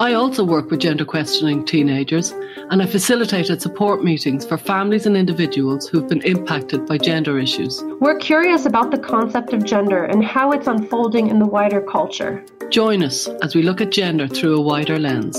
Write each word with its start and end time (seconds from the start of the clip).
I 0.00 0.12
also 0.12 0.44
work 0.44 0.70
with 0.70 0.78
gender 0.78 1.04
questioning 1.04 1.64
teenagers 1.64 2.30
and 2.70 2.80
I 2.80 2.86
facilitated 2.86 3.60
support 3.60 4.04
meetings 4.04 4.46
for 4.46 4.56
families 4.56 5.06
and 5.06 5.16
individuals 5.16 5.88
who've 5.88 6.06
been 6.06 6.22
impacted 6.22 6.86
by 6.86 6.98
gender 6.98 7.36
issues. 7.36 7.82
We're 7.98 8.18
curious 8.18 8.64
about 8.64 8.92
the 8.92 8.98
concept 8.98 9.52
of 9.52 9.64
gender 9.64 10.04
and 10.04 10.24
how 10.24 10.52
it's 10.52 10.68
unfolding 10.68 11.26
in 11.26 11.40
the 11.40 11.46
wider 11.46 11.80
culture. 11.80 12.44
Join 12.70 13.02
us 13.02 13.26
as 13.42 13.56
we 13.56 13.62
look 13.62 13.80
at 13.80 13.90
gender 13.90 14.28
through 14.28 14.58
a 14.58 14.60
wider 14.60 15.00
lens. 15.00 15.36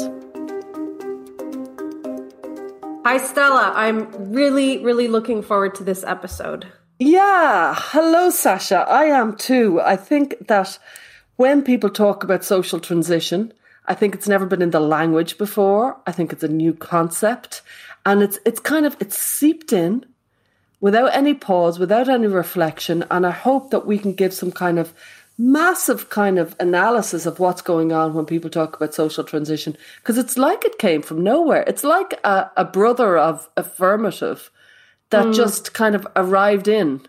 Hi, 3.06 3.18
Stella. 3.18 3.72
I'm 3.74 4.12
really, 4.34 4.84
really 4.84 5.08
looking 5.08 5.42
forward 5.42 5.74
to 5.76 5.86
this 5.86 6.04
episode. 6.04 6.68
Yeah. 7.00 7.76
Hello, 7.78 8.30
Sasha. 8.30 8.86
I 8.90 9.06
am 9.06 9.38
too. 9.38 9.80
I 9.80 9.96
think 9.96 10.48
that 10.50 10.78
when 11.38 11.62
people 11.62 11.90
talk 11.90 12.26
about 12.26 12.44
social 12.44 12.82
transition, 12.82 13.54
I 13.90 13.96
think 13.96 14.16
it's 14.16 14.28
never 14.28 14.46
been 14.46 14.62
in 14.62 14.70
the 14.70 14.80
language 14.80 15.38
before. 15.38 16.00
I 16.08 16.12
think 16.12 16.32
it's 16.32 16.44
a 16.44 16.48
new 16.48 16.74
concept 16.74 17.62
and 18.06 18.22
it's 18.22 18.40
it's 18.46 18.60
kind 18.60 18.86
of 18.86 18.96
it's 19.00 19.18
seeped 19.18 19.74
in 19.74 20.06
without 20.80 21.14
any 21.14 21.34
pause, 21.34 21.78
without 21.80 22.08
any 22.08 22.28
reflection 22.28 23.04
and 23.12 23.26
I 23.26 23.32
hope 23.32 23.72
that 23.72 23.86
we 23.86 23.98
can 23.98 24.14
give 24.14 24.34
some 24.34 24.52
kind 24.52 24.80
of 24.80 24.94
massive 25.38 26.10
kind 26.10 26.38
of 26.38 26.54
analysis 26.60 27.26
of 27.26 27.40
what's 27.40 27.62
going 27.62 27.92
on 27.92 28.14
when 28.14 28.26
people 28.26 28.50
talk 28.50 28.76
about 28.76 28.94
social 28.94 29.24
transition 29.24 29.76
because 30.02 30.18
it's 30.18 30.38
like 30.38 30.64
it 30.66 30.78
came 30.78 31.02
from 31.02 31.24
nowhere. 31.24 31.64
It's 31.66 31.84
like 31.84 32.20
a, 32.24 32.52
a 32.56 32.66
brother 32.66 33.18
of 33.18 33.50
affirmative 33.58 34.52
that 35.10 35.28
mm. 35.28 35.36
just 35.36 35.74
kind 35.74 35.96
of 35.96 36.06
arrived 36.16 36.68
in 36.68 37.02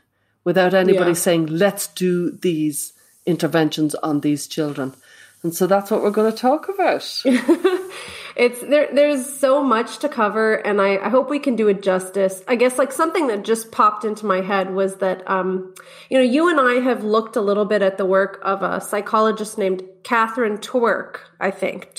without 0.45 0.75
anybody 0.75 1.11
yeah. 1.11 1.15
saying, 1.15 1.47
let's 1.47 1.89
do 1.89 2.31
these 2.31 2.93
interventions 3.27 3.95
on 3.97 4.21
these 4.21 4.47
children. 4.47 4.95
And 5.43 5.55
so 5.55 5.67
that's 5.67 5.91
what 5.91 6.03
we're 6.03 6.11
going 6.11 6.31
to 6.31 6.37
talk 6.37 6.69
about. 6.69 7.23
it's 8.37 8.61
there 8.61 8.89
there's 8.93 9.39
so 9.39 9.63
much 9.63 9.99
to 9.99 10.09
cover 10.09 10.55
and 10.55 10.81
I, 10.81 10.97
I 10.97 11.09
hope 11.09 11.31
we 11.31 11.39
can 11.39 11.57
do 11.57 11.69
it 11.69 11.83
justice. 11.83 12.43
I 12.47 12.57
guess 12.57 12.79
like 12.79 12.93
something 12.93 13.27
that 13.29 13.43
just 13.43 13.73
popped 13.73 14.05
into 14.05 14.27
my 14.27 14.43
head 14.43 14.73
was 14.73 14.97
that 14.97 15.29
um 15.29 15.75
you 16.11 16.19
know 16.19 16.25
you 16.25 16.49
and 16.49 16.61
I 16.61 16.75
have 16.75 17.05
looked 17.05 17.37
a 17.37 17.41
little 17.41 17.65
bit 17.65 17.81
at 17.83 17.97
the 17.97 18.05
work 18.05 18.41
of 18.43 18.63
a 18.63 18.81
psychologist 18.81 19.57
named 19.57 19.83
Catherine 20.03 20.59
Tuerk, 20.59 21.17
I 21.41 21.51
think. 21.51 21.95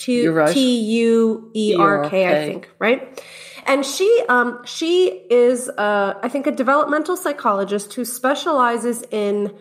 T 0.53 0.79
U 0.79 1.51
E 1.53 1.75
R 1.77 2.09
K 2.09 2.27
I 2.27 2.47
think, 2.47 2.69
right? 2.79 3.23
And 3.65 3.85
she 3.85 4.23
um 4.29 4.63
she 4.65 5.07
is 5.31 5.67
uh 5.67 6.13
I 6.21 6.29
think 6.29 6.45
a 6.45 6.51
developmental 6.51 7.17
psychologist 7.17 7.93
who 7.95 8.05
specializes 8.05 9.03
in 9.09 9.55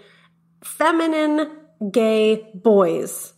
feminine 0.63 1.51
gay 1.91 2.47
boys 2.55 3.33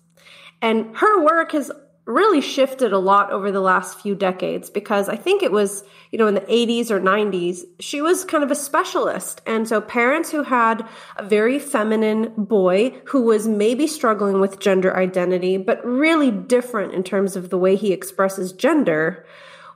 and 0.62 0.96
her 0.96 1.22
work 1.24 1.52
has 1.52 1.70
really 2.04 2.40
shifted 2.40 2.92
a 2.92 2.98
lot 2.98 3.30
over 3.30 3.52
the 3.52 3.60
last 3.60 4.00
few 4.00 4.14
decades 4.14 4.68
because 4.70 5.08
I 5.08 5.16
think 5.16 5.42
it 5.42 5.52
was, 5.52 5.84
you 6.10 6.18
know, 6.18 6.26
in 6.26 6.34
the 6.34 6.40
80s 6.40 6.90
or 6.90 7.00
90s, 7.00 7.60
she 7.78 8.02
was 8.02 8.24
kind 8.24 8.42
of 8.42 8.50
a 8.50 8.56
specialist. 8.56 9.40
And 9.46 9.68
so 9.68 9.80
parents 9.80 10.30
who 10.30 10.42
had 10.42 10.86
a 11.16 11.22
very 11.22 11.60
feminine 11.60 12.32
boy 12.36 12.90
who 13.06 13.22
was 13.22 13.46
maybe 13.46 13.86
struggling 13.86 14.40
with 14.40 14.58
gender 14.58 14.96
identity, 14.96 15.58
but 15.58 15.84
really 15.84 16.32
different 16.32 16.92
in 16.92 17.04
terms 17.04 17.36
of 17.36 17.50
the 17.50 17.58
way 17.58 17.76
he 17.76 17.92
expresses 17.92 18.52
gender, 18.52 19.24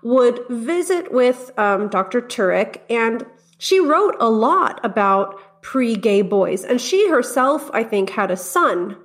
would 0.03 0.41
visit 0.49 1.13
with 1.13 1.57
um, 1.59 1.89
Dr. 1.89 2.21
Tuerk. 2.21 2.81
And 2.91 3.25
she 3.59 3.79
wrote 3.79 4.17
a 4.19 4.29
lot 4.29 4.81
about 4.85 5.63
pre 5.63 5.95
gay 5.95 6.23
boys. 6.23 6.65
And 6.65 6.81
she 6.81 7.09
herself, 7.09 7.71
I 7.73 7.85
think, 7.85 8.11
had 8.11 8.31
a 8.33 8.37
son 8.37 8.97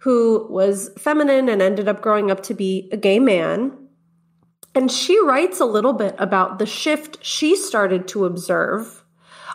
who 0.00 0.46
was 0.48 0.90
feminine 0.98 1.48
and 1.48 1.60
ended 1.60 1.88
up 1.88 2.00
growing 2.00 2.30
up 2.30 2.42
to 2.44 2.54
be 2.54 2.88
a 2.90 2.96
gay 2.96 3.18
man. 3.18 3.76
And 4.74 4.90
she 4.90 5.18
writes 5.20 5.60
a 5.60 5.64
little 5.64 5.92
bit 5.92 6.14
about 6.18 6.58
the 6.58 6.66
shift 6.66 7.18
she 7.24 7.54
started 7.54 8.08
to 8.08 8.24
observe. 8.24 9.04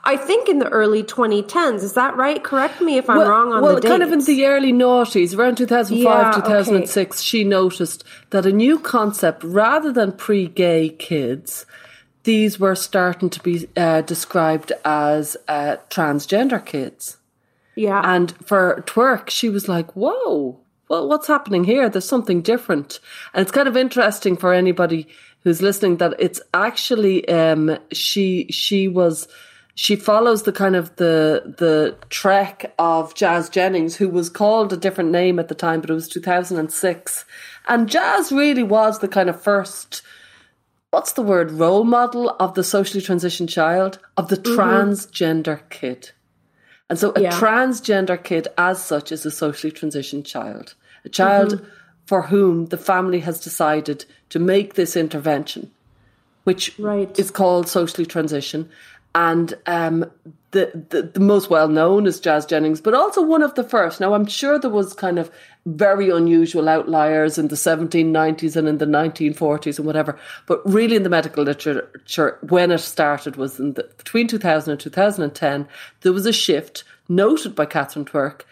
I 0.04 0.18
think 0.18 0.48
in 0.48 0.60
the 0.60 0.70
early 0.70 1.02
2010s. 1.02 1.82
Is 1.82 1.94
that 1.94 2.16
right? 2.16 2.44
Correct 2.44 2.80
me 2.80 2.98
if 2.98 3.10
I'm 3.10 3.18
well, 3.18 3.30
wrong 3.30 3.54
on 3.54 3.64
well, 3.64 3.76
the 3.76 3.82
Well, 3.82 3.92
kind 3.92 4.04
of 4.04 4.12
in 4.12 4.24
the 4.24 4.46
early 4.46 4.72
noughties, 4.72 5.36
around 5.36 5.58
2005, 5.58 6.04
yeah, 6.04 6.32
2006, 6.32 7.18
okay. 7.18 7.24
she 7.24 7.44
noticed 7.44 8.04
that 8.30 8.46
a 8.46 8.52
new 8.52 8.78
concept, 8.78 9.44
rather 9.44 9.92
than 9.92 10.12
pre-gay 10.12 10.90
kids, 10.90 11.66
these 12.24 12.60
were 12.60 12.76
starting 12.76 13.32
to 13.32 13.40
be 13.42 13.68
uh, 13.76 14.02
described 14.02 14.72
as 14.84 15.38
uh, 15.48 15.78
transgender 15.90 16.64
kids. 16.64 17.18
Yeah. 17.76 18.02
And 18.04 18.32
for 18.46 18.84
Tuerk, 18.88 19.30
she 19.30 19.50
was 19.50 19.68
like, 19.68 19.96
whoa, 19.96 20.60
well, 20.90 21.08
what's 21.08 21.28
happening 21.28 21.64
here? 21.64 21.90
There's 21.90 22.08
something 22.08 22.42
different. 22.42 23.00
And 23.34 23.42
it's 23.42 23.52
kind 23.52 23.68
of 23.68 23.76
interesting 23.76 24.38
for 24.38 24.54
anybody 24.54 25.08
who's 25.42 25.62
listening 25.62 25.98
that 25.98 26.16
it's 26.20 26.42
actually, 26.54 27.28
um, 27.28 27.78
she, 27.92 28.48
she 28.50 28.88
was, 28.88 29.28
she 29.76 29.98
follows 29.98 30.44
the 30.44 30.54
kind 30.54 30.76
of 30.76 30.96
the 30.96 31.54
the 31.58 31.98
trek 32.10 32.74
of 32.80 33.14
Jazz 33.14 33.50
Jennings, 33.50 33.98
who 33.98 34.08
was 34.08 34.30
called 34.30 34.72
a 34.72 34.78
different 34.78 35.12
name 35.12 35.38
at 35.38 35.50
the 35.50 35.56
time, 35.56 35.82
but 35.82 35.90
it 35.90 35.94
was 35.94 36.08
2006. 36.08 37.26
And 37.68 37.90
Jazz 37.90 38.32
really 38.32 38.64
was 38.64 39.00
the 39.00 39.10
kind 39.10 39.30
of 39.30 39.42
first, 39.42 40.02
what's 40.92 41.12
the 41.12 41.22
word, 41.22 41.52
role 41.52 41.84
model 41.84 42.36
of 42.40 42.54
the 42.54 42.64
socially 42.64 43.04
transitioned 43.04 43.50
child, 43.50 44.00
of 44.16 44.30
the 44.30 44.38
mm-hmm. 44.38 44.58
transgender 44.58 45.70
kid. 45.70 46.12
And 46.90 47.00
so 47.00 47.14
a 47.16 47.22
yeah. 47.22 47.32
transgender 47.32 48.22
kid, 48.22 48.48
as 48.58 48.84
such, 48.84 49.12
is 49.12 49.26
a 49.26 49.32
socially 49.32 49.72
transitioned 49.72 50.26
child, 50.26 50.76
a 51.04 51.10
child 51.10 51.56
mm-hmm. 51.56 51.66
for 52.06 52.24
whom 52.24 52.68
the 52.68 52.78
family 52.78 53.22
has 53.22 53.40
decided 53.40 54.06
to 54.30 54.40
make 54.40 54.76
this 54.76 54.96
intervention, 54.96 55.72
which 56.44 56.78
right. 56.78 57.18
is 57.18 57.32
called 57.32 57.68
socially 57.68 58.06
transition. 58.06 58.70
And 59.16 59.56
um, 59.66 60.12
the, 60.56 60.86
the, 60.90 61.02
the 61.02 61.20
most 61.20 61.50
well 61.50 61.68
known 61.68 62.08
is 62.08 62.22
Jazz 62.22 62.46
Jennings, 62.46 62.80
but 62.80 62.94
also 62.94 63.22
one 63.22 63.42
of 63.42 63.56
the 63.56 63.64
first. 63.64 64.00
Now, 64.00 64.14
I'm 64.14 64.26
sure 64.26 64.58
there 64.58 64.70
was 64.70 64.94
kind 64.94 65.20
of 65.20 65.30
very 65.66 66.10
unusual 66.10 66.70
outliers 66.70 67.38
in 67.38 67.50
the 67.50 67.58
1790s 67.58 68.56
and 68.56 68.66
in 68.66 68.78
the 68.78 68.86
1940s 68.86 69.78
and 69.78 69.86
whatever, 69.86 70.18
but 70.46 70.66
really 70.66 70.96
in 70.96 71.04
the 71.04 71.10
medical 71.10 71.44
literature, 71.44 72.40
when 72.42 72.72
it 72.72 72.78
started 72.78 73.36
was 73.36 73.60
in 73.60 73.74
the, 73.74 73.84
between 73.98 74.28
2000 74.30 74.72
and 74.72 74.80
2010, 74.80 75.68
there 76.02 76.14
was 76.14 76.26
a 76.26 76.32
shift 76.32 76.86
noted 77.10 77.54
by 77.54 77.66
Catherine 77.66 78.06
Tuerk 78.06 78.44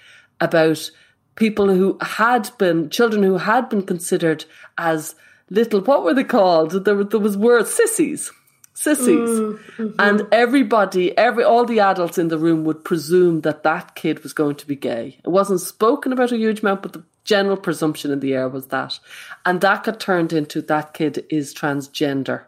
about 0.41 0.91
people 1.35 1.73
who 1.73 1.97
had 2.01 2.49
been, 2.57 2.89
children 2.89 3.23
who 3.23 3.37
had 3.37 3.69
been 3.69 3.83
considered 3.83 4.43
as 4.77 5.15
little, 5.49 5.79
what 5.79 6.03
were 6.03 6.13
they 6.13 6.25
called? 6.25 6.71
There, 6.83 7.01
there 7.05 7.19
was 7.19 7.37
words, 7.37 7.73
sissies 7.73 8.29
sissies. 8.73 9.07
Mm, 9.07 9.59
mm-hmm. 9.77 9.95
And 9.99 10.27
everybody, 10.31 11.17
every 11.17 11.43
all 11.43 11.65
the 11.65 11.79
adults 11.79 12.17
in 12.17 12.27
the 12.27 12.37
room 12.37 12.63
would 12.65 12.83
presume 12.83 13.41
that 13.41 13.63
that 13.63 13.95
kid 13.95 14.23
was 14.23 14.33
going 14.33 14.55
to 14.55 14.67
be 14.67 14.75
gay. 14.75 15.19
It 15.23 15.29
wasn't 15.29 15.61
spoken 15.61 16.11
about 16.11 16.31
a 16.31 16.37
huge 16.37 16.61
amount, 16.61 16.81
but 16.81 16.93
the 16.93 17.03
general 17.23 17.57
presumption 17.57 18.11
in 18.11 18.19
the 18.19 18.33
air 18.33 18.49
was 18.49 18.67
that. 18.67 18.99
And 19.45 19.61
that 19.61 19.83
got 19.83 19.99
turned 19.99 20.33
into 20.33 20.61
that 20.63 20.93
kid 20.93 21.25
is 21.29 21.53
transgender 21.53 22.45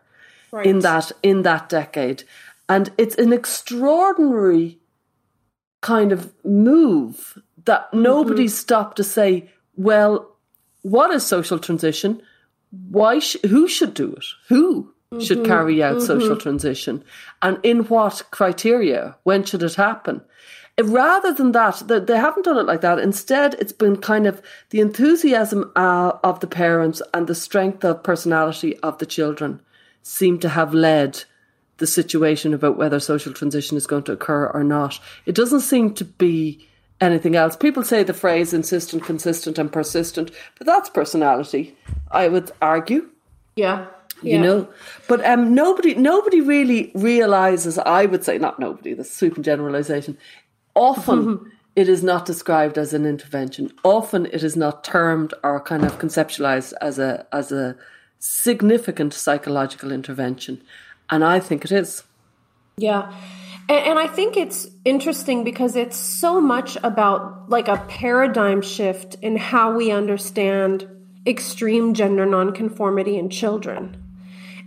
right. 0.52 0.66
in 0.66 0.80
that 0.80 1.12
in 1.24 1.44
that 1.44 1.70
decade. 1.70 2.24
And 2.68 2.92
it's 2.98 3.16
an 3.16 3.32
extraordinary 3.32 4.80
kind 5.82 6.12
of 6.12 6.34
move 6.44 7.38
that 7.66 7.94
nobody 7.94 8.46
mm-hmm. 8.46 8.50
stopped 8.50 8.98
to 8.98 9.04
say, 9.04 9.52
well, 9.76 10.36
what 10.82 11.12
is 11.12 11.26
social 11.26 11.60
transition? 11.60 12.22
Why? 12.90 13.20
Sh- 13.20 13.38
who 13.46 13.68
should 13.68 13.94
do 13.94 14.14
it? 14.14 14.26
Who? 14.48 14.95
Should 15.20 15.40
mm-hmm. 15.40 15.48
carry 15.48 15.84
out 15.84 15.98
mm-hmm. 15.98 16.06
social 16.06 16.36
transition. 16.36 17.04
And 17.42 17.60
in 17.64 17.86
what 17.86 18.24
criteria? 18.32 19.16
When 19.24 19.44
should 19.44 19.64
it 19.64 19.76
happen? 19.76 20.22
Rather 20.82 21.32
than 21.32 21.54
that 21.54 21.84
they 21.88 22.18
haven't 22.18 22.44
done 22.44 22.58
it 22.58 22.66
like 22.66 22.82
that. 22.82 23.00
Instead 23.00 23.54
it's 23.56 23.72
been 23.72 23.96
kind 23.98 24.28
of 24.28 24.42
the 24.72 24.82
enthusiasm 24.82 25.72
uh, 25.76 26.14
of 26.24 26.42
the 26.42 26.48
parents 26.48 27.02
and 27.14 27.28
the 27.28 27.36
strength 27.36 27.86
of 27.86 28.04
personality 28.04 28.78
of 28.80 28.98
the 28.98 29.06
children 29.06 29.62
seem 30.04 30.38
to 30.40 30.50
have 30.50 30.74
led 30.74 31.24
the 31.78 31.88
situation 31.88 32.54
about 32.54 32.78
whether 32.78 33.00
social 33.00 33.34
transition 33.34 33.78
is 33.78 33.88
going 33.88 34.04
to 34.04 34.12
occur 34.12 34.48
or 34.48 34.64
not. 34.64 35.00
It 35.26 35.36
doesn't 35.36 35.62
seem 35.62 35.94
to 35.96 36.06
be 36.06 36.68
anything 37.00 37.36
else. 37.36 37.56
People 37.56 37.84
say 37.84 38.04
the 38.04 38.14
phrase 38.14 38.54
insistent 38.54 39.04
consistent 39.04 39.58
and 39.58 39.72
persistent 39.72 40.32
but 40.58 40.68
that's 40.68 40.90
personality 40.90 41.78
i 42.12 42.28
would 42.28 42.52
argue. 42.62 43.10
Yeah 43.56 43.88
you 44.22 44.40
know 44.40 44.68
but 45.08 45.24
um 45.26 45.54
nobody 45.54 45.94
nobody 45.96 46.42
really 46.42 46.92
realizes 46.96 47.78
i 47.80 48.06
would 48.06 48.24
say 48.24 48.38
not 48.38 48.60
nobody 48.60 48.94
the 48.94 49.04
super 49.04 49.42
generalization 49.42 50.18
often 50.74 51.52
it 51.76 51.90
is 51.90 52.04
not 52.04 52.26
described 52.26 52.78
as 52.78 52.94
an 52.94 53.06
intervention. 53.06 53.72
Often 53.84 54.28
it 54.28 54.44
is 54.44 54.56
not 54.56 54.84
termed 54.84 55.34
or 55.44 55.60
kind 55.60 55.84
of 55.84 56.00
conceptualized 56.00 56.74
as 56.80 57.00
a 57.00 57.26
as 57.32 57.52
a 57.52 57.76
significant 58.20 59.14
psychological 59.14 59.92
intervention. 59.92 60.62
And 61.10 61.24
I 61.24 61.40
think 61.40 61.66
it 61.66 61.72
is. 61.72 62.04
Yeah. 62.78 63.14
And, 63.68 63.86
and 63.88 64.00
I 64.00 64.08
think 64.08 64.38
it's 64.38 64.68
interesting 64.86 65.44
because 65.44 65.76
it's 65.76 65.98
so 65.98 66.40
much 66.40 66.78
about 66.82 67.50
like 67.50 67.68
a 67.68 67.78
paradigm 67.88 68.62
shift 68.62 69.16
in 69.22 69.36
how 69.36 69.76
we 69.76 69.92
understand 69.92 70.88
extreme 71.28 71.94
gender 71.94 72.26
nonconformity 72.26 73.18
in 73.18 73.30
children. 73.30 74.02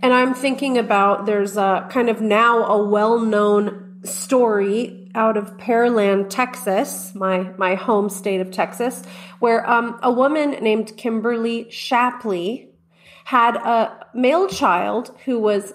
And 0.01 0.13
I'm 0.13 0.33
thinking 0.33 0.77
about 0.77 1.25
there's 1.25 1.57
a 1.57 1.87
kind 1.89 2.09
of 2.09 2.21
now 2.21 2.65
a 2.65 2.87
well 2.87 3.19
known 3.19 3.99
story 4.03 5.11
out 5.13 5.35
of 5.35 5.57
Pearland, 5.57 6.29
Texas, 6.29 7.13
my, 7.15 7.51
my 7.57 7.75
home 7.75 8.09
state 8.09 8.39
of 8.39 8.51
Texas, 8.51 9.03
where 9.39 9.69
um, 9.69 9.99
a 10.01 10.11
woman 10.11 10.51
named 10.61 10.95
Kimberly 10.95 11.65
Shappley 11.65 12.69
had 13.25 13.57
a 13.57 14.07
male 14.13 14.47
child 14.47 15.15
who 15.25 15.39
was 15.39 15.73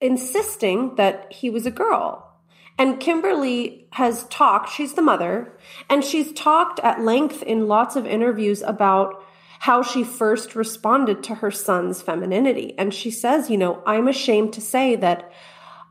insisting 0.00 0.94
that 0.96 1.32
he 1.32 1.50
was 1.50 1.66
a 1.66 1.70
girl. 1.70 2.20
And 2.78 3.00
Kimberly 3.00 3.86
has 3.92 4.24
talked, 4.24 4.70
she's 4.70 4.94
the 4.94 5.02
mother, 5.02 5.56
and 5.88 6.04
she's 6.04 6.32
talked 6.32 6.80
at 6.80 7.00
length 7.00 7.42
in 7.42 7.68
lots 7.68 7.96
of 7.96 8.06
interviews 8.06 8.62
about 8.62 9.23
how 9.64 9.80
she 9.80 10.04
first 10.04 10.54
responded 10.54 11.22
to 11.22 11.36
her 11.36 11.50
son's 11.50 12.02
femininity. 12.02 12.74
And 12.76 12.92
she 12.92 13.10
says, 13.10 13.48
you 13.48 13.56
know, 13.56 13.82
I'm 13.86 14.08
ashamed 14.08 14.52
to 14.52 14.60
say 14.60 14.94
that 14.96 15.32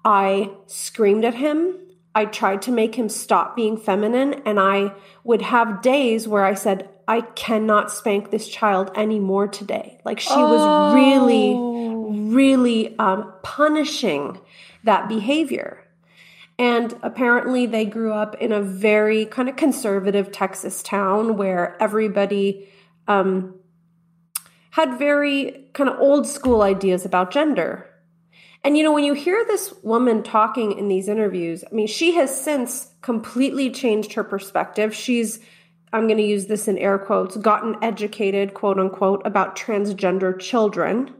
I 0.05 0.51
screamed 0.67 1.25
at 1.25 1.33
him. 1.33 1.79
I 2.13 2.25
tried 2.25 2.61
to 2.63 2.71
make 2.71 2.93
him 2.93 3.09
stop 3.09 3.55
being 3.55 3.77
feminine. 3.77 4.43
And 4.45 4.59
I 4.59 4.93
would 5.23 5.41
have 5.41 5.81
days 5.81 6.27
where 6.27 6.45
I 6.45 6.53
said, 6.53 6.87
I 7.07 7.21
cannot 7.21 7.89
spank 7.89 8.29
this 8.29 8.47
child 8.47 8.91
anymore 8.95 9.47
today. 9.47 9.99
Like 10.05 10.19
she 10.19 10.29
oh. 10.33 10.51
was 10.51 10.93
really, 10.93 12.29
really 12.31 12.95
um, 12.99 13.33
punishing 13.41 14.39
that 14.83 15.09
behavior. 15.09 15.83
And 16.59 16.95
apparently, 17.01 17.65
they 17.65 17.85
grew 17.85 18.13
up 18.13 18.35
in 18.35 18.51
a 18.51 18.61
very 18.61 19.25
kind 19.25 19.49
of 19.49 19.55
conservative 19.55 20.31
Texas 20.31 20.83
town 20.83 21.37
where 21.37 21.75
everybody 21.81 22.69
um, 23.07 23.55
had 24.73 24.97
very 24.97 25.65
kind 25.73 25.87
of 25.87 25.99
old 25.99 26.25
school 26.25 26.63
ideas 26.63 27.05
about 27.05 27.29
gender. 27.31 27.87
And 28.63 28.75
you 28.75 28.83
know, 28.83 28.91
when 28.91 29.03
you 29.03 29.13
hear 29.13 29.43
this 29.45 29.71
woman 29.83 30.23
talking 30.23 30.77
in 30.79 30.87
these 30.87 31.07
interviews, 31.07 31.63
I 31.69 31.75
mean, 31.75 31.85
she 31.85 32.15
has 32.15 32.35
since 32.35 32.87
completely 33.01 33.69
changed 33.69 34.13
her 34.13 34.23
perspective. 34.23 34.95
She's, 34.95 35.39
I'm 35.91 36.07
going 36.07 36.17
to 36.17 36.23
use 36.23 36.47
this 36.47 36.67
in 36.67 36.79
air 36.79 36.97
quotes, 36.97 37.37
gotten 37.37 37.75
educated, 37.83 38.55
quote 38.55 38.79
unquote, 38.79 39.21
about 39.25 39.55
transgender 39.55 40.39
children 40.39 41.13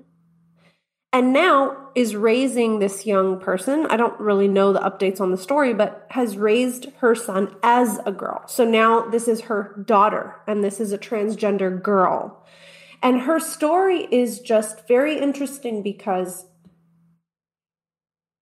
and 1.14 1.32
now 1.32 1.90
is 1.94 2.16
raising 2.16 2.80
this 2.80 3.06
young 3.06 3.40
person. 3.40 3.86
I 3.86 3.98
don't 3.98 4.20
really 4.20 4.48
know 4.48 4.74
the 4.74 4.80
updates 4.80 5.22
on 5.22 5.30
the 5.30 5.38
story, 5.38 5.76
but 5.76 6.08
has 6.10 6.38
raised 6.38 6.88
her 6.98 7.14
son 7.14 7.56
as 7.62 8.00
a 8.08 8.12
girl. 8.12 8.42
So 8.48 8.66
now 8.66 9.08
this 9.12 9.28
is 9.28 9.42
her 9.42 9.76
daughter, 9.86 10.36
and 10.48 10.64
this 10.64 10.80
is 10.80 10.92
a 10.92 10.98
transgender 10.98 11.82
girl. 11.82 12.44
And 13.04 13.22
her 13.22 13.40
story 13.40 14.08
is 14.10 14.40
just 14.40 14.88
very 14.88 15.20
interesting 15.20 15.84
because 15.84 16.46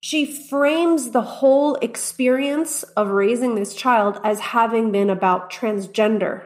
she 0.01 0.25
frames 0.25 1.11
the 1.11 1.21
whole 1.21 1.75
experience 1.75 2.83
of 2.83 3.09
raising 3.09 3.55
this 3.55 3.73
child 3.73 4.19
as 4.23 4.39
having 4.39 4.91
been 4.91 5.09
about 5.09 5.51
transgender 5.51 6.43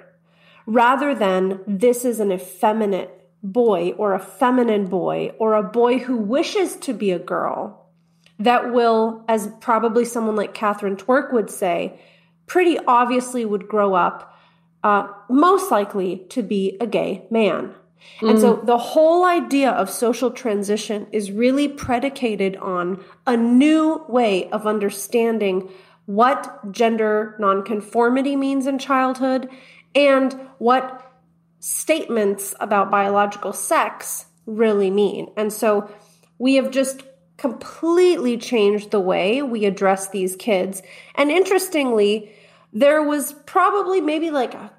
rather 0.65 1.13
than 1.13 1.59
this 1.67 2.05
is 2.05 2.21
an 2.21 2.31
effeminate 2.31 3.11
boy 3.43 3.91
or 3.97 4.13
a 4.13 4.19
feminine 4.19 4.87
boy 4.87 5.31
or 5.37 5.53
a 5.53 5.63
boy 5.63 5.99
who 5.99 6.15
wishes 6.15 6.77
to 6.77 6.93
be 6.93 7.11
a 7.11 7.19
girl 7.19 7.91
that 8.39 8.73
will, 8.73 9.23
as 9.27 9.49
probably 9.59 10.03
someone 10.03 10.35
like 10.35 10.53
Catherine 10.53 10.97
Tuerk 10.97 11.31
would 11.31 11.49
say, 11.49 11.99
pretty 12.47 12.77
obviously 12.87 13.45
would 13.45 13.67
grow 13.67 13.93
up 13.93 14.37
uh, 14.83 15.07
most 15.29 15.69
likely 15.71 16.25
to 16.29 16.43
be 16.43 16.77
a 16.79 16.87
gay 16.87 17.25
man. 17.29 17.73
Mm. 18.21 18.31
And 18.31 18.39
so 18.39 18.57
mm. 18.57 18.65
the 18.65 18.77
whole 18.77 19.25
idea 19.25 19.71
of 19.71 19.89
social 19.89 20.31
transition 20.31 21.07
is 21.11 21.31
really 21.31 21.67
predicated 21.67 22.55
on 22.57 23.03
a 23.27 23.35
new 23.35 24.03
way 24.07 24.49
of 24.49 24.65
understanding 24.65 25.69
what 26.05 26.71
gender 26.71 27.35
nonconformity 27.39 28.35
means 28.35 28.67
in 28.67 28.77
childhood 28.77 29.49
and 29.95 30.33
what 30.59 31.01
statements 31.59 32.53
about 32.59 32.91
biological 32.91 33.53
sex 33.53 34.25
really 34.45 34.91
mean. 34.91 35.31
And 35.35 35.51
so 35.51 35.89
we 36.37 36.55
have 36.55 36.69
just 36.69 37.03
completely 37.37 38.37
changed 38.37 38.91
the 38.91 38.99
way 38.99 39.41
we 39.41 39.65
address 39.65 40.09
these 40.09 40.35
kids. 40.35 40.81
And 41.15 41.31
interestingly, 41.31 42.31
there 42.71 43.01
was 43.01 43.33
probably 43.45 44.01
maybe 44.01 44.31
like 44.31 44.53
a 44.53 44.71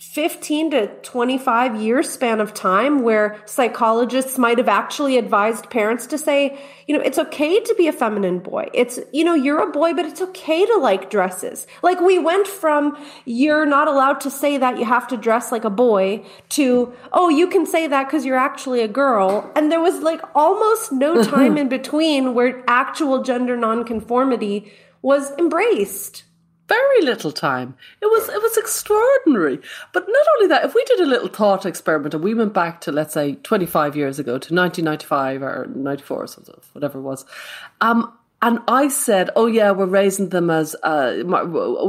15 0.00 0.70
to 0.70 0.86
25 1.02 1.80
year 1.80 2.02
span 2.04 2.40
of 2.40 2.54
time 2.54 3.02
where 3.02 3.36
psychologists 3.46 4.38
might 4.38 4.58
have 4.58 4.68
actually 4.68 5.18
advised 5.18 5.70
parents 5.70 6.06
to 6.06 6.16
say, 6.18 6.56
you 6.86 6.96
know, 6.96 7.02
it's 7.02 7.18
okay 7.18 7.58
to 7.60 7.74
be 7.76 7.88
a 7.88 7.92
feminine 7.92 8.38
boy. 8.38 8.68
It's, 8.72 9.00
you 9.12 9.24
know, 9.24 9.34
you're 9.34 9.60
a 9.60 9.72
boy, 9.72 9.94
but 9.94 10.04
it's 10.04 10.22
okay 10.22 10.64
to 10.64 10.76
like 10.76 11.10
dresses. 11.10 11.66
Like 11.82 12.00
we 12.00 12.18
went 12.18 12.46
from 12.46 12.96
you're 13.24 13.66
not 13.66 13.88
allowed 13.88 14.20
to 14.20 14.30
say 14.30 14.56
that 14.56 14.78
you 14.78 14.84
have 14.84 15.08
to 15.08 15.16
dress 15.16 15.50
like 15.50 15.64
a 15.64 15.70
boy 15.70 16.24
to, 16.50 16.92
oh, 17.12 17.28
you 17.28 17.48
can 17.48 17.66
say 17.66 17.88
that 17.88 18.04
because 18.04 18.24
you're 18.24 18.36
actually 18.36 18.82
a 18.82 18.88
girl. 18.88 19.50
And 19.56 19.72
there 19.72 19.80
was 19.80 20.00
like 20.00 20.20
almost 20.34 20.92
no 20.92 21.24
time 21.28 21.58
in 21.58 21.68
between 21.68 22.34
where 22.34 22.62
actual 22.68 23.24
gender 23.24 23.56
nonconformity 23.56 24.72
was 25.02 25.32
embraced 25.38 26.22
very 26.68 27.02
little 27.02 27.32
time. 27.32 27.74
It 28.02 28.06
was 28.06 28.28
it 28.28 28.42
was 28.42 28.56
extraordinary. 28.56 29.58
But 29.92 30.06
not 30.06 30.26
only 30.36 30.48
that, 30.48 30.64
if 30.64 30.74
we 30.74 30.84
did 30.84 31.00
a 31.00 31.06
little 31.06 31.28
thought 31.28 31.66
experiment 31.66 32.14
and 32.14 32.22
we 32.22 32.34
went 32.34 32.52
back 32.52 32.80
to 32.82 32.92
let's 32.92 33.14
say 33.14 33.36
twenty 33.36 33.66
five 33.66 33.96
years 33.96 34.18
ago 34.18 34.38
to 34.38 34.54
nineteen 34.54 34.84
ninety 34.84 35.06
five 35.06 35.42
or 35.42 35.66
ninety 35.74 36.02
four 36.02 36.22
or 36.22 36.26
something, 36.26 36.54
whatever 36.72 36.98
it 36.98 37.02
was, 37.02 37.24
um, 37.80 38.12
and 38.42 38.60
I 38.68 38.88
said, 38.88 39.30
"Oh 39.34 39.46
yeah, 39.46 39.70
we're 39.72 39.86
raising 39.86 40.28
them 40.28 40.50
as 40.50 40.76
uh, 40.82 41.22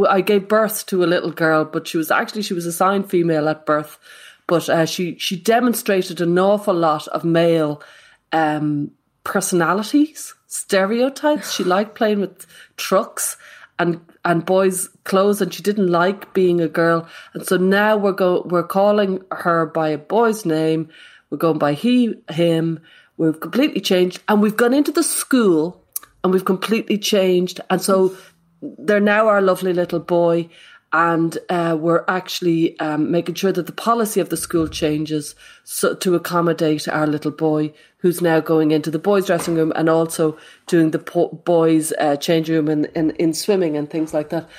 I 0.10 0.22
gave 0.22 0.48
birth 0.48 0.86
to 0.88 1.04
a 1.04 1.06
little 1.06 1.32
girl, 1.32 1.66
but 1.66 1.88
she 1.88 1.98
was 1.98 2.10
actually 2.10 2.42
she 2.42 2.54
was 2.54 2.66
assigned 2.66 3.10
female 3.10 3.50
at 3.50 3.66
birth, 3.66 4.00
but 4.48 4.70
uh, 4.70 4.86
she 4.86 5.18
she 5.20 5.36
demonstrated 5.36 6.22
an 6.22 6.40
awful 6.40 6.74
lot 6.74 7.08
of 7.10 7.24
male 7.24 7.84
um, 8.32 8.92
personalities, 9.24 10.34
stereotypes. 10.48 11.52
She 11.52 11.64
liked 11.64 11.96
playing 11.96 12.22
with 12.22 12.48
trucks." 12.78 13.38
And 13.80 14.00
and 14.26 14.46
boys' 14.46 14.90
clothes, 15.06 15.42
and 15.42 15.54
she 15.54 15.64
didn't 15.64 15.88
like 15.88 16.34
being 16.34 16.62
a 16.62 16.68
girl. 16.68 17.08
And 17.34 17.46
so 17.48 17.58
now 17.58 17.98
we're 17.98 18.12
go 18.12 18.44
we're 18.44 18.64
calling 18.64 19.24
her 19.32 19.66
by 19.66 19.90
a 19.90 19.98
boy's 19.98 20.46
name. 20.46 20.90
We're 21.30 21.38
going 21.38 21.58
by 21.58 21.74
he, 21.74 22.16
him. 22.30 22.82
We've 23.18 23.40
completely 23.40 23.82
changed, 23.82 24.22
and 24.28 24.42
we've 24.42 24.58
gone 24.58 24.74
into 24.74 24.92
the 24.92 25.04
school, 25.04 25.84
and 26.24 26.34
we've 26.34 26.46
completely 26.46 26.98
changed. 26.98 27.62
And 27.70 27.82
so 27.82 28.16
they're 28.62 29.00
now 29.00 29.28
our 29.28 29.42
lovely 29.42 29.74
little 29.74 30.00
boy, 30.00 30.50
and 30.92 31.38
uh, 31.50 31.78
we're 31.80 32.04
actually 32.08 32.80
um, 32.80 33.12
making 33.12 33.36
sure 33.36 33.52
that 33.52 33.66
the 33.68 33.72
policy 33.72 34.20
of 34.20 34.30
the 34.30 34.38
school 34.38 34.68
changes 34.68 35.36
so, 35.64 35.96
to 35.96 36.16
accommodate 36.16 36.88
our 36.88 37.08
little 37.08 37.32
boy 37.32 37.74
who's 38.00 38.22
now 38.22 38.40
going 38.40 38.72
into 38.72 38.90
the 38.90 39.00
boys' 39.00 39.28
dressing 39.28 39.56
room 39.56 39.72
and 39.76 39.90
also 39.90 40.38
doing 40.68 40.92
the 40.92 41.00
po- 41.00 41.42
boys' 41.46 41.94
uh, 42.00 42.16
change 42.16 42.50
room 42.50 42.70
in, 42.70 42.86
in, 42.96 43.12
in, 43.12 43.34
swimming 43.34 43.78
and 43.78 43.90
things 43.90 44.14
like 44.14 44.30
that. 44.30 44.50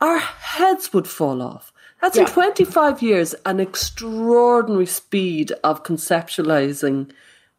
Our 0.00 0.18
heads 0.18 0.92
would 0.92 1.06
fall 1.06 1.42
off. 1.42 1.72
That's 2.00 2.16
yeah. 2.16 2.22
in 2.22 2.28
25 2.28 3.02
years 3.02 3.34
an 3.44 3.60
extraordinary 3.60 4.86
speed 4.86 5.52
of 5.62 5.82
conceptualizing 5.82 7.10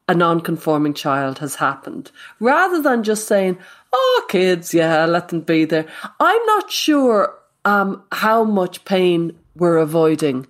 a 0.07 0.15
non-conforming 0.15 0.95
child 0.95 1.39
has 1.39 1.55
happened 1.55 2.11
rather 2.39 2.81
than 2.81 3.03
just 3.03 3.27
saying, 3.27 3.57
oh, 3.93 4.25
kids, 4.29 4.73
yeah, 4.73 5.05
let 5.05 5.29
them 5.29 5.41
be 5.41 5.65
there. 5.65 5.85
I'm 6.19 6.45
not 6.47 6.71
sure 6.71 7.37
um, 7.63 8.03
how 8.11 8.43
much 8.43 8.83
pain 8.85 9.37
we're 9.55 9.77
avoiding 9.77 10.47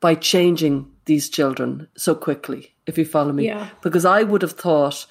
by 0.00 0.14
changing 0.14 0.89
these 1.04 1.28
children 1.28 1.88
so 1.96 2.14
quickly, 2.14 2.74
if 2.86 2.98
you 2.98 3.04
follow 3.04 3.32
me. 3.32 3.46
Yeah. 3.46 3.68
Because 3.82 4.04
I 4.04 4.22
would 4.22 4.42
have 4.42 4.52
thought, 4.52 5.06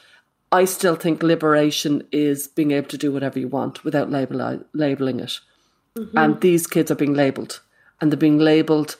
I 0.52 0.66
still 0.66 0.96
think 0.96 1.24
liberation 1.24 2.08
is 2.12 2.48
being 2.48 2.72
able 2.72 2.90
to 2.90 2.98
do 2.98 3.12
whatever 3.12 3.40
you 3.40 3.48
want 3.48 3.84
without 3.84 4.10
label, 4.10 4.64
labeling 4.74 5.20
it. 5.20 5.40
Mm-hmm. 5.98 6.18
And 6.18 6.42
these 6.42 6.68
kids 6.68 6.92
are 6.92 6.96
being 6.96 7.14
labeled, 7.14 7.62
and 8.00 8.12
they're 8.12 8.18
being 8.18 8.40
labeled 8.40 8.96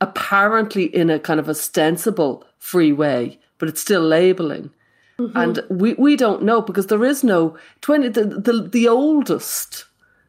apparently 0.00 0.84
in 0.84 1.10
a 1.10 1.20
kind 1.20 1.38
of 1.38 1.48
ostensible 1.48 2.44
free 2.58 2.92
way, 2.92 3.38
but 3.58 3.68
it's 3.68 3.80
still 3.80 4.02
labeling. 4.02 4.70
Mm-hmm. 5.18 5.36
And 5.36 5.60
we, 5.70 5.94
we 5.94 6.16
don't 6.16 6.42
know 6.42 6.60
because 6.60 6.88
there 6.88 7.04
is 7.04 7.22
no 7.22 7.56
20, 7.82 8.08
the, 8.08 8.24
the, 8.24 8.68
the 8.68 8.88
oldest 8.88 9.84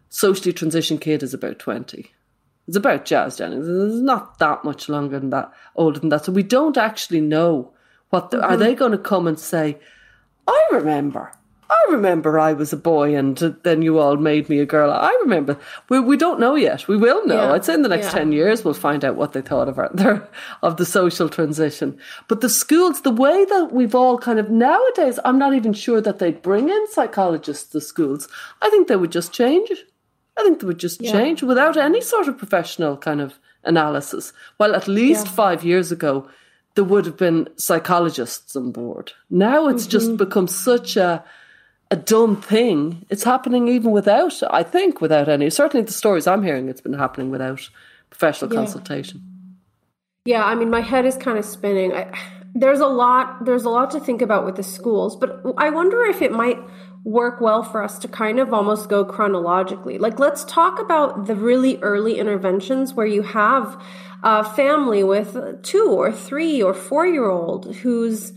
socially 0.09 0.53
transition 0.53 0.99
kid 0.99 1.23
is 1.23 1.33
about 1.33 1.57
20. 1.57 2.11
It's 2.67 2.77
about 2.77 3.05
Jazz 3.05 3.37
Jennings. 3.37 3.67
It's 3.67 4.01
not 4.01 4.39
that 4.39 4.63
much 4.63 4.87
longer 4.87 5.19
than 5.19 5.31
that, 5.31 5.51
older 5.75 5.99
than 5.99 6.09
that. 6.09 6.25
So 6.25 6.31
we 6.31 6.43
don't 6.43 6.77
actually 6.77 7.21
know 7.21 7.73
what 8.09 8.31
the, 8.31 8.37
mm-hmm. 8.37 8.53
are 8.53 8.57
they 8.57 8.75
going 8.75 8.93
to 8.93 8.97
come 8.97 9.27
and 9.27 9.39
say. 9.39 9.77
I 10.47 10.67
remember. 10.71 11.31
I 11.69 11.91
remember 11.91 12.39
I 12.39 12.53
was 12.53 12.71
a 12.71 12.77
boy 12.77 13.15
and 13.15 13.37
then 13.63 13.81
you 13.81 13.97
all 13.97 14.17
made 14.17 14.49
me 14.49 14.59
a 14.59 14.65
girl. 14.65 14.91
I 14.91 15.17
remember. 15.21 15.57
We, 15.89 15.99
we 15.99 16.17
don't 16.17 16.39
know 16.39 16.55
yet. 16.55 16.87
We 16.87 16.97
will 16.97 17.25
know. 17.25 17.47
Yeah. 17.47 17.53
I'd 17.53 17.65
say 17.65 17.73
in 17.73 17.81
the 17.81 17.89
next 17.89 18.07
yeah. 18.07 18.19
10 18.19 18.31
years 18.31 18.63
we'll 18.63 18.73
find 18.73 19.03
out 19.03 19.15
what 19.15 19.33
they 19.33 19.41
thought 19.41 19.67
of 19.67 19.79
our, 19.79 19.89
their, 19.93 20.27
of 20.61 20.77
the 20.77 20.85
social 20.85 21.29
transition. 21.29 21.97
But 22.27 22.41
the 22.41 22.49
schools, 22.49 23.01
the 23.01 23.11
way 23.11 23.45
that 23.45 23.71
we've 23.71 23.95
all 23.95 24.17
kind 24.17 24.39
of 24.39 24.49
nowadays, 24.49 25.19
I'm 25.25 25.39
not 25.39 25.53
even 25.53 25.73
sure 25.73 26.01
that 26.01 26.19
they'd 26.19 26.41
bring 26.41 26.69
in 26.69 26.91
psychologists 26.91 27.71
to 27.71 27.81
schools. 27.81 28.27
I 28.61 28.69
think 28.69 28.87
they 28.87 28.95
would 28.95 29.11
just 29.11 29.33
change 29.33 29.71
it. 29.71 29.79
I 30.37 30.43
think 30.43 30.59
they 30.59 30.67
would 30.67 30.79
just 30.79 31.01
yeah. 31.01 31.11
change 31.11 31.43
without 31.43 31.77
any 31.77 32.01
sort 32.01 32.27
of 32.27 32.37
professional 32.37 32.97
kind 32.97 33.21
of 33.21 33.39
analysis. 33.63 34.33
Well, 34.59 34.75
at 34.75 34.87
least 34.87 35.27
five 35.27 35.63
years 35.63 35.91
ago, 35.91 36.27
there 36.75 36.83
would 36.83 37.05
have 37.05 37.17
been 37.17 37.47
psychologists 37.55 38.55
on 38.55 38.71
board. 38.71 39.13
Now 39.29 39.67
it's 39.67 39.83
mm-hmm. 39.83 39.91
just 39.91 40.17
become 40.17 40.47
such 40.47 40.97
a 40.97 41.23
a 41.91 41.95
done 41.95 42.35
thing. 42.41 43.05
It's 43.11 43.23
happening 43.23 43.67
even 43.67 43.91
without, 43.91 44.41
I 44.49 44.63
think, 44.63 44.99
without 44.99 45.29
any. 45.29 45.51
Certainly, 45.51 45.85
the 45.85 45.93
stories 45.93 46.25
I'm 46.25 46.41
hearing, 46.41 46.67
it's 46.67 46.81
been 46.81 46.93
happening 46.93 47.29
without 47.29 47.69
professional 48.09 48.51
yeah. 48.51 48.59
consultation. 48.59 49.21
Yeah, 50.25 50.43
I 50.43 50.55
mean, 50.55 50.71
my 50.71 50.81
head 50.81 51.05
is 51.05 51.15
kind 51.15 51.37
of 51.37 51.45
spinning. 51.45 51.93
I, 51.93 52.11
there's 52.55 52.79
a 52.79 52.87
lot. 52.87 53.45
There's 53.45 53.65
a 53.65 53.69
lot 53.69 53.91
to 53.91 53.99
think 53.99 54.23
about 54.23 54.43
with 54.43 54.55
the 54.55 54.63
schools, 54.63 55.15
but 55.15 55.43
I 55.57 55.69
wonder 55.69 56.03
if 56.05 56.23
it 56.23 56.31
might 56.31 56.57
work 57.03 57.41
well 57.41 57.63
for 57.63 57.83
us 57.83 57.99
to 57.99 58.07
kind 58.07 58.39
of 58.39 58.53
almost 58.53 58.89
go 58.89 59.03
chronologically. 59.03 59.97
Like, 59.97 60.19
let's 60.19 60.45
talk 60.45 60.79
about 60.79 61.27
the 61.27 61.35
really 61.35 61.77
early 61.81 62.17
interventions 62.17 62.93
where 62.93 63.05
you 63.05 63.23
have 63.23 63.77
a 64.23 64.43
family 64.43 65.03
with 65.03 65.61
two 65.63 65.89
or 65.91 66.11
three 66.11 66.63
or 66.63 66.73
four 66.73 67.05
year 67.05 67.29
old 67.29 67.75
who's 67.77 68.31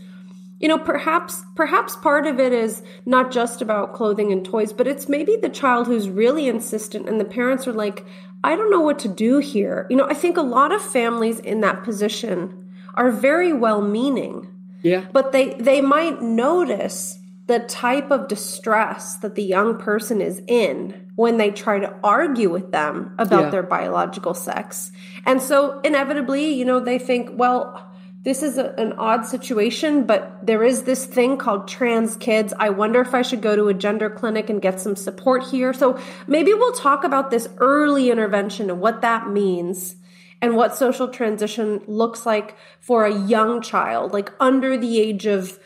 you 0.59 0.67
know 0.67 0.77
perhaps 0.77 1.43
perhaps 1.55 1.95
part 1.95 2.27
of 2.27 2.39
it 2.39 2.51
is 2.51 2.83
not 3.05 3.31
just 3.31 3.61
about 3.61 3.93
clothing 3.93 4.31
and 4.31 4.43
toys 4.43 4.73
but 4.73 4.87
it's 4.87 5.07
maybe 5.07 5.37
the 5.41 5.49
child 5.49 5.87
who's 5.87 6.09
really 6.09 6.47
insistent 6.47 7.07
and 7.07 7.21
the 7.21 7.25
parents 7.25 7.67
are 7.67 7.73
like 7.73 8.05
i 8.43 8.55
don't 8.55 8.71
know 8.71 8.81
what 8.81 8.99
to 8.99 9.07
do 9.07 9.37
here 9.37 9.87
you 9.89 9.95
know 9.95 10.07
i 10.09 10.13
think 10.13 10.35
a 10.35 10.41
lot 10.41 10.73
of 10.73 10.81
families 10.81 11.39
in 11.39 11.61
that 11.61 11.83
position 11.83 12.67
are 12.95 13.11
very 13.11 13.53
well 13.53 13.81
meaning 13.81 14.47
yeah 14.81 15.05
but 15.13 15.31
they 15.31 15.53
they 15.53 15.79
might 15.79 16.21
notice 16.21 17.16
the 17.47 17.59
type 17.59 18.11
of 18.11 18.27
distress 18.27 19.17
that 19.17 19.35
the 19.35 19.43
young 19.43 19.77
person 19.77 20.21
is 20.21 20.41
in 20.47 21.09
when 21.15 21.37
they 21.37 21.49
try 21.49 21.79
to 21.79 21.93
argue 22.03 22.49
with 22.49 22.71
them 22.71 23.15
about 23.17 23.45
yeah. 23.45 23.49
their 23.49 23.63
biological 23.63 24.33
sex 24.33 24.91
and 25.25 25.41
so 25.41 25.79
inevitably 25.81 26.53
you 26.53 26.65
know 26.65 26.79
they 26.79 26.99
think 26.99 27.29
well 27.33 27.87
this 28.27 28.43
is 28.43 28.57
a, 28.57 28.73
an 28.77 28.91
odd 28.97 29.25
situation, 29.25 30.05
but 30.05 30.45
there 30.45 30.61
is 30.61 30.83
this 30.83 31.05
thing 31.05 31.37
called 31.37 31.65
trans 31.65 32.17
kids. 32.17 32.53
I 32.59 32.71
wonder 32.71 32.99
if 32.99 33.13
I 33.13 33.21
should 33.21 33.41
go 33.41 33.55
to 33.55 33.69
a 33.69 33.73
gender 33.73 34.09
clinic 34.09 34.49
and 34.49 34.61
get 34.61 34.81
some 34.81 34.97
support 34.97 35.45
here. 35.45 35.71
So 35.71 35.97
maybe 36.27 36.53
we'll 36.53 36.73
talk 36.73 37.05
about 37.05 37.31
this 37.31 37.47
early 37.59 38.11
intervention 38.11 38.69
and 38.69 38.81
what 38.81 38.99
that 38.99 39.29
means 39.29 39.95
and 40.41 40.57
what 40.57 40.75
social 40.75 41.07
transition 41.07 41.81
looks 41.87 42.25
like 42.25 42.57
for 42.81 43.05
a 43.05 43.17
young 43.17 43.61
child, 43.61 44.11
like 44.11 44.33
under 44.41 44.77
the 44.77 44.99
age 44.99 45.25
of 45.25 45.57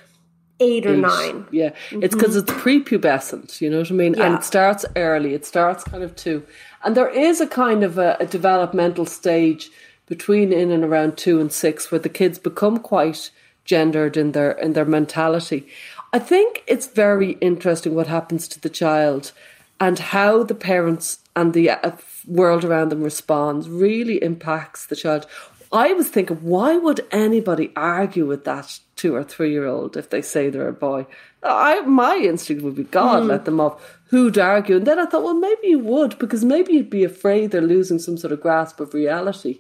eight 0.61 0.85
or 0.85 0.95
nine. 0.95 1.45
Yeah, 1.51 1.69
mm-hmm. 1.69 2.03
it's 2.03 2.15
because 2.15 2.35
it's 2.35 2.51
prepubescent, 2.51 3.59
you 3.59 3.69
know 3.69 3.79
what 3.79 3.91
I 3.91 3.95
mean? 3.95 4.13
Yeah. 4.13 4.25
And 4.25 4.35
it 4.35 4.43
starts 4.43 4.85
early, 4.95 5.33
it 5.33 5.45
starts 5.45 5.83
kind 5.83 6.03
of 6.03 6.15
two. 6.15 6.45
And 6.83 6.95
there 6.95 7.09
is 7.09 7.41
a 7.41 7.47
kind 7.47 7.83
of 7.83 7.97
a, 7.97 8.17
a 8.19 8.25
developmental 8.25 9.05
stage 9.05 9.69
between 10.07 10.53
in 10.53 10.71
and 10.71 10.83
around 10.83 11.17
two 11.17 11.39
and 11.39 11.51
six 11.51 11.91
where 11.91 11.99
the 11.99 12.09
kids 12.09 12.37
become 12.37 12.77
quite 12.77 13.31
gendered 13.65 14.17
in 14.17 14.31
their 14.31 14.51
in 14.51 14.73
their 14.73 14.85
mentality. 14.85 15.67
I 16.13 16.19
think 16.19 16.63
it's 16.67 16.87
very 16.87 17.31
interesting 17.39 17.95
what 17.95 18.07
happens 18.07 18.47
to 18.49 18.59
the 18.59 18.69
child 18.69 19.31
and 19.79 19.97
how 19.97 20.43
the 20.43 20.55
parents 20.55 21.19
and 21.35 21.53
the 21.53 21.69
uh, 21.69 21.91
world 22.27 22.65
around 22.65 22.89
them 22.89 23.01
responds 23.01 23.69
really 23.69 24.21
impacts 24.21 24.85
the 24.85 24.95
child. 24.95 25.25
I 25.71 25.93
was 25.93 26.09
thinking, 26.09 26.37
why 26.37 26.77
would 26.77 27.07
anybody 27.11 27.71
argue 27.75 28.27
with 28.27 28.43
that 28.43 28.79
two 29.01 29.15
or 29.15 29.23
three 29.23 29.51
year 29.51 29.65
old 29.65 29.97
if 29.97 30.11
they 30.11 30.21
say 30.21 30.49
they're 30.49 30.67
a 30.67 30.73
boy? 30.73 31.07
I 31.43 31.81
my 31.81 32.17
instinct 32.17 32.63
would 32.63 32.75
be 32.75 32.83
God, 32.83 33.23
mm. 33.23 33.27
let 33.27 33.45
them 33.45 33.59
off. 33.59 33.99
Who'd 34.09 34.37
argue? 34.37 34.77
And 34.77 34.85
then 34.85 34.99
I 34.99 35.05
thought, 35.05 35.23
well, 35.23 35.33
maybe 35.33 35.69
you 35.69 35.79
would 35.79 36.19
because 36.19 36.45
maybe 36.45 36.73
you'd 36.73 36.89
be 36.89 37.03
afraid 37.03 37.49
they're 37.49 37.61
losing 37.61 37.97
some 37.97 38.17
sort 38.17 38.31
of 38.31 38.41
grasp 38.41 38.79
of 38.79 38.93
reality. 38.93 39.59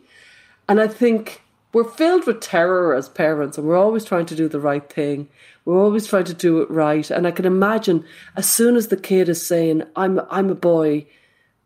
And 0.69 0.79
I 0.79 0.87
think 0.87 1.41
we're 1.73 1.83
filled 1.83 2.27
with 2.27 2.41
terror 2.41 2.93
as 2.93 3.09
parents 3.09 3.57
and 3.57 3.65
we're 3.65 3.77
always 3.77 4.05
trying 4.05 4.27
to 4.27 4.35
do 4.35 4.47
the 4.47 4.59
right 4.59 4.87
thing. 4.87 5.27
We're 5.65 5.81
always 5.81 6.05
trying 6.05 6.25
to 6.25 6.33
do 6.33 6.61
it 6.61 6.69
right. 6.69 7.09
And 7.09 7.25
I 7.25 7.31
can 7.31 7.45
imagine 7.45 8.05
as 8.35 8.49
soon 8.49 8.75
as 8.75 8.89
the 8.89 8.97
kid 8.97 9.27
is 9.29 9.45
saying, 9.45 9.83
I'm, 9.95 10.21
I'm 10.29 10.49
a 10.49 10.55
boy 10.55 11.07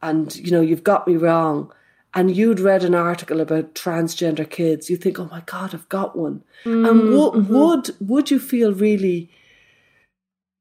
and, 0.01 0.33
you 0.35 0.51
know, 0.51 0.61
you've 0.61 0.83
got 0.83 1.07
me 1.07 1.17
wrong. 1.17 1.73
And 2.15 2.35
you'd 2.35 2.61
read 2.61 2.83
an 2.83 2.95
article 2.95 3.41
about 3.41 3.75
transgender 3.75 4.49
kids, 4.49 4.89
you 4.89 4.95
think, 4.95 5.19
oh 5.19 5.27
my 5.29 5.43
God, 5.45 5.73
I've 5.75 5.89
got 5.89 6.17
one. 6.17 6.43
Mm, 6.63 6.89
and 6.89 6.99
w- 7.11 7.31
mm-hmm. 7.31 7.53
would, 7.53 7.95
would 7.99 8.31
you 8.31 8.39
feel 8.39 8.73
really 8.73 9.29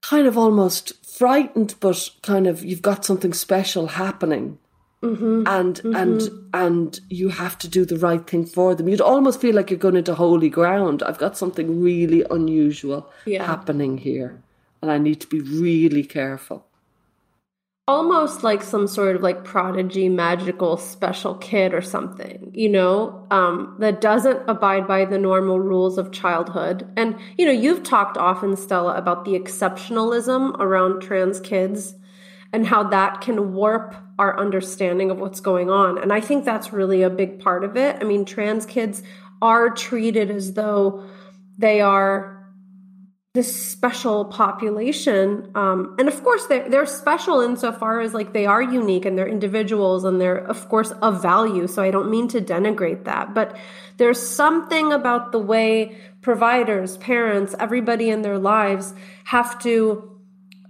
kind 0.02 0.26
of 0.26 0.36
almost 0.36 1.06
frightened, 1.06 1.76
but 1.78 2.10
kind 2.22 2.48
of 2.48 2.64
you've 2.64 2.82
got 2.82 3.04
something 3.04 3.32
special 3.32 3.86
happening 3.86 4.58
Mm-hmm. 5.04 5.42
and 5.46 5.76
mm-hmm. 5.76 5.94
and 5.94 6.30
and 6.54 7.00
you 7.10 7.28
have 7.28 7.58
to 7.58 7.68
do 7.68 7.84
the 7.84 7.98
right 7.98 8.26
thing 8.26 8.46
for 8.46 8.74
them. 8.74 8.88
You'd 8.88 9.02
almost 9.02 9.38
feel 9.38 9.54
like 9.54 9.68
you're 9.68 9.78
going 9.78 9.96
into 9.96 10.14
holy 10.14 10.48
ground. 10.48 11.02
I've 11.02 11.18
got 11.18 11.36
something 11.36 11.82
really 11.82 12.24
unusual 12.30 13.12
yeah. 13.26 13.44
happening 13.44 13.98
here, 13.98 14.42
and 14.80 14.90
I 14.90 14.96
need 14.96 15.20
to 15.20 15.26
be 15.26 15.40
really 15.40 16.04
careful. 16.04 16.64
Almost 17.86 18.42
like 18.42 18.62
some 18.62 18.86
sort 18.86 19.14
of 19.14 19.20
like 19.22 19.44
prodigy, 19.44 20.08
magical, 20.08 20.78
special 20.78 21.34
kid 21.34 21.74
or 21.74 21.82
something, 21.82 22.50
you 22.54 22.70
know, 22.70 23.26
um, 23.30 23.76
that 23.78 24.00
doesn't 24.00 24.40
abide 24.48 24.88
by 24.88 25.04
the 25.04 25.18
normal 25.18 25.60
rules 25.60 25.98
of 25.98 26.10
childhood. 26.10 26.90
And 26.96 27.18
you 27.36 27.44
know, 27.44 27.52
you've 27.52 27.82
talked 27.82 28.16
often, 28.16 28.56
Stella, 28.56 28.94
about 28.94 29.26
the 29.26 29.32
exceptionalism 29.32 30.58
around 30.58 31.02
trans 31.02 31.40
kids 31.40 31.94
and 32.54 32.66
how 32.66 32.84
that 32.84 33.20
can 33.20 33.52
warp 33.52 33.94
our 34.18 34.38
understanding 34.40 35.10
of 35.10 35.18
what's 35.18 35.40
going 35.40 35.68
on. 35.68 35.98
And 35.98 36.10
I 36.10 36.20
think 36.20 36.46
that's 36.46 36.72
really 36.72 37.02
a 37.02 37.10
big 37.10 37.40
part 37.40 37.64
of 37.64 37.76
it. 37.76 37.98
I 38.00 38.04
mean, 38.04 38.24
trans 38.24 38.64
kids 38.64 39.02
are 39.42 39.68
treated 39.68 40.30
as 40.30 40.54
though 40.54 41.04
they 41.58 41.82
are 41.82 42.33
this 43.34 43.68
special 43.72 44.26
population. 44.26 45.50
Um, 45.56 45.96
and 45.98 46.06
of 46.06 46.22
course, 46.22 46.46
they're, 46.46 46.68
they're 46.68 46.86
special 46.86 47.40
insofar 47.40 48.00
as 48.00 48.14
like 48.14 48.32
they 48.32 48.46
are 48.46 48.62
unique 48.62 49.04
and 49.04 49.18
they're 49.18 49.26
individuals 49.26 50.04
and 50.04 50.20
they're, 50.20 50.38
of 50.38 50.68
course, 50.68 50.92
of 51.02 51.20
value. 51.20 51.66
So 51.66 51.82
I 51.82 51.90
don't 51.90 52.10
mean 52.10 52.28
to 52.28 52.40
denigrate 52.40 53.04
that. 53.04 53.34
But 53.34 53.56
there's 53.96 54.22
something 54.22 54.92
about 54.92 55.32
the 55.32 55.40
way 55.40 55.98
providers, 56.22 56.96
parents, 56.98 57.56
everybody 57.58 58.08
in 58.08 58.22
their 58.22 58.38
lives 58.38 58.94
have 59.24 59.58
to 59.62 60.16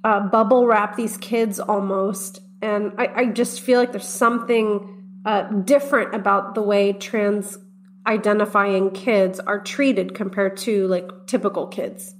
uh, 0.02 0.21
bubble 0.28 0.66
wrap 0.66 0.97
these 0.97 1.18
kids 1.18 1.61
almost. 1.61 2.40
And 2.62 2.92
I, 2.97 3.09
I 3.14 3.26
just 3.26 3.61
feel 3.61 3.78
like 3.78 3.92
there's 3.92 4.09
something 4.09 5.21
uh, 5.26 5.42
different 5.50 6.14
about 6.14 6.54
the 6.54 6.62
way 6.62 6.94
trans 6.94 7.59
identifying 8.06 8.90
kids 8.90 9.38
are 9.38 9.61
treated 9.61 10.14
compared 10.14 10.56
to 10.59 10.87
like 10.88 11.26
typical 11.26 11.66
kids. 11.66 12.14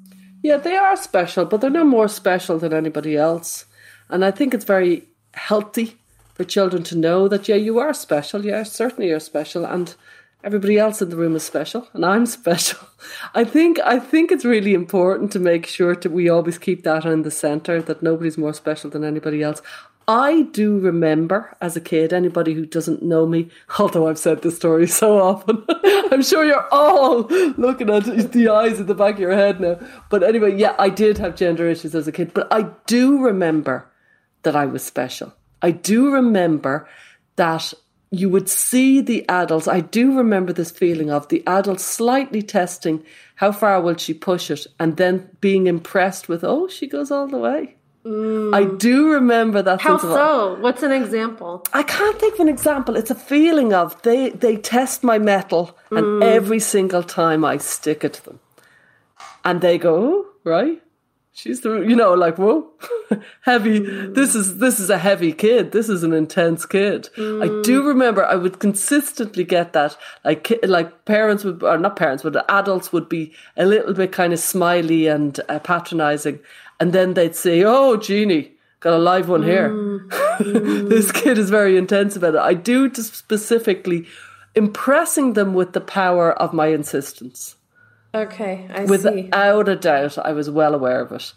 Yeah, 0.45 0.59
they 0.59 0.77
are 0.77 0.95
special, 0.95 1.47
but 1.47 1.63
they're 1.63 1.71
no 1.71 1.85
more 1.85 2.07
special 2.07 2.59
than 2.59 2.75
anybody 2.75 3.17
else. 3.17 3.65
And 4.11 4.23
I 4.23 4.31
think 4.31 4.53
it's 4.53 4.67
very 4.67 5.09
healthy 5.33 5.97
for 6.35 6.45
children 6.45 6.83
to 6.83 6.99
know 6.99 7.29
that, 7.29 7.49
yeah, 7.49 7.57
you 7.57 7.79
are 7.79 7.95
special. 7.95 8.45
Yeah, 8.45 8.63
certainly 8.65 9.09
you're 9.09 9.21
special. 9.21 9.65
And 9.65 9.95
everybody 10.45 10.79
else 10.79 11.01
in 11.01 11.09
the 11.09 11.17
room 11.17 11.35
is 11.35 11.45
special 11.45 11.89
and 11.95 12.05
I'm 12.05 12.27
special. 12.41 12.79
I 13.35 13.45
think 13.45 13.81
I 13.81 13.99
think 13.99 14.31
it's 14.31 14.45
really 14.45 14.75
important 14.75 15.33
to 15.33 15.41
make 15.41 15.67
sure 15.67 15.97
that 15.97 16.13
we 16.13 16.29
always 16.29 16.59
keep 16.59 16.83
that 16.83 17.07
in 17.07 17.23
the 17.23 17.31
center 17.31 17.81
that 17.81 18.03
nobody's 18.03 18.37
more 18.37 18.53
special 18.53 18.91
than 18.91 19.03
anybody 19.03 19.43
else. 19.43 19.63
I 20.07 20.43
do 20.43 20.79
remember 20.79 21.57
as 21.61 21.77
a 21.77 21.81
kid, 21.81 22.13
anybody 22.13 22.55
who 22.55 22.67
doesn't 22.67 23.03
know 23.03 23.27
me, 23.27 23.49
although 23.79 24.09
I've 24.09 24.19
said 24.19 24.43
this 24.43 24.57
story 24.57 24.87
so 24.87 25.19
often, 25.19 25.65
I'm 26.13 26.23
sure 26.23 26.45
you're 26.45 26.69
all 26.71 27.23
looking 27.57 27.91
at 27.91 28.05
the 28.33 28.49
eyes 28.49 28.81
at 28.81 28.87
the 28.87 28.95
back 28.95 29.15
of 29.15 29.21
your 29.21 29.35
head 29.35 29.61
now. 29.61 29.79
But 30.11 30.23
anyway, 30.23 30.57
yeah, 30.57 30.75
I 30.79 30.89
did 30.89 31.19
have 31.19 31.37
gender 31.37 31.69
issues 31.69 31.95
as 31.95 32.07
a 32.07 32.13
kid, 32.13 32.33
but 32.35 32.53
I 32.53 32.71
do 32.87 33.23
remember 33.23 33.91
that 34.43 34.55
I 34.55 34.67
was 34.67 34.85
special. 34.85 35.35
I 35.63 35.71
do 35.71 36.13
remember 36.13 36.87
that 37.37 37.73
you 38.11 38.29
would 38.29 38.49
see 38.49 39.01
the 39.01 39.29
adults. 39.29 39.67
I 39.67 39.81
do 39.81 40.17
remember 40.17 40.53
this 40.53 40.71
feeling 40.71 41.11
of 41.11 41.29
the 41.29 41.45
adults 41.47 41.85
slightly 41.85 42.43
testing 42.43 43.03
how 43.37 43.51
far 43.51 43.81
will 43.81 43.97
she 43.97 44.15
push 44.15 44.51
it 44.51 44.67
and 44.79 44.97
then 44.97 45.31
being 45.41 45.67
impressed 45.67 46.29
with, 46.29 46.45
oh, 46.45 46.69
she 46.69 46.87
goes 46.87 47.11
all 47.11 47.27
the 47.27 47.39
way. 47.39 47.77
I 48.07 48.65
do 48.65 49.13
remember 49.13 49.63
that. 49.63 49.81
How 49.81 49.97
so? 49.97 50.57
What's 50.61 50.83
an 50.83 50.93
example? 50.93 51.65
I 51.73 51.83
can't 51.83 52.21
think 52.21 52.35
of 52.35 52.41
an 52.41 52.49
example. 52.49 52.97
It's 52.97 53.11
a 53.11 53.15
feeling 53.15 53.73
of 53.73 54.01
they 54.03 54.29
they 54.31 54.57
test 54.57 55.03
my 55.03 55.19
mettle, 55.19 55.77
and 55.91 56.05
mm. 56.05 56.23
every 56.23 56.61
single 56.61 57.03
time 57.03 57.47
I 57.47 57.57
stick 57.57 58.05
it 58.05 58.13
to 58.15 58.25
them, 58.25 58.41
and 59.43 59.63
they 59.63 59.79
go, 59.79 59.95
oh, 59.97 60.27
right. 60.45 60.83
She's 61.37 61.63
the 61.63 61.81
you 61.81 61.97
know 61.97 62.15
like 62.15 62.39
whoa 62.39 62.71
heavy 63.41 63.81
mm. 63.81 64.15
this 64.15 64.37
is 64.37 64.59
this 64.59 64.79
is 64.79 64.89
a 64.89 64.99
heavy 64.99 65.33
kid 65.33 65.73
this 65.73 65.89
is 65.89 66.05
an 66.05 66.13
intense 66.13 66.65
kid 66.65 67.09
I 67.17 67.49
do 67.65 67.83
mm. 67.83 67.89
remember 67.89 68.25
I 68.25 68.37
would 68.37 68.61
consistently 68.61 69.43
get 69.43 69.73
that 69.73 69.97
like 70.25 70.53
like 70.63 71.05
parents 71.07 71.43
would 71.43 71.61
or 71.65 71.77
not 71.77 71.97
parents 71.97 72.23
but 72.23 72.49
adults 72.49 72.93
would 72.93 73.09
be 73.09 73.33
a 73.57 73.67
little 73.67 73.95
bit 73.95 74.13
kind 74.13 74.33
of 74.33 74.39
smiley 74.39 75.09
and 75.09 75.41
uh, 75.49 75.59
patronizing 75.59 76.39
and 76.85 76.93
then 76.93 77.15
they'd 77.15 77.35
say 77.35 77.65
oh 77.65 77.97
Jeannie 77.97 78.53
got 78.81 78.93
a 78.93 78.99
live 78.99 79.29
one 79.29 79.43
here 79.43 79.71
mm. 79.71 80.09
Mm. 80.35 80.89
this 80.89 81.13
kid 81.13 81.39
is 81.39 81.49
very 81.49 81.77
intense 81.77 82.17
about 82.17 82.35
it 82.35 82.41
I 82.41 82.55
do 82.55 82.93
specifically 82.93 84.07
impressing 84.57 85.35
them 85.35 85.55
with 85.55 85.73
the 85.73 85.81
power 85.81 86.33
of 86.33 86.53
my 86.53 86.67
insistence 86.67 87.57
Okay, 88.15 88.69
I 88.73 88.85
see. 88.85 88.91
Without 88.91 89.69
a 89.69 89.75
doubt, 89.75 90.19
I 90.19 90.33
was 90.33 90.49
well 90.49 90.75
aware 90.75 91.01
of 91.01 91.11
it. 91.11 91.33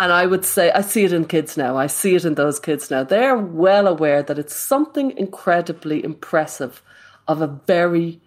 And 0.00 0.12
I 0.12 0.26
would 0.26 0.44
say, 0.44 0.70
I 0.72 0.80
see 0.80 1.04
it 1.04 1.12
in 1.12 1.24
kids 1.24 1.56
now. 1.56 1.76
I 1.76 1.86
see 1.86 2.14
it 2.16 2.24
in 2.24 2.34
those 2.34 2.58
kids 2.58 2.90
now. 2.90 3.04
They're 3.04 3.36
well 3.36 3.86
aware 3.86 4.22
that 4.22 4.38
it's 4.38 4.54
something 4.54 5.16
incredibly 5.16 6.02
impressive 6.04 6.82
of 7.28 7.40
a 7.40 7.46
very 7.46 8.20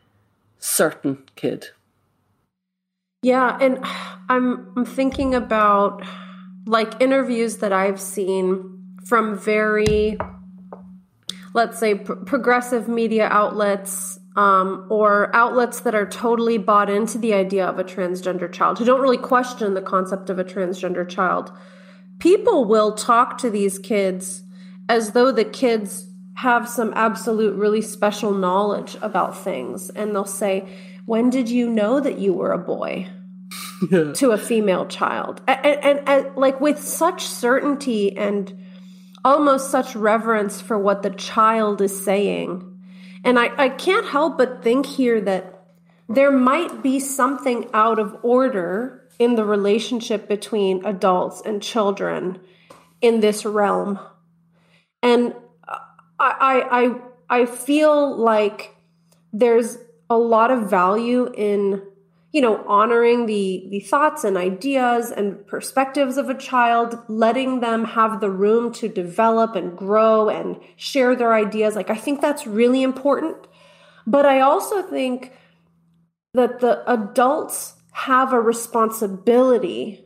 certain 0.60 1.24
kid. 1.36 1.68
Yeah, 3.24 3.58
and 3.62 3.80
I'm 4.30 4.72
I'm 4.75 4.86
thinking 4.86 5.36
about 5.36 6.01
like 6.65 7.01
interviews 7.01 7.58
that 7.58 7.74
I've 7.74 8.00
seen 8.00 8.96
from 9.03 9.38
very 9.38 10.18
let's 11.53 11.80
say 11.80 11.96
pr- 11.96 12.13
progressive 12.13 12.88
media 12.88 13.27
outlets 13.27 14.20
um, 14.36 14.88
or 14.89 15.36
outlets 15.36 15.82
that 15.82 15.94
are 15.94 16.06
totally 16.06 16.58
bought 16.58 16.89
into 16.89 17.18
the 17.18 17.34
idea 17.34 17.65
of 17.65 17.77
a 17.77 17.84
transgender 17.84 18.51
child 18.51 18.80
who 18.80 18.86
don't 18.86 19.01
really 19.01 19.18
question 19.18 19.74
the 19.74 19.82
concept 19.82 20.30
of 20.30 20.39
a 20.39 20.44
transgender 20.44 21.08
child. 21.08 21.51
People 22.20 22.65
will 22.65 22.94
talk 22.94 23.38
to 23.39 23.50
these 23.50 23.77
kids 23.80 24.44
as 24.88 25.12
though 25.12 25.32
the 25.32 25.44
kids 25.44 26.08
have 26.36 26.70
some 26.70 26.94
absolute 26.96 27.56
really 27.56 27.82
special 27.82 28.32
knowledge 28.32 28.96
about 29.01 29.38
things 29.38 29.89
and 29.89 30.15
they'll 30.15 30.25
say 30.25 30.68
when 31.06 31.30
did 31.30 31.50
you 31.50 31.70
know 31.70 32.00
that 32.00 32.20
you 32.20 32.32
were 32.34 32.51
a 32.51 32.58
boy 32.58 33.08
to 34.13 34.31
a 34.31 34.38
female 34.38 34.86
child 34.86 35.41
and, 35.48 35.65
and, 35.65 36.08
and 36.08 36.36
like 36.36 36.62
with 36.62 36.79
such 36.79 37.25
certainty 37.25 38.15
and 38.17 38.65
almost 39.24 39.70
such 39.70 39.96
reverence 39.96 40.62
for 40.62 40.77
what 40.77 41.03
the 41.03 41.10
child 41.10 41.81
is 41.81 42.03
saying 42.03 42.67
and 43.24 43.38
I, 43.38 43.50
I 43.58 43.70
can't 43.70 44.05
help 44.08 44.38
but 44.38 44.63
think 44.63 44.86
here 44.86 45.22
that 45.22 45.62
there 46.10 46.31
might 46.31 46.84
be 46.84 47.00
something 47.00 47.70
out 47.74 48.00
of 48.00 48.17
order 48.24 49.08
in 49.20 49.36
the 49.36 49.46
relationship 49.46 50.27
between 50.27 50.86
adults 50.86 51.41
and 51.46 51.62
children 51.62 52.39
in 53.01 53.20
this 53.20 53.46
realm. 53.46 54.00
And 55.03 55.34
I, 56.20 57.00
I, 57.29 57.41
I 57.41 57.46
feel 57.46 58.17
like 58.17 58.75
there's 59.31 59.77
a 60.10 60.17
lot 60.17 60.51
of 60.51 60.70
value 60.70 61.31
in 61.36 61.81
you 62.31 62.41
know 62.41 62.63
honoring 62.67 63.25
the 63.25 63.67
the 63.69 63.79
thoughts 63.79 64.23
and 64.23 64.38
ideas 64.38 65.11
and 65.11 65.45
perspectives 65.47 66.17
of 66.17 66.29
a 66.29 66.38
child 66.38 66.97
letting 67.07 67.59
them 67.59 67.85
have 67.85 68.21
the 68.21 68.29
room 68.29 68.71
to 68.73 68.88
develop 68.88 69.55
and 69.55 69.77
grow 69.77 70.29
and 70.29 70.59
share 70.75 71.15
their 71.15 71.33
ideas. 71.33 71.75
Like 71.75 71.89
i 71.89 71.95
think 71.95 72.21
that's 72.21 72.47
really 72.47 72.83
important. 72.83 73.38
But 74.07 74.25
i 74.25 74.39
also 74.39 74.81
think 74.81 75.33
that 76.33 76.59
the 76.59 76.89
adults 76.91 77.73
have 77.91 78.31
a 78.31 78.39
responsibility 78.39 80.06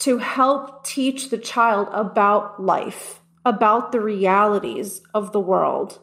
to 0.00 0.18
help 0.18 0.84
teach 0.84 1.30
the 1.30 1.38
child 1.38 1.88
about 1.92 2.62
life 2.62 3.20
about 3.48 3.92
the 3.92 4.00
realities 4.00 5.00
of 5.14 5.32
the 5.32 5.40
world. 5.40 5.98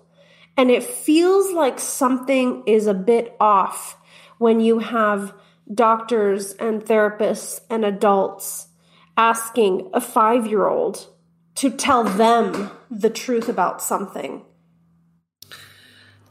And 0.57 0.71
it 0.71 0.83
feels 0.83 1.53
like 1.53 1.79
something 1.79 2.63
is 2.65 2.87
a 2.87 2.93
bit 2.93 3.35
off 3.39 3.97
when 4.37 4.59
you 4.59 4.79
have 4.79 5.33
doctors 5.73 6.53
and 6.53 6.83
therapists 6.83 7.61
and 7.69 7.83
adults 7.83 8.67
asking 9.17 9.89
a 9.93 10.01
five 10.01 10.47
year 10.47 10.67
old 10.67 11.07
to 11.55 11.69
tell 11.69 12.03
them 12.03 12.69
the 12.91 13.09
truth 13.09 13.49
about 13.49 13.81
something. 13.81 14.43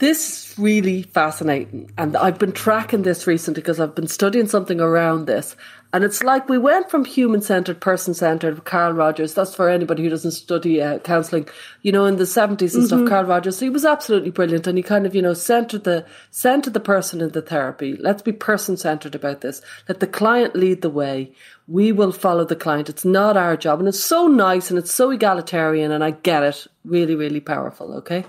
This 0.04 0.50
is 0.50 0.58
really 0.58 1.00
fascinating. 1.00 1.90
And 1.96 2.14
I've 2.14 2.38
been 2.38 2.52
tracking 2.52 3.04
this 3.04 3.26
recently 3.26 3.62
because 3.62 3.80
I've 3.80 3.94
been 3.94 4.06
studying 4.06 4.46
something 4.46 4.78
around 4.78 5.24
this. 5.24 5.56
And 5.94 6.04
it's 6.04 6.22
like 6.22 6.46
we 6.46 6.58
went 6.58 6.90
from 6.90 7.06
human 7.06 7.40
centered, 7.40 7.80
person 7.80 8.12
centered, 8.12 8.66
Carl 8.66 8.92
Rogers. 8.92 9.32
That's 9.32 9.54
for 9.54 9.70
anybody 9.70 10.02
who 10.02 10.10
doesn't 10.10 10.32
study 10.32 10.82
uh, 10.82 10.98
counseling. 10.98 11.48
You 11.80 11.92
know, 11.92 12.04
in 12.04 12.16
the 12.16 12.24
70s 12.24 12.48
and 12.48 12.58
mm-hmm. 12.60 12.84
stuff, 12.84 13.08
Carl 13.08 13.24
Rogers, 13.24 13.60
he 13.60 13.70
was 13.70 13.86
absolutely 13.86 14.28
brilliant. 14.28 14.66
And 14.66 14.76
he 14.76 14.82
kind 14.82 15.06
of, 15.06 15.14
you 15.14 15.22
know, 15.22 15.32
centered 15.32 15.84
the, 15.84 16.04
centered 16.30 16.74
the 16.74 16.80
person 16.80 17.22
in 17.22 17.30
the 17.30 17.40
therapy. 17.40 17.96
Let's 17.96 18.20
be 18.20 18.32
person 18.32 18.76
centered 18.76 19.14
about 19.14 19.40
this. 19.40 19.62
Let 19.88 20.00
the 20.00 20.06
client 20.06 20.54
lead 20.54 20.82
the 20.82 20.90
way. 20.90 21.32
We 21.66 21.92
will 21.92 22.12
follow 22.12 22.44
the 22.44 22.56
client. 22.56 22.90
It's 22.90 23.06
not 23.06 23.38
our 23.38 23.56
job. 23.56 23.78
And 23.78 23.88
it's 23.88 24.04
so 24.04 24.26
nice 24.26 24.68
and 24.68 24.78
it's 24.78 24.92
so 24.92 25.08
egalitarian. 25.08 25.92
And 25.92 26.04
I 26.04 26.10
get 26.10 26.42
it. 26.42 26.66
Really, 26.84 27.14
really 27.14 27.40
powerful. 27.40 27.94
Okay. 27.94 28.26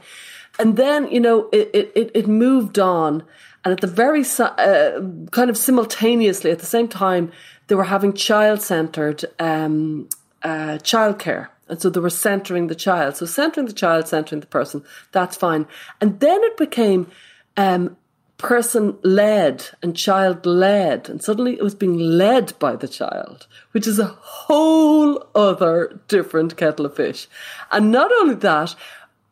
And 0.60 0.78
then, 0.78 1.08
you 1.12 1.20
know, 1.20 1.50
it, 1.52 1.92
it, 1.96 2.12
it 2.14 2.28
moved 2.28 2.80
on. 2.80 3.24
And 3.64 3.72
at 3.72 3.82
the 3.82 3.88
very 3.88 4.24
uh, 4.40 5.02
kind 5.32 5.50
of 5.50 5.58
simultaneously, 5.58 6.52
at 6.52 6.60
the 6.60 6.66
same 6.66 6.88
time, 6.88 7.32
they 7.68 7.76
were 7.76 7.86
having 7.86 8.14
child 8.14 8.62
centered 8.62 9.26
um, 9.40 10.08
uh, 10.44 10.78
childcare. 10.84 11.48
And 11.68 11.82
so 11.82 11.90
they 11.90 12.00
were 12.00 12.12
centering 12.12 12.68
the 12.68 12.76
child. 12.76 13.18
So 13.18 13.26
centering 13.26 13.66
the 13.66 13.74
child, 13.74 14.08
centering 14.08 14.42
the 14.42 14.48
person, 14.48 14.84
that's 15.12 15.36
fine. 15.36 15.66
And 16.00 16.20
then 16.20 16.40
it 16.44 16.58
became 16.58 17.10
um, 17.58 17.98
person 18.38 18.98
led 19.04 19.66
and 19.82 19.96
child 19.98 20.46
led. 20.46 21.10
And 21.10 21.24
suddenly 21.24 21.54
it 21.54 21.64
was 21.64 21.74
being 21.74 21.98
led 21.98 22.58
by 22.60 22.76
the 22.76 22.88
child, 22.88 23.48
which 23.72 23.88
is 23.88 23.98
a 23.98 24.06
whole 24.06 25.28
other 25.34 26.00
different 26.08 26.56
kettle 26.56 26.86
of 26.86 26.96
fish. 26.96 27.28
And 27.72 27.92
not 27.92 28.12
only 28.20 28.36
that, 28.36 28.76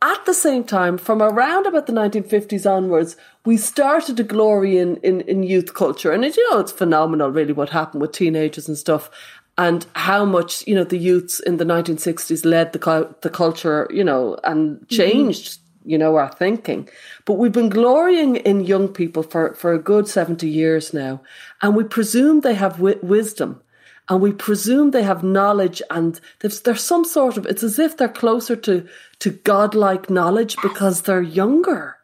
at 0.04 0.26
the 0.26 0.34
same 0.34 0.66
time, 0.66 0.98
from 0.98 1.22
around 1.22 1.66
about 1.66 1.88
the 1.88 1.94
1950s 1.94 2.70
onwards, 2.70 3.16
we 3.46 3.56
started 3.56 4.18
to 4.18 4.24
glory 4.24 4.78
in, 4.78 4.98
in, 4.98 5.22
in 5.22 5.44
youth 5.44 5.74
culture. 5.74 6.12
And 6.12 6.26
it, 6.26 6.36
you 6.36 6.52
know, 6.52 6.60
it's 6.60 6.74
phenomenal, 6.74 7.30
really, 7.30 7.54
what 7.54 7.70
happened 7.70 8.02
with 8.02 8.12
teenagers 8.12 8.68
and 8.68 8.78
stuff 8.78 9.10
and 9.58 9.86
how 9.96 10.26
much, 10.26 10.68
you 10.68 10.76
know, 10.76 10.84
the 10.84 10.98
youths 10.98 11.40
in 11.40 11.56
the 11.56 11.64
1960s 11.64 12.44
led 12.44 12.74
the, 12.74 13.16
the 13.22 13.30
culture, 13.30 13.88
you 13.92 14.04
know, 14.04 14.38
and 14.44 14.86
changed, 14.90 15.60
mm-hmm. 15.60 15.92
you 15.92 15.98
know, 15.98 16.18
our 16.18 16.34
thinking. 16.34 16.90
But 17.24 17.36
we've 17.36 17.54
been 17.54 17.70
glorying 17.70 18.36
in 18.36 18.66
young 18.66 18.90
people 18.90 19.24
for, 19.24 19.54
for 19.54 19.72
a 19.72 19.80
good 19.80 20.10
70 20.10 20.50
years 20.50 20.94
now. 20.94 21.22
And 21.62 21.78
we 21.78 21.86
presume 21.86 22.42
they 22.42 22.56
have 22.56 22.74
w- 22.74 23.00
wisdom 23.02 23.62
and 24.10 24.22
we 24.22 24.32
presume 24.32 24.92
they 24.92 25.04
have 25.04 25.24
knowledge 25.24 25.82
and 25.90 26.20
there's, 26.40 26.62
there's 26.62 26.84
some 26.84 27.06
sort 27.06 27.38
of 27.38 27.46
it's 27.46 27.64
as 27.64 27.80
if 27.80 27.98
they're 27.98 28.10
closer 28.10 28.56
to 28.56 28.88
to 29.20 29.32
godlike 29.32 30.10
knowledge 30.10 30.56
because 30.62 31.04
they're 31.04 31.22
younger 31.22 31.98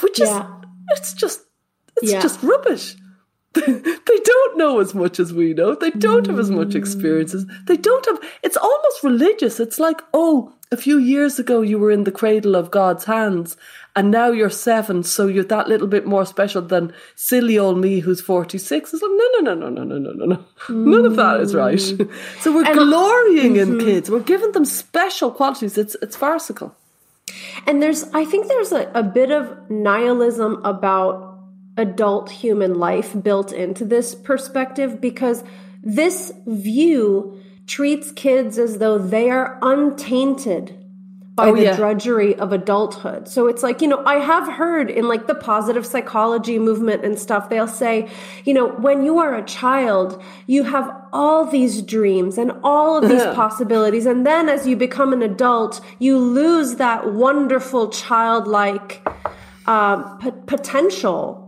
which 0.00 0.20
is 0.20 0.28
yeah. 0.28 0.50
it's 0.90 1.12
just 1.12 1.42
it's 1.96 2.12
yeah. 2.12 2.20
just 2.20 2.42
rubbish 2.42 2.96
they 3.54 3.62
don't 4.24 4.58
know 4.58 4.80
as 4.80 4.94
much 4.94 5.18
as 5.18 5.32
we 5.32 5.54
know 5.54 5.74
they 5.74 5.90
don't 5.92 6.26
have 6.26 6.38
as 6.38 6.50
much 6.50 6.74
experiences 6.74 7.46
they 7.66 7.76
don't 7.76 8.04
have 8.06 8.18
it's 8.42 8.56
almost 8.56 9.02
religious 9.02 9.58
it's 9.60 9.78
like 9.78 10.00
oh 10.12 10.52
a 10.72 10.76
few 10.76 10.98
years 10.98 11.38
ago 11.38 11.62
you 11.62 11.78
were 11.78 11.90
in 11.90 12.04
the 12.04 12.12
cradle 12.12 12.54
of 12.54 12.70
god's 12.70 13.04
hands 13.04 13.56
and 13.96 14.10
now 14.10 14.30
you're 14.30 14.50
seven, 14.50 15.02
so 15.02 15.26
you're 15.26 15.42
that 15.44 15.68
little 15.68 15.86
bit 15.86 16.04
more 16.04 16.26
special 16.26 16.60
than 16.60 16.92
silly 17.14 17.58
old 17.58 17.78
me 17.78 18.00
who's 18.00 18.20
46. 18.20 18.92
It's 18.92 19.02
like, 19.02 19.10
no, 19.10 19.40
no, 19.40 19.54
no, 19.54 19.68
no, 19.68 19.68
no, 19.70 19.84
no, 19.84 19.98
no, 19.98 20.12
no, 20.12 20.24
no. 20.26 20.44
Mm. 20.66 20.86
None 20.86 21.06
of 21.06 21.16
that 21.16 21.40
is 21.40 21.54
right. 21.54 21.80
so 22.40 22.54
we're 22.54 22.66
and 22.66 22.74
glorying 22.74 23.54
mm-hmm. 23.54 23.80
in 23.80 23.80
kids. 23.80 24.10
We're 24.10 24.20
giving 24.20 24.52
them 24.52 24.66
special 24.66 25.30
qualities. 25.30 25.78
It's, 25.78 25.96
it's 26.02 26.14
farcical. 26.14 26.76
And 27.66 27.82
there's, 27.82 28.04
I 28.12 28.26
think 28.26 28.48
there's 28.48 28.70
a, 28.70 28.90
a 28.94 29.02
bit 29.02 29.30
of 29.30 29.70
nihilism 29.70 30.62
about 30.62 31.38
adult 31.78 32.30
human 32.30 32.74
life 32.74 33.14
built 33.22 33.50
into 33.50 33.86
this 33.86 34.14
perspective 34.14 35.00
because 35.00 35.42
this 35.82 36.34
view 36.46 37.40
treats 37.66 38.12
kids 38.12 38.58
as 38.58 38.76
though 38.76 38.98
they 38.98 39.30
are 39.30 39.58
untainted 39.62 40.85
by 41.36 41.48
Oh, 41.50 41.54
the 41.54 41.64
yeah. 41.64 41.76
drudgery 41.76 42.34
of 42.36 42.50
adulthood. 42.52 43.28
So 43.28 43.46
it's 43.46 43.62
like, 43.62 43.82
you 43.82 43.88
know, 43.88 44.02
I 44.06 44.14
have 44.16 44.48
heard 44.54 44.90
in 44.90 45.06
like 45.06 45.26
the 45.26 45.34
positive 45.34 45.84
psychology 45.84 46.58
movement 46.58 47.04
and 47.04 47.18
stuff, 47.18 47.50
they'll 47.50 47.68
say, 47.68 48.08
you 48.46 48.54
know, 48.54 48.68
when 48.68 49.04
you 49.04 49.18
are 49.18 49.34
a 49.36 49.44
child, 49.44 50.20
you 50.46 50.62
have 50.64 50.90
all 51.12 51.44
these 51.44 51.82
dreams 51.82 52.38
and 52.38 52.52
all 52.64 52.96
of 53.02 53.08
these 53.10 53.20
Yeah. 53.22 53.34
possibilities. 53.44 54.06
And 54.06 54.26
then 54.26 54.48
as 54.48 54.66
you 54.66 54.76
become 54.76 55.12
an 55.12 55.20
adult, 55.22 55.82
you 55.98 56.18
lose 56.18 56.76
that 56.76 57.12
wonderful 57.12 57.90
childlike 57.90 59.06
uh, 59.66 60.16
p- 60.16 60.30
potential 60.46 61.42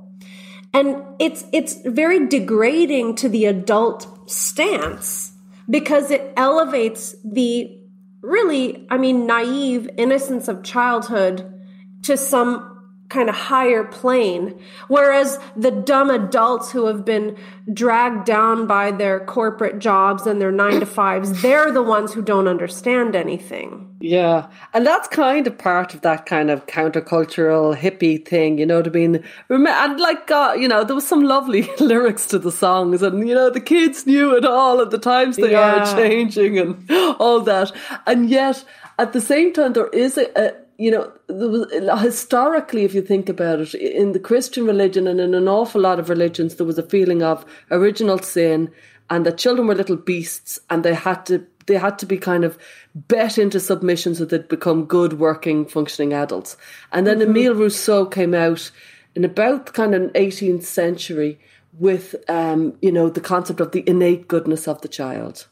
and 0.74 1.02
it's 1.18 1.44
it's 1.52 1.76
very 1.86 2.26
degrading 2.26 3.14
to 3.14 3.28
the 3.28 3.46
adult 3.46 4.28
stance 4.30 5.32
because 5.70 6.10
it 6.10 6.32
elevates 6.36 7.14
the 7.24 7.77
really 8.22 8.86
i 8.90 8.98
mean 8.98 9.26
naive 9.26 9.88
innocence 9.96 10.48
of 10.48 10.62
childhood 10.62 11.54
to 12.02 12.16
some 12.16 12.77
kind 13.08 13.28
of 13.28 13.34
higher 13.34 13.84
plane 13.84 14.58
whereas 14.88 15.38
the 15.56 15.70
dumb 15.70 16.10
adults 16.10 16.70
who 16.72 16.86
have 16.86 17.04
been 17.04 17.36
dragged 17.72 18.26
down 18.26 18.66
by 18.66 18.90
their 18.90 19.18
corporate 19.24 19.78
jobs 19.78 20.26
and 20.26 20.40
their 20.40 20.52
9 20.52 20.80
to 20.80 20.86
5s 20.86 21.40
they're 21.42 21.70
the 21.72 21.82
ones 21.82 22.12
who 22.12 22.22
don't 22.22 22.48
understand 22.48 23.16
anything 23.16 23.84
Yeah, 24.00 24.46
and 24.74 24.86
that's 24.86 25.08
kind 25.08 25.46
of 25.46 25.58
part 25.58 25.92
of 25.94 26.02
that 26.02 26.24
kind 26.26 26.50
of 26.50 26.66
countercultural 26.66 27.76
hippie 27.76 28.24
thing, 28.24 28.58
you 28.58 28.66
know 28.66 28.76
what 28.78 28.86
I 28.86 28.90
mean? 28.90 29.24
And 29.48 30.00
like, 30.00 30.26
God, 30.28 30.60
you 30.60 30.68
know, 30.68 30.84
there 30.84 30.94
was 30.94 31.06
some 31.08 31.24
lovely 31.24 31.62
lyrics 31.80 32.26
to 32.26 32.38
the 32.38 32.52
songs, 32.52 33.02
and 33.02 33.26
you 33.28 33.34
know, 33.34 33.50
the 33.50 33.60
kids 33.60 34.06
knew 34.06 34.36
it 34.36 34.44
all, 34.44 34.80
and 34.80 34.90
the 34.92 34.98
times 34.98 35.36
they 35.36 35.50
Yeah. 35.50 35.82
are 35.82 35.96
changing, 35.96 36.58
and 36.58 36.88
all 37.18 37.40
that. 37.40 37.72
And 38.06 38.30
yet, 38.30 38.64
at 38.98 39.12
the 39.12 39.20
same 39.20 39.52
time, 39.52 39.72
there 39.72 39.88
is 39.88 40.16
a, 40.16 40.26
a 40.36 40.52
you 40.78 40.92
know, 40.92 41.96
historically, 41.96 42.84
if 42.84 42.94
you 42.94 43.02
think 43.02 43.28
about 43.28 43.58
it, 43.58 43.74
in 43.74 44.12
the 44.12 44.20
Christian 44.20 44.64
religion 44.64 45.08
and 45.08 45.20
in 45.20 45.34
an 45.34 45.48
awful 45.48 45.80
lot 45.80 45.98
of 45.98 46.08
religions, 46.08 46.54
there 46.54 46.66
was 46.66 46.78
a 46.78 46.84
feeling 46.84 47.20
of 47.20 47.44
original 47.72 48.18
sin, 48.18 48.70
and 49.10 49.26
that 49.26 49.38
children 49.38 49.66
were 49.66 49.74
little 49.74 49.96
beasts, 49.96 50.60
and 50.70 50.84
they 50.84 50.94
had 50.94 51.26
to 51.26 51.44
they 51.66 51.76
had 51.76 51.98
to 51.98 52.06
be 52.06 52.16
kind 52.16 52.44
of 52.44 52.56
bet 52.94 53.36
into 53.36 53.60
submission 53.60 54.14
so 54.14 54.24
they'd 54.24 54.48
become 54.48 54.86
good 54.86 55.18
working 55.18 55.66
functioning 55.66 56.14
adults. 56.14 56.56
And 56.92 57.06
then 57.06 57.20
emile 57.20 57.54
rousseau 57.54 58.06
came 58.06 58.32
out 58.32 58.70
in 59.14 59.24
about 59.24 59.66
the 59.66 59.72
kind 59.72 59.94
of 59.94 60.10
18th 60.12 60.62
century 60.62 61.38
with 61.78 62.14
um, 62.28 62.78
you 62.80 62.92
know 62.92 63.10
the 63.10 63.20
concept 63.20 63.60
of 63.60 63.72
the 63.72 63.84
innate 63.86 64.28
goodness 64.28 64.68
of 64.68 64.80
the 64.80 64.88
child. 64.88 65.48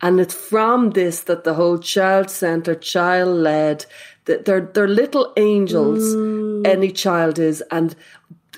And 0.00 0.20
it's 0.20 0.34
from 0.34 0.90
this 0.90 1.20
that 1.22 1.44
the 1.44 1.54
whole 1.54 1.78
child-centered 1.78 2.82
child-led 2.82 3.78
that 3.78 3.86
they're, 4.26 4.60
they're 4.60 4.88
little 4.88 5.32
angels 5.36 6.14
mm. 6.14 6.66
any 6.66 6.90
child 6.90 7.38
is 7.38 7.62
and 7.70 7.96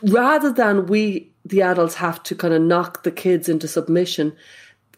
rather 0.03 0.53
than 0.53 0.87
we 0.87 1.31
the 1.45 1.63
adults 1.63 1.95
have 1.95 2.23
to 2.23 2.35
kind 2.35 2.55
of 2.55 2.61
knock 2.61 3.03
the 3.03 3.11
kids 3.11 3.49
into 3.49 3.69
submission 3.69 4.35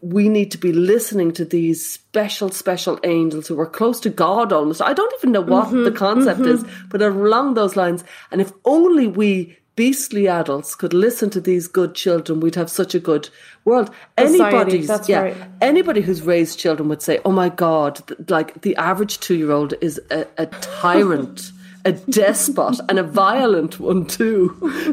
we 0.02 0.28
need 0.28 0.50
to 0.50 0.58
be 0.58 0.72
listening 0.72 1.32
to 1.32 1.44
these 1.44 1.86
special, 1.86 2.50
special 2.50 2.98
angels 3.04 3.48
who 3.48 3.60
are 3.60 3.66
close 3.66 4.00
to 4.00 4.10
God 4.10 4.52
almost. 4.52 4.80
I 4.80 4.94
don't 4.94 5.12
even 5.18 5.32
know 5.32 5.42
what 5.42 5.70
the 5.70 5.76
mm-hmm. 5.76 5.96
concept 5.96 6.40
mm-hmm. 6.40 6.66
is, 6.66 6.86
but 6.88 7.02
along 7.02 7.54
those 7.54 7.76
lines. 7.76 8.02
And 8.30 8.40
if 8.40 8.50
only 8.64 9.06
we 9.06 9.58
beastly 9.80 10.28
adults 10.28 10.74
could 10.74 10.92
listen 10.92 11.30
to 11.30 11.40
these 11.40 11.66
good 11.66 11.94
children, 11.94 12.38
we'd 12.38 12.54
have 12.54 12.70
such 12.70 12.94
a 12.94 13.00
good 13.00 13.30
world. 13.64 13.90
Anybody's, 14.18 14.90
yeah, 15.08 15.20
right. 15.20 15.36
anybody 15.62 16.02
who's 16.02 16.20
raised 16.20 16.58
children 16.58 16.86
would 16.90 17.00
say, 17.00 17.18
"Oh 17.24 17.32
my 17.32 17.48
God!" 17.48 17.94
Like 18.28 18.60
the 18.60 18.76
average 18.76 19.20
two-year-old 19.20 19.72
is 19.80 19.98
a, 20.10 20.26
a 20.36 20.46
tyrant. 20.46 21.52
A 21.86 21.92
despot 21.92 22.78
and 22.90 22.98
a 22.98 23.02
violent 23.02 23.80
one 23.80 24.04
too, 24.04 24.48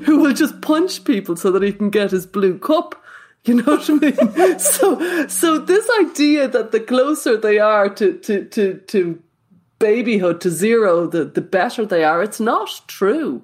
who 0.06 0.20
will 0.20 0.34
just 0.34 0.62
punch 0.62 1.04
people 1.04 1.36
so 1.36 1.52
that 1.52 1.62
he 1.62 1.74
can 1.74 1.90
get 1.90 2.12
his 2.12 2.26
blue 2.26 2.58
cup. 2.58 3.04
You 3.44 3.56
know 3.56 3.76
what 3.76 3.90
I 3.90 3.94
mean? 3.94 4.60
so, 4.60 5.28
so 5.28 5.58
this 5.58 5.90
idea 6.00 6.48
that 6.48 6.72
the 6.72 6.80
closer 6.80 7.36
they 7.36 7.60
are 7.60 7.90
to 7.90 8.14
to 8.20 8.46
to, 8.46 8.76
to 8.88 9.22
babyhood 9.80 10.40
to 10.40 10.50
zero, 10.50 11.08
the 11.08 11.26
the 11.26 11.42
better 11.42 11.86
they 11.86 12.06
are, 12.06 12.24
it's 12.24 12.40
not 12.40 12.70
true. 12.88 13.44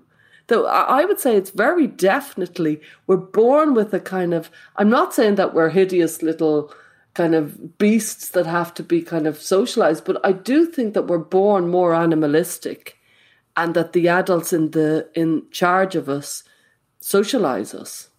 Though 0.54 0.68
I 0.68 1.04
would 1.04 1.20
say 1.20 1.36
it's 1.36 1.50
very 1.50 1.88
definitely 1.88 2.80
we're 3.08 3.18
born 3.18 3.74
with 3.74 3.92
a 3.92 4.00
kind 4.00 4.36
of. 4.36 4.52
I'm 4.76 4.88
not 4.88 5.12
saying 5.12 5.34
that 5.36 5.56
we're 5.56 5.70
hideous 5.70 6.22
little 6.22 6.72
kind 7.16 7.34
of 7.34 7.80
beasts 7.80 8.30
that 8.30 8.46
have 8.46 8.72
to 8.76 8.84
be 8.84 9.02
kind 9.02 9.26
of 9.26 9.42
socialized, 9.42 10.06
but 10.06 10.24
I 10.24 10.32
do 10.32 10.68
think 10.68 10.94
that 10.94 11.08
we're 11.08 11.18
born 11.18 11.70
more 11.70 11.96
animalistic, 11.96 13.00
and 13.58 13.74
that 13.74 13.94
the 13.94 14.08
adults 14.08 14.54
in 14.54 14.70
the 14.72 15.10
in 15.16 15.50
charge 15.50 15.96
of 15.96 16.08
us 16.08 16.44
socialize 17.00 17.74
us. 17.74 18.10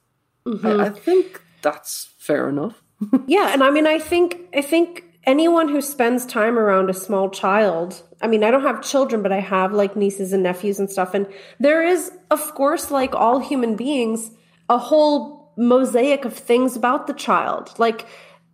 I, 0.44 0.50
mm-hmm. 0.50 0.80
I 0.80 0.88
think 0.88 1.40
that's 1.62 2.08
fair 2.18 2.48
enough. 2.48 2.82
Yeah, 3.28 3.52
and 3.52 3.62
I 3.62 3.70
mean, 3.70 3.86
I 3.86 4.00
think 4.00 4.40
I 4.52 4.60
think 4.60 5.04
anyone 5.26 5.68
who 5.68 5.80
spends 5.80 6.26
time 6.26 6.58
around 6.58 6.90
a 6.90 6.94
small 6.94 7.30
child. 7.30 8.02
I 8.20 8.26
mean, 8.26 8.44
I 8.44 8.50
don't 8.50 8.62
have 8.62 8.82
children, 8.82 9.22
but 9.22 9.32
I 9.32 9.40
have 9.40 9.72
like 9.72 9.96
nieces 9.96 10.32
and 10.32 10.42
nephews 10.42 10.78
and 10.78 10.90
stuff, 10.90 11.14
and 11.14 11.26
there 11.60 11.82
is, 11.82 12.10
of 12.30 12.54
course, 12.54 12.90
like 12.90 13.14
all 13.14 13.38
human 13.38 13.76
beings, 13.76 14.30
a 14.68 14.78
whole 14.78 15.52
mosaic 15.56 16.24
of 16.24 16.34
things 16.34 16.76
about 16.76 17.06
the 17.06 17.14
child. 17.14 17.72
Like 17.78 18.06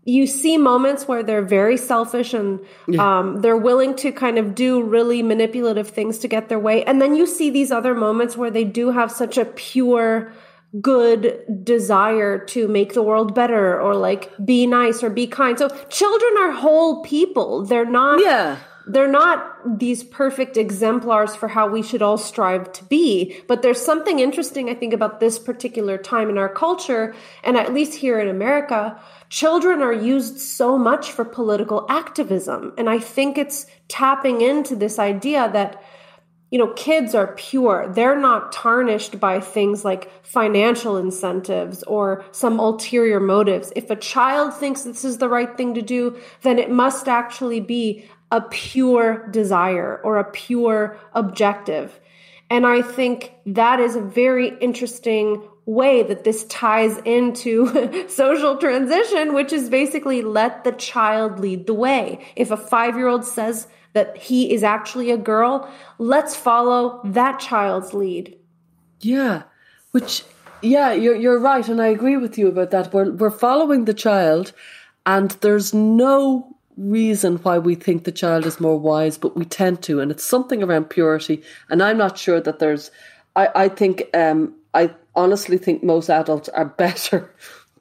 you 0.04 0.26
see 0.26 0.56
moments 0.58 1.06
where 1.06 1.22
they're 1.22 1.42
very 1.42 1.76
selfish 1.76 2.34
and 2.34 2.60
um, 2.98 3.42
they're 3.42 3.56
willing 3.56 3.94
to 3.96 4.10
kind 4.12 4.38
of 4.38 4.54
do 4.54 4.82
really 4.82 5.22
manipulative 5.22 5.90
things 5.90 6.18
to 6.18 6.28
get 6.28 6.48
their 6.48 6.58
way, 6.58 6.84
and 6.84 7.00
then 7.00 7.14
you 7.14 7.26
see 7.26 7.50
these 7.50 7.70
other 7.70 7.94
moments 7.94 8.36
where 8.36 8.50
they 8.50 8.64
do 8.64 8.90
have 8.90 9.12
such 9.12 9.38
a 9.38 9.44
pure 9.44 10.32
good 10.80 11.42
desire 11.64 12.38
to 12.38 12.68
make 12.68 12.94
the 12.94 13.02
world 13.02 13.34
better 13.34 13.80
or 13.80 13.94
like 13.96 14.30
be 14.44 14.66
nice 14.66 15.02
or 15.02 15.10
be 15.10 15.26
kind. 15.26 15.58
So 15.58 15.68
children 15.88 16.32
are 16.38 16.52
whole 16.52 17.02
people. 17.02 17.64
They're 17.64 17.84
not 17.84 18.20
Yeah. 18.20 18.56
they're 18.86 19.10
not 19.10 19.78
these 19.78 20.02
perfect 20.02 20.56
exemplars 20.56 21.34
for 21.36 21.48
how 21.48 21.68
we 21.68 21.82
should 21.82 22.02
all 22.02 22.16
strive 22.16 22.72
to 22.72 22.84
be. 22.84 23.36
But 23.48 23.62
there's 23.62 23.80
something 23.80 24.20
interesting 24.20 24.70
I 24.70 24.74
think 24.74 24.94
about 24.94 25.20
this 25.20 25.38
particular 25.38 25.98
time 25.98 26.30
in 26.30 26.38
our 26.38 26.48
culture 26.48 27.14
and 27.44 27.56
at 27.56 27.74
least 27.74 27.94
here 27.94 28.18
in 28.20 28.28
America, 28.28 28.98
children 29.28 29.82
are 29.82 29.92
used 29.92 30.38
so 30.38 30.78
much 30.78 31.10
for 31.12 31.24
political 31.24 31.84
activism. 31.88 32.72
And 32.78 32.88
I 32.88 32.98
think 33.00 33.36
it's 33.36 33.66
tapping 33.88 34.40
into 34.40 34.76
this 34.76 34.98
idea 34.98 35.50
that 35.52 35.82
you 36.50 36.58
know, 36.58 36.72
kids 36.74 37.14
are 37.14 37.28
pure. 37.34 37.88
They're 37.92 38.18
not 38.18 38.52
tarnished 38.52 39.20
by 39.20 39.40
things 39.40 39.84
like 39.84 40.10
financial 40.24 40.96
incentives 40.96 41.82
or 41.84 42.24
some 42.32 42.58
ulterior 42.58 43.20
motives. 43.20 43.72
If 43.76 43.90
a 43.90 43.96
child 43.96 44.52
thinks 44.54 44.82
this 44.82 45.04
is 45.04 45.18
the 45.18 45.28
right 45.28 45.56
thing 45.56 45.74
to 45.74 45.82
do, 45.82 46.18
then 46.42 46.58
it 46.58 46.70
must 46.70 47.06
actually 47.08 47.60
be 47.60 48.04
a 48.32 48.40
pure 48.40 49.28
desire 49.28 50.00
or 50.02 50.18
a 50.18 50.30
pure 50.30 50.98
objective. 51.14 52.00
And 52.48 52.66
I 52.66 52.82
think 52.82 53.32
that 53.46 53.78
is 53.78 53.94
a 53.94 54.00
very 54.00 54.48
interesting 54.60 55.42
way 55.66 56.02
that 56.02 56.24
this 56.24 56.44
ties 56.46 56.98
into 57.04 58.08
social 58.08 58.56
transition, 58.56 59.34
which 59.34 59.52
is 59.52 59.68
basically 59.68 60.22
let 60.22 60.64
the 60.64 60.72
child 60.72 61.38
lead 61.38 61.68
the 61.68 61.74
way. 61.74 62.26
If 62.34 62.50
a 62.50 62.56
five 62.56 62.96
year 62.96 63.06
old 63.06 63.24
says 63.24 63.68
that 63.92 64.16
he 64.16 64.52
is 64.52 64.62
actually 64.62 65.10
a 65.10 65.16
girl, 65.16 65.68
let's 65.98 66.36
follow 66.36 67.00
that 67.04 67.40
child's 67.40 67.92
lead. 67.92 68.36
Yeah, 69.00 69.42
which 69.92 70.24
yeah, 70.62 70.92
you're 70.92 71.16
you're 71.16 71.38
right, 71.38 71.66
and 71.68 71.80
I 71.80 71.86
agree 71.86 72.16
with 72.16 72.38
you 72.38 72.48
about 72.48 72.70
that. 72.70 72.92
We're 72.92 73.12
we're 73.12 73.30
following 73.30 73.84
the 73.84 73.94
child, 73.94 74.52
and 75.06 75.30
there's 75.40 75.72
no 75.72 76.56
reason 76.76 77.36
why 77.36 77.58
we 77.58 77.74
think 77.74 78.04
the 78.04 78.12
child 78.12 78.46
is 78.46 78.60
more 78.60 78.78
wise, 78.78 79.18
but 79.18 79.36
we 79.36 79.44
tend 79.44 79.82
to, 79.82 80.00
and 80.00 80.10
it's 80.10 80.24
something 80.24 80.62
around 80.62 80.90
purity. 80.90 81.42
And 81.68 81.82
I'm 81.82 81.98
not 81.98 82.18
sure 82.18 82.40
that 82.40 82.58
there's. 82.58 82.90
I 83.36 83.48
I 83.54 83.68
think 83.68 84.04
um 84.14 84.54
I 84.74 84.94
honestly 85.14 85.58
think 85.58 85.82
most 85.82 86.10
adults 86.10 86.48
are 86.50 86.64
better 86.84 87.34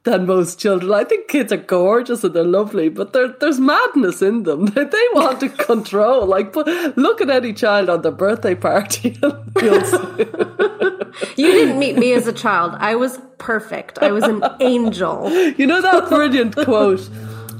than 0.10 0.26
most 0.26 0.60
children. 0.60 0.92
I 0.94 1.04
think 1.04 1.28
kids 1.28 1.52
are 1.52 1.58
gorgeous 1.58 2.24
and 2.24 2.34
they're 2.34 2.44
lovely, 2.44 2.90
but 2.90 3.14
there, 3.14 3.30
there's 3.40 3.60
madness 3.60 4.22
in 4.22 4.44
them. 4.44 4.66
They, 4.80 4.84
they 4.84 5.08
want 5.14 5.40
to 5.42 5.50
control. 5.50 6.26
Like, 6.26 6.56
look 6.56 7.22
at 7.22 7.30
any 7.30 7.54
child 7.54 7.90
on 7.90 8.02
their 8.02 8.12
birthday 8.12 8.56
party. 8.56 9.18
You 11.36 11.52
didn't 11.52 11.80
meet 11.80 11.98
me 11.98 12.14
as 12.14 12.28
a 12.28 12.34
child. 12.34 12.76
I 12.78 12.96
was 12.96 13.20
perfect. 13.40 14.00
I 14.00 14.12
was 14.12 14.24
an 14.24 14.44
angel. 14.60 15.30
You 15.32 15.68
know 15.68 15.82
that 15.82 16.08
brilliant 16.08 16.56
quote? 16.56 17.10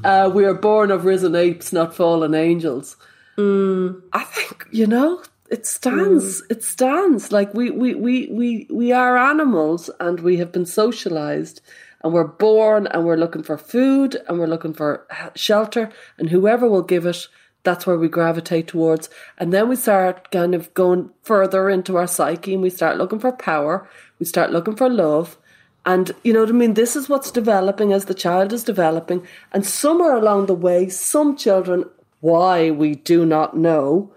Uh, 0.04 0.30
we 0.34 0.46
are 0.46 0.54
born 0.54 0.92
of 0.92 1.04
risen 1.04 1.36
apes, 1.36 1.74
not 1.74 1.94
fallen 1.96 2.34
angels. 2.36 2.96
I 3.38 4.24
think 4.24 4.66
you 4.72 4.86
know 4.86 5.24
it 5.50 5.66
stands. 5.66 6.44
It 6.50 6.64
stands 6.64 7.32
like 7.32 7.54
we 7.54 7.72
we 7.72 7.96
we 7.96 8.28
we 8.28 8.68
we 8.70 8.92
are 8.92 9.18
animals, 9.18 9.90
and 10.00 10.20
we 10.20 10.38
have 10.38 10.52
been 10.52 10.66
socialized, 10.66 11.62
and 12.04 12.14
we're 12.14 12.28
born, 12.28 12.88
and 12.88 13.06
we're 13.06 13.18
looking 13.18 13.44
for 13.44 13.58
food, 13.58 14.18
and 14.28 14.40
we're 14.40 14.48
looking 14.48 14.74
for 14.74 15.06
shelter, 15.36 15.92
and 16.18 16.30
whoever 16.30 16.68
will 16.68 16.84
give 16.84 17.06
it, 17.06 17.28
that's 17.64 17.86
where 17.86 17.98
we 17.98 18.08
gravitate 18.08 18.68
towards. 18.68 19.10
And 19.38 19.54
then 19.54 19.68
we 19.68 19.76
start 19.76 20.32
kind 20.32 20.56
of 20.56 20.74
going 20.74 21.10
further 21.24 21.70
into 21.70 21.98
our 21.98 22.08
psyche 22.08 22.54
and 22.54 22.64
we 22.64 22.70
start 22.70 22.98
looking 22.98 23.20
for 23.20 23.32
power. 23.32 23.88
We 24.18 24.26
start 24.26 24.52
looking 24.52 24.76
for 24.76 24.90
love. 24.90 25.38
And 25.86 26.12
you 26.24 26.34
know 26.34 26.42
what 26.42 26.50
I 26.50 26.54
mean? 26.54 26.74
This 26.76 26.96
is 26.96 27.10
what's 27.10 27.32
developing 27.32 27.92
as 27.94 28.06
the 28.06 28.14
child 28.14 28.54
is 28.54 28.64
developing. 28.64 29.26
And 29.52 29.66
somewhere 29.66 30.16
along 30.16 30.46
the 30.46 30.56
way, 30.56 30.90
some 30.90 31.36
children, 31.36 31.86
why 32.22 32.70
we 32.72 32.96
do 32.96 33.26
not 33.26 33.58
know, 33.58 34.12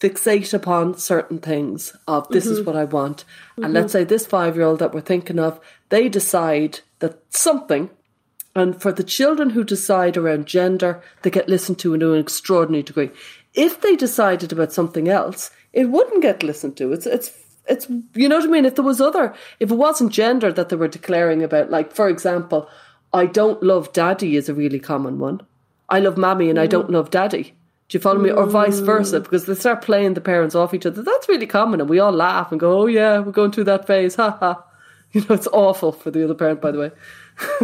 fixate 0.00 0.52
upon 0.52 0.98
certain 0.98 1.38
things 1.38 1.96
of 2.06 2.28
this 2.28 2.44
mm-hmm. 2.44 2.54
is 2.54 2.66
what 2.66 2.76
I 2.76 2.84
want. 2.84 3.24
Mm-hmm. 3.52 3.64
And 3.64 3.74
let's 3.74 3.92
say 3.92 4.04
this 4.04 4.26
five 4.26 4.56
year 4.56 4.66
old 4.66 4.78
that 4.80 4.92
we're 4.92 5.00
thinking 5.00 5.38
of, 5.38 5.60
they 5.88 6.08
decide 6.08 6.80
that 6.98 7.22
something 7.30 7.90
and 8.56 8.80
for 8.80 8.90
the 8.90 9.04
children 9.04 9.50
who 9.50 9.62
decide 9.64 10.16
around 10.16 10.46
gender, 10.46 11.02
they 11.20 11.28
get 11.28 11.46
listened 11.46 11.78
to 11.80 11.96
to 11.96 12.14
an 12.14 12.18
extraordinary 12.20 12.82
degree. 12.82 13.10
If 13.52 13.82
they 13.82 13.96
decided 13.96 14.50
about 14.50 14.72
something 14.72 15.08
else, 15.08 15.50
it 15.74 15.90
wouldn't 15.90 16.22
get 16.22 16.42
listened 16.42 16.78
to. 16.78 16.90
It's 16.92 17.04
it's 17.04 17.32
it's 17.68 17.86
you 18.14 18.28
know 18.30 18.38
what 18.38 18.48
I 18.48 18.50
mean. 18.50 18.64
If 18.64 18.76
there 18.76 18.84
was 18.84 19.00
other, 19.00 19.34
if 19.60 19.70
it 19.70 19.74
wasn't 19.74 20.10
gender 20.10 20.50
that 20.52 20.70
they 20.70 20.76
were 20.76 20.88
declaring 20.88 21.42
about, 21.42 21.70
like 21.70 21.92
for 21.92 22.08
example, 22.08 22.66
I 23.12 23.26
don't 23.26 23.62
love 23.62 23.92
daddy 23.92 24.36
is 24.36 24.48
a 24.48 24.54
really 24.54 24.80
common 24.80 25.18
one. 25.18 25.42
I 25.90 26.00
love 26.00 26.16
mommy 26.16 26.48
and 26.48 26.58
mm. 26.58 26.62
I 26.62 26.66
don't 26.66 26.90
love 26.90 27.10
daddy. 27.10 27.54
Do 27.88 27.98
you 27.98 28.00
follow 28.00 28.20
me? 28.20 28.30
Or 28.30 28.46
vice 28.46 28.78
versa, 28.78 29.20
because 29.20 29.44
they 29.44 29.54
start 29.54 29.82
playing 29.82 30.14
the 30.14 30.20
parents 30.22 30.54
off 30.54 30.72
each 30.72 30.86
other. 30.86 31.02
That's 31.02 31.28
really 31.28 31.46
common, 31.46 31.80
and 31.80 31.90
we 31.90 31.98
all 31.98 32.10
laugh 32.10 32.50
and 32.50 32.58
go, 32.58 32.80
"Oh 32.80 32.86
yeah, 32.86 33.18
we're 33.18 33.32
going 33.32 33.52
through 33.52 33.64
that 33.64 33.86
phase." 33.86 34.16
Ha 34.16 34.30
ha. 34.40 34.64
You 35.12 35.22
know, 35.22 35.34
it's 35.34 35.46
awful 35.46 35.92
for 35.92 36.10
the 36.10 36.24
other 36.24 36.34
parent, 36.34 36.60
by 36.60 36.72
the 36.72 36.78
way. 36.78 36.90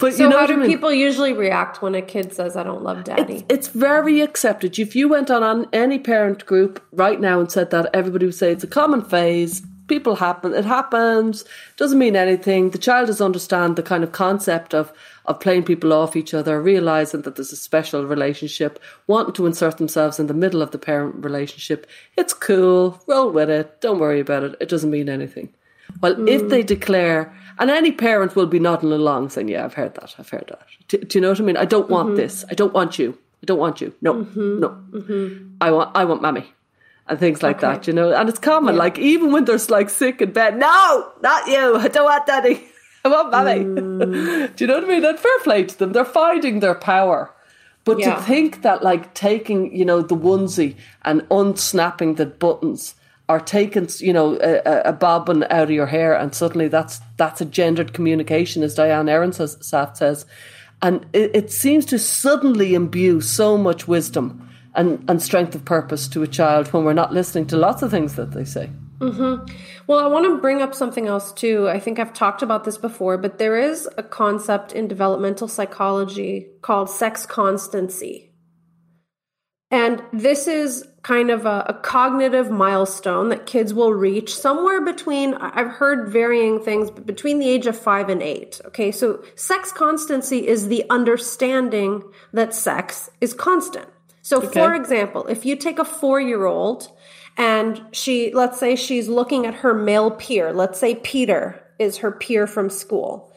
but 0.00 0.14
so 0.14 0.22
you 0.22 0.28
know 0.28 0.38
how 0.38 0.46
do 0.46 0.54
I 0.54 0.56
mean? 0.56 0.68
people 0.68 0.92
usually 0.92 1.32
react 1.32 1.82
when 1.82 1.94
a 1.94 2.00
kid 2.00 2.32
says 2.32 2.56
i 2.56 2.62
don't 2.62 2.82
love 2.82 3.04
daddy 3.04 3.34
it's, 3.34 3.44
it's, 3.50 3.68
very 3.68 4.22
accepted. 4.22 4.78
If 4.78 4.96
you 4.96 5.08
went 5.08 5.30
on, 5.30 5.42
on 5.42 5.68
any 5.74 5.98
parent 5.98 6.46
group 6.46 6.82
right 6.92 7.20
now 7.20 7.38
and 7.38 7.52
said 7.52 7.70
that 7.70 7.90
everybody 7.92 8.24
would 8.24 8.34
say 8.34 8.50
it's 8.50 8.64
a 8.64 8.68
common 8.68 9.02
phase 9.02 9.62
people 9.88 10.16
happen 10.16 10.54
it 10.54 10.64
happens 10.64 11.44
doesn't 11.76 11.98
mean 11.98 12.16
anything. 12.16 12.70
The 12.70 12.78
child 12.78 13.08
does 13.08 13.20
understand 13.20 13.76
the 13.76 13.82
kind 13.82 14.02
of 14.02 14.12
concept 14.12 14.72
of 14.72 14.90
of 15.26 15.40
playing 15.40 15.64
people 15.64 15.92
off 15.92 16.16
each 16.16 16.32
other 16.32 16.60
realizing 16.60 17.22
that 17.22 17.36
there's 17.36 17.52
a 17.52 17.56
special 17.56 18.06
relationship 18.06 18.80
wanting 19.06 19.34
to 19.34 19.46
insert 19.46 19.76
themselves 19.76 20.18
in 20.18 20.28
the 20.28 20.34
middle 20.34 20.62
of 20.62 20.70
the 20.70 20.78
parent 20.78 21.22
relationship. 21.22 21.86
It's 22.16 22.32
cool 22.32 23.02
roll 23.06 23.30
with 23.30 23.50
it 23.50 23.82
don't 23.82 23.98
worry 23.98 24.20
about 24.20 24.44
it 24.44 24.56
it 24.60 24.70
doesn't 24.70 24.90
mean 24.90 25.10
anything 25.10 25.52
well 26.00 26.14
mm. 26.14 26.28
if 26.28 26.48
they 26.48 26.62
declare 26.62 27.32
and 27.60 27.70
any 27.70 27.92
parent 27.92 28.34
will 28.34 28.46
be 28.46 28.58
nodding 28.58 28.90
along 28.90 29.28
saying, 29.28 29.48
Yeah, 29.48 29.66
I've 29.66 29.74
heard 29.74 29.94
that. 29.96 30.14
I've 30.18 30.30
heard 30.30 30.46
that. 30.48 30.66
Do, 30.88 30.96
do 30.96 31.18
you 31.18 31.22
know 31.22 31.28
what 31.28 31.40
I 31.40 31.42
mean? 31.42 31.58
I 31.58 31.66
don't 31.66 31.90
want 31.90 32.08
mm-hmm. 32.08 32.16
this. 32.16 32.44
I 32.50 32.54
don't 32.54 32.72
want 32.72 32.98
you. 32.98 33.18
I 33.42 33.46
don't 33.46 33.58
want 33.58 33.82
you. 33.82 33.94
No, 34.00 34.14
mm-hmm. 34.14 34.60
no. 34.60 34.68
Mm-hmm. 34.68 35.56
I 35.60 35.70
want, 35.70 35.94
I 35.94 36.04
want 36.06 36.22
mommy. 36.22 36.52
And 37.06 37.18
things 37.18 37.42
like 37.42 37.58
okay. 37.58 37.66
that, 37.66 37.86
you 37.86 37.92
know. 37.92 38.12
And 38.12 38.28
it's 38.30 38.38
common, 38.38 38.76
yeah. 38.76 38.78
like 38.78 38.98
even 38.98 39.30
when 39.30 39.44
there's 39.44 39.68
like 39.68 39.90
sick 39.90 40.22
in 40.22 40.32
bed, 40.32 40.56
no, 40.56 41.12
not 41.20 41.46
you. 41.48 41.76
I 41.76 41.88
don't 41.88 42.04
want 42.04 42.26
daddy. 42.26 42.64
I 43.04 43.08
want 43.08 43.30
mommy. 43.30 43.64
Mm. 44.00 44.56
do 44.56 44.64
you 44.64 44.68
know 44.68 44.76
what 44.76 44.84
I 44.84 44.86
mean? 44.86 45.04
And 45.04 45.18
fair 45.18 45.38
play 45.40 45.64
to 45.64 45.78
them. 45.78 45.92
They're 45.92 46.04
finding 46.04 46.60
their 46.60 46.74
power. 46.74 47.34
But 47.84 47.98
yeah. 47.98 48.14
to 48.14 48.22
think 48.22 48.62
that 48.62 48.82
like 48.82 49.12
taking, 49.12 49.76
you 49.76 49.84
know, 49.84 50.00
the 50.00 50.16
onesie 50.16 50.76
and 51.02 51.26
unsnapping 51.30 52.14
the 52.14 52.26
buttons 52.26 52.94
or 53.30 53.38
taking 53.38 53.88
you 53.98 54.12
know 54.12 54.36
a, 54.42 54.88
a, 54.88 54.92
bobbin 54.92 55.44
out 55.44 55.62
of 55.62 55.70
your 55.70 55.86
hair 55.86 56.14
and 56.14 56.34
suddenly 56.34 56.66
that's 56.66 57.00
that's 57.16 57.40
a 57.40 57.44
gendered 57.44 57.92
communication 57.92 58.64
as 58.64 58.74
Diane 58.74 59.06
Ehrensaft 59.06 59.62
says 59.62 59.96
says. 59.96 60.26
And 60.82 61.06
it, 61.12 61.30
it, 61.34 61.52
seems 61.52 61.84
to 61.86 61.98
suddenly 61.98 62.74
imbue 62.74 63.20
so 63.20 63.58
much 63.58 63.86
wisdom 63.86 64.48
and, 64.74 65.04
and 65.08 65.22
strength 65.22 65.54
of 65.54 65.62
purpose 65.64 66.08
to 66.08 66.22
a 66.22 66.26
child 66.26 66.72
when 66.72 66.84
we're 66.84 66.94
not 66.94 67.12
listening 67.12 67.46
to 67.48 67.56
lots 67.58 67.82
of 67.82 67.90
things 67.90 68.14
that 68.16 68.32
they 68.32 68.44
say. 68.44 68.70
Mm-hmm. 68.98 69.50
well 69.86 69.98
i 69.98 70.06
want 70.06 70.26
to 70.26 70.42
bring 70.42 70.60
up 70.60 70.74
something 70.74 71.06
else 71.06 71.32
too. 71.32 71.70
I 71.70 71.78
think 71.78 71.98
i've 71.98 72.12
talked 72.12 72.42
about 72.42 72.64
this 72.64 72.76
before 72.76 73.16
but 73.16 73.38
there 73.38 73.56
is 73.56 73.88
a 73.96 74.02
concept 74.02 74.72
in 74.72 74.88
developmental 74.88 75.48
psychology 75.48 76.48
called 76.60 76.90
sex 76.90 77.24
constancy 77.24 78.29
and 79.70 80.02
this 80.12 80.48
is 80.48 80.86
kind 81.02 81.30
of 81.30 81.46
a, 81.46 81.64
a, 81.68 81.74
cognitive 81.74 82.50
milestone 82.50 83.28
that 83.28 83.46
kids 83.46 83.72
will 83.72 83.94
reach 83.94 84.34
somewhere 84.34 84.84
between, 84.84 85.34
I've 85.34 85.68
heard 85.68 86.12
varying 86.12 86.60
things, 86.60 86.90
but 86.90 87.06
between 87.06 87.38
the 87.38 87.48
age 87.48 87.66
of 87.66 87.78
five 87.78 88.08
and 88.08 88.22
eight. 88.22 88.60
Okay, 88.66 88.90
so 88.90 89.24
sex 89.36 89.72
constancy 89.72 90.46
is 90.46 90.68
the 90.68 90.84
understanding 90.90 92.02
that 92.32 92.54
sex 92.54 93.10
is 93.20 93.32
constant. 93.32 93.88
So, 94.22 94.42
okay. 94.42 94.48
for 94.48 94.74
example, 94.74 95.26
if 95.26 95.46
you 95.46 95.56
take 95.56 95.78
a 95.78 95.84
four 95.84 96.20
year 96.20 96.44
old 96.44 96.90
and 97.36 97.80
she, 97.92 98.34
let's 98.34 98.58
say 98.58 98.76
she's 98.76 99.08
looking 99.08 99.46
at 99.46 99.54
her 99.54 99.72
male 99.72 100.10
peer, 100.10 100.52
let's 100.52 100.78
say 100.78 100.96
Peter 100.96 101.64
is 101.78 101.98
her 101.98 102.10
peer 102.10 102.46
from 102.46 102.68
school, 102.68 103.32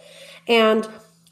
and 0.48 0.88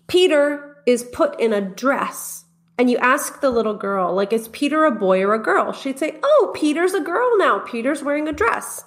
Peter 0.07 0.77
is 0.85 1.03
put 1.03 1.39
in 1.39 1.51
a 1.51 1.61
dress 1.61 2.40
and 2.77 2.89
you 2.89 2.97
ask 2.97 3.41
the 3.41 3.49
little 3.49 3.75
girl, 3.75 4.13
like, 4.13 4.33
is 4.33 4.47
Peter 4.49 4.85
a 4.85 4.91
boy 4.91 5.21
or 5.21 5.33
a 5.33 5.39
girl? 5.39 5.71
She'd 5.71 5.99
say, 5.99 6.19
oh, 6.23 6.51
Peter's 6.55 6.93
a 6.93 7.01
girl 7.01 7.37
now. 7.37 7.59
Peter's 7.59 8.03
wearing 8.03 8.27
a 8.27 8.33
dress. 8.33 8.83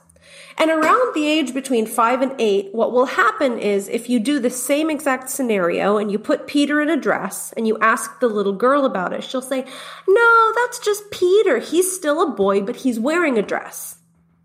And 0.56 0.70
around 0.70 1.14
the 1.14 1.26
age 1.26 1.52
between 1.52 1.84
five 1.84 2.22
and 2.22 2.32
eight, 2.38 2.72
what 2.72 2.92
will 2.92 3.06
happen 3.06 3.58
is 3.58 3.88
if 3.88 4.08
you 4.08 4.20
do 4.20 4.38
the 4.38 4.50
same 4.50 4.88
exact 4.88 5.28
scenario 5.28 5.96
and 5.96 6.12
you 6.12 6.18
put 6.18 6.46
Peter 6.46 6.80
in 6.80 6.88
a 6.88 6.96
dress 6.96 7.52
and 7.54 7.66
you 7.66 7.76
ask 7.78 8.20
the 8.20 8.28
little 8.28 8.52
girl 8.52 8.84
about 8.84 9.12
it, 9.12 9.24
she'll 9.24 9.42
say, 9.42 9.64
no, 10.08 10.52
that's 10.54 10.78
just 10.78 11.10
Peter. 11.10 11.58
He's 11.58 11.94
still 11.94 12.22
a 12.22 12.30
boy, 12.30 12.62
but 12.62 12.76
he's 12.76 13.00
wearing 13.00 13.36
a 13.36 13.42
dress. 13.42 13.98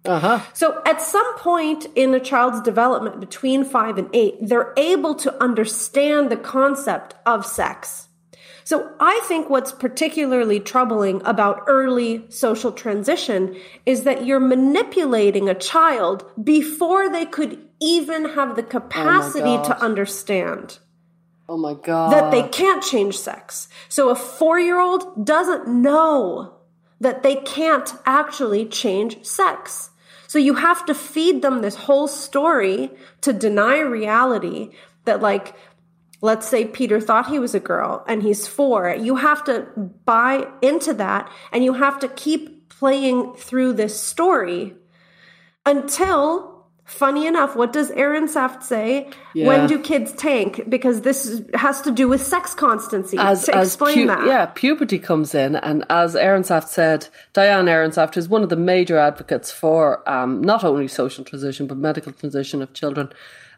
Uh-huh. 0.06 0.40
So 0.54 0.82
at 0.86 1.02
some 1.02 1.38
point 1.38 1.86
in 1.96 2.14
a 2.16 2.20
child's 2.20 2.62
development 2.62 3.20
between 3.20 3.64
five 3.64 3.98
and 3.98 4.10
eight, 4.14 4.36
they're 4.42 4.74
able 4.78 5.14
to 5.16 5.44
understand 5.44 6.32
the 6.32 6.38
concept 6.38 7.14
of 7.26 7.46
sex. 7.46 8.09
So 8.70 8.94
I 9.00 9.20
think 9.24 9.50
what's 9.50 9.72
particularly 9.72 10.60
troubling 10.60 11.24
about 11.26 11.64
early 11.66 12.24
social 12.30 12.72
transition 12.72 13.56
is 13.88 14.04
that 14.04 14.28
you're 14.28 14.40
manipulating 14.40 15.50
a 15.50 15.56
child 15.56 16.24
before 16.44 17.10
they 17.10 17.26
could 17.26 17.58
even 17.80 18.26
have 18.36 18.56
the 18.56 18.62
capacity 18.62 19.58
oh 19.58 19.64
to 19.64 19.82
understand. 19.82 20.78
Oh 21.50 21.58
my 21.58 21.74
God. 21.74 22.12
That 22.14 22.30
they 22.30 22.48
can't 22.48 22.84
change 22.84 23.18
sex. 23.18 23.70
So 23.88 24.10
a 24.10 24.16
four 24.16 24.60
year 24.60 24.80
old 24.80 25.26
doesn't 25.26 25.68
know 25.68 26.54
that 27.02 27.24
they 27.24 27.38
can't 27.38 27.92
actually 28.06 28.68
change 28.68 29.26
sex. 29.26 29.90
So 30.28 30.38
you 30.38 30.54
have 30.54 30.86
to 30.86 30.94
feed 30.94 31.42
them 31.42 31.64
this 31.64 31.74
whole 31.74 32.08
story 32.08 32.92
to 33.22 33.34
deny 33.34 33.80
reality 33.80 34.70
that 35.06 35.22
like 35.22 35.56
let's 36.22 36.48
say 36.48 36.66
Peter 36.66 37.00
thought 37.00 37.28
he 37.28 37.40
was 37.40 37.56
a 37.56 37.60
girl 37.60 38.04
and 38.08 38.22
he's 38.22 38.48
four, 38.48 38.94
you 38.96 39.16
have 39.16 39.44
to 39.46 39.62
buy 40.06 40.48
into 40.62 40.94
that 40.94 41.32
and 41.52 41.64
you 41.64 41.74
have 41.74 42.00
to 42.00 42.08
keep 42.10 42.70
playing 42.70 43.34
through 43.34 43.74
this 43.74 44.00
story 44.00 44.74
until, 45.66 46.66
funny 46.86 47.28
enough, 47.28 47.56
what 47.56 47.72
does 47.72 47.92
Ehrensaft 47.92 48.64
say? 48.64 49.10
Yeah. 49.34 49.48
When 49.48 49.68
do 49.68 49.80
kids 49.80 50.12
tank? 50.14 50.62
Because 50.68 51.02
this 51.02 51.42
has 51.54 51.82
to 51.82 51.92
do 51.92 52.08
with 52.08 52.26
sex 52.26 52.54
constancy. 52.54 53.18
As, 53.18 53.46
to 53.46 53.62
explain 53.62 53.96
pu- 53.96 54.08
that. 54.08 54.26
Yeah, 54.26 54.46
puberty 54.48 55.00
comes 55.00 55.36
in. 55.36 55.56
And 55.58 55.86
as 55.90 56.16
Ehrensaft 56.16 56.68
said, 56.68 57.08
Diane 57.34 57.66
Ehrensaft 57.66 58.18
is 58.18 58.28
one 58.28 58.44
of 58.44 58.50
the 58.50 58.56
major 58.56 58.98
advocates 58.98 59.52
for 59.52 60.08
um, 60.10 60.42
not 60.42 60.64
only 60.64 60.88
social 60.88 61.24
transition, 61.24 61.68
but 61.68 61.78
medical 61.78 62.12
transition 62.12 62.62
of 62.62 62.74
children 62.74 63.10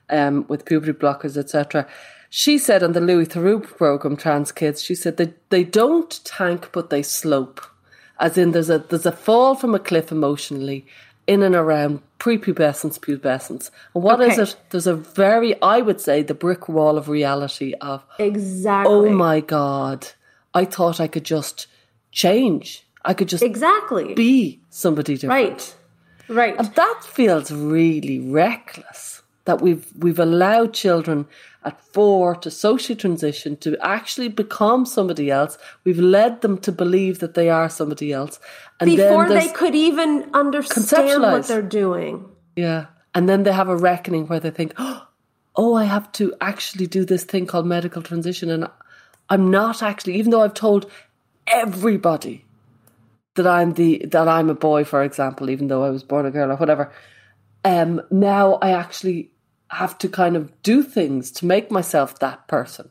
um, 0.10 0.46
with 0.48 0.66
puberty 0.66 0.94
blockers, 0.94 1.38
etc 1.38 1.88
she 2.34 2.58
said 2.58 2.82
on 2.82 2.94
the 2.94 3.02
Louis 3.02 3.26
Theroux 3.26 3.62
program, 3.62 4.16
Trans 4.16 4.54
Kids, 4.54 4.82
she 4.82 4.96
said 4.96 5.18
they, 5.18 5.34
they 5.50 5.66
don't 5.66 6.24
tank, 6.24 6.70
but 6.72 6.90
they 6.90 7.04
slope. 7.04 7.60
As 8.22 8.38
in, 8.38 8.54
there's 8.54 8.70
a 8.70 8.80
there's 8.80 9.06
a 9.06 9.12
fall 9.12 9.54
from 9.54 9.76
a 9.76 9.80
cliff 9.80 10.14
emotionally 10.14 10.86
in 11.28 11.44
and 11.44 11.56
around 11.56 12.02
prepubescence, 12.20 12.98
pubescence. 13.00 13.70
And 13.94 14.04
what 14.04 14.22
okay. 14.22 14.32
is 14.32 14.38
it? 14.40 14.56
There's 14.70 14.88
a 14.88 14.96
very, 14.96 15.62
I 15.62 15.82
would 15.82 16.00
say, 16.00 16.24
the 16.24 16.34
brick 16.34 16.70
wall 16.70 16.98
of 16.98 17.10
reality 17.10 17.74
of 17.82 18.02
oh 18.18 18.24
exactly. 18.24 18.94
Oh 18.94 19.10
my 19.10 19.42
god! 19.42 20.08
I 20.54 20.64
thought 20.64 21.02
I 21.02 21.08
could 21.08 21.26
just 21.26 21.68
change. 22.14 22.88
I 23.04 23.14
could 23.14 23.28
just 23.28 23.44
exactly 23.44 24.14
be 24.14 24.62
somebody 24.70 25.16
different. 25.18 25.76
Right, 26.30 26.34
right. 26.34 26.58
And 26.58 26.74
that 26.76 27.02
feels 27.04 27.52
really 27.52 28.22
reckless. 28.22 29.21
That 29.46 29.62
we've 29.62 29.88
we've 29.98 30.20
allowed 30.20 30.74
children 30.74 31.28
at 31.64 31.80
four 31.94 32.36
to 32.36 32.50
socially 32.50 32.96
transition 32.96 33.56
to 33.58 33.78
actually 33.86 34.28
become 34.28 34.86
somebody 34.86 35.30
else. 35.30 35.58
We've 35.84 36.00
led 36.00 36.42
them 36.42 36.58
to 36.60 36.72
believe 36.72 37.20
that 37.20 37.36
they 37.36 37.50
are 37.50 37.70
somebody 37.70 38.12
else. 38.12 38.40
And 38.80 38.90
Before 38.90 39.28
they 39.30 39.50
could 39.50 39.76
even 39.76 40.30
understand 40.34 41.22
what 41.22 41.48
they're 41.48 41.62
doing. 41.62 42.30
Yeah. 42.56 42.88
And 43.14 43.30
then 43.30 43.44
they 43.44 43.52
have 43.52 43.70
a 43.70 43.76
reckoning 43.76 44.28
where 44.28 44.40
they 44.40 44.52
think, 44.52 44.74
oh, 45.56 45.76
I 45.76 45.84
have 45.84 46.12
to 46.14 46.34
actually 46.42 46.88
do 46.88 47.06
this 47.06 47.24
thing 47.24 47.46
called 47.46 47.68
medical 47.68 48.02
transition. 48.02 48.50
And 48.50 48.68
I'm 49.30 49.52
not 49.52 49.84
actually, 49.84 50.16
even 50.16 50.32
though 50.32 50.42
I've 50.42 50.54
told 50.54 50.90
everybody 51.48 52.46
that 53.36 53.48
I'm 53.48 53.74
the 53.74 54.06
that 54.08 54.28
I'm 54.28 54.50
a 54.50 54.56
boy, 54.56 54.84
for 54.84 55.04
example, 55.04 55.50
even 55.50 55.68
though 55.68 55.84
I 55.84 55.90
was 55.90 56.04
born 56.04 56.26
a 56.26 56.32
girl 56.32 56.52
or 56.52 56.56
whatever. 56.56 56.92
Um, 57.64 58.02
now 58.10 58.56
I 58.56 58.72
actually 58.72 59.32
have 59.70 59.98
to 60.00 60.10
kind 60.10 60.36
of 60.36 60.52
do 60.64 60.84
things 60.84 61.32
to 61.32 61.46
make 61.46 61.72
myself 61.72 62.20
that 62.20 62.48
person. 62.48 62.90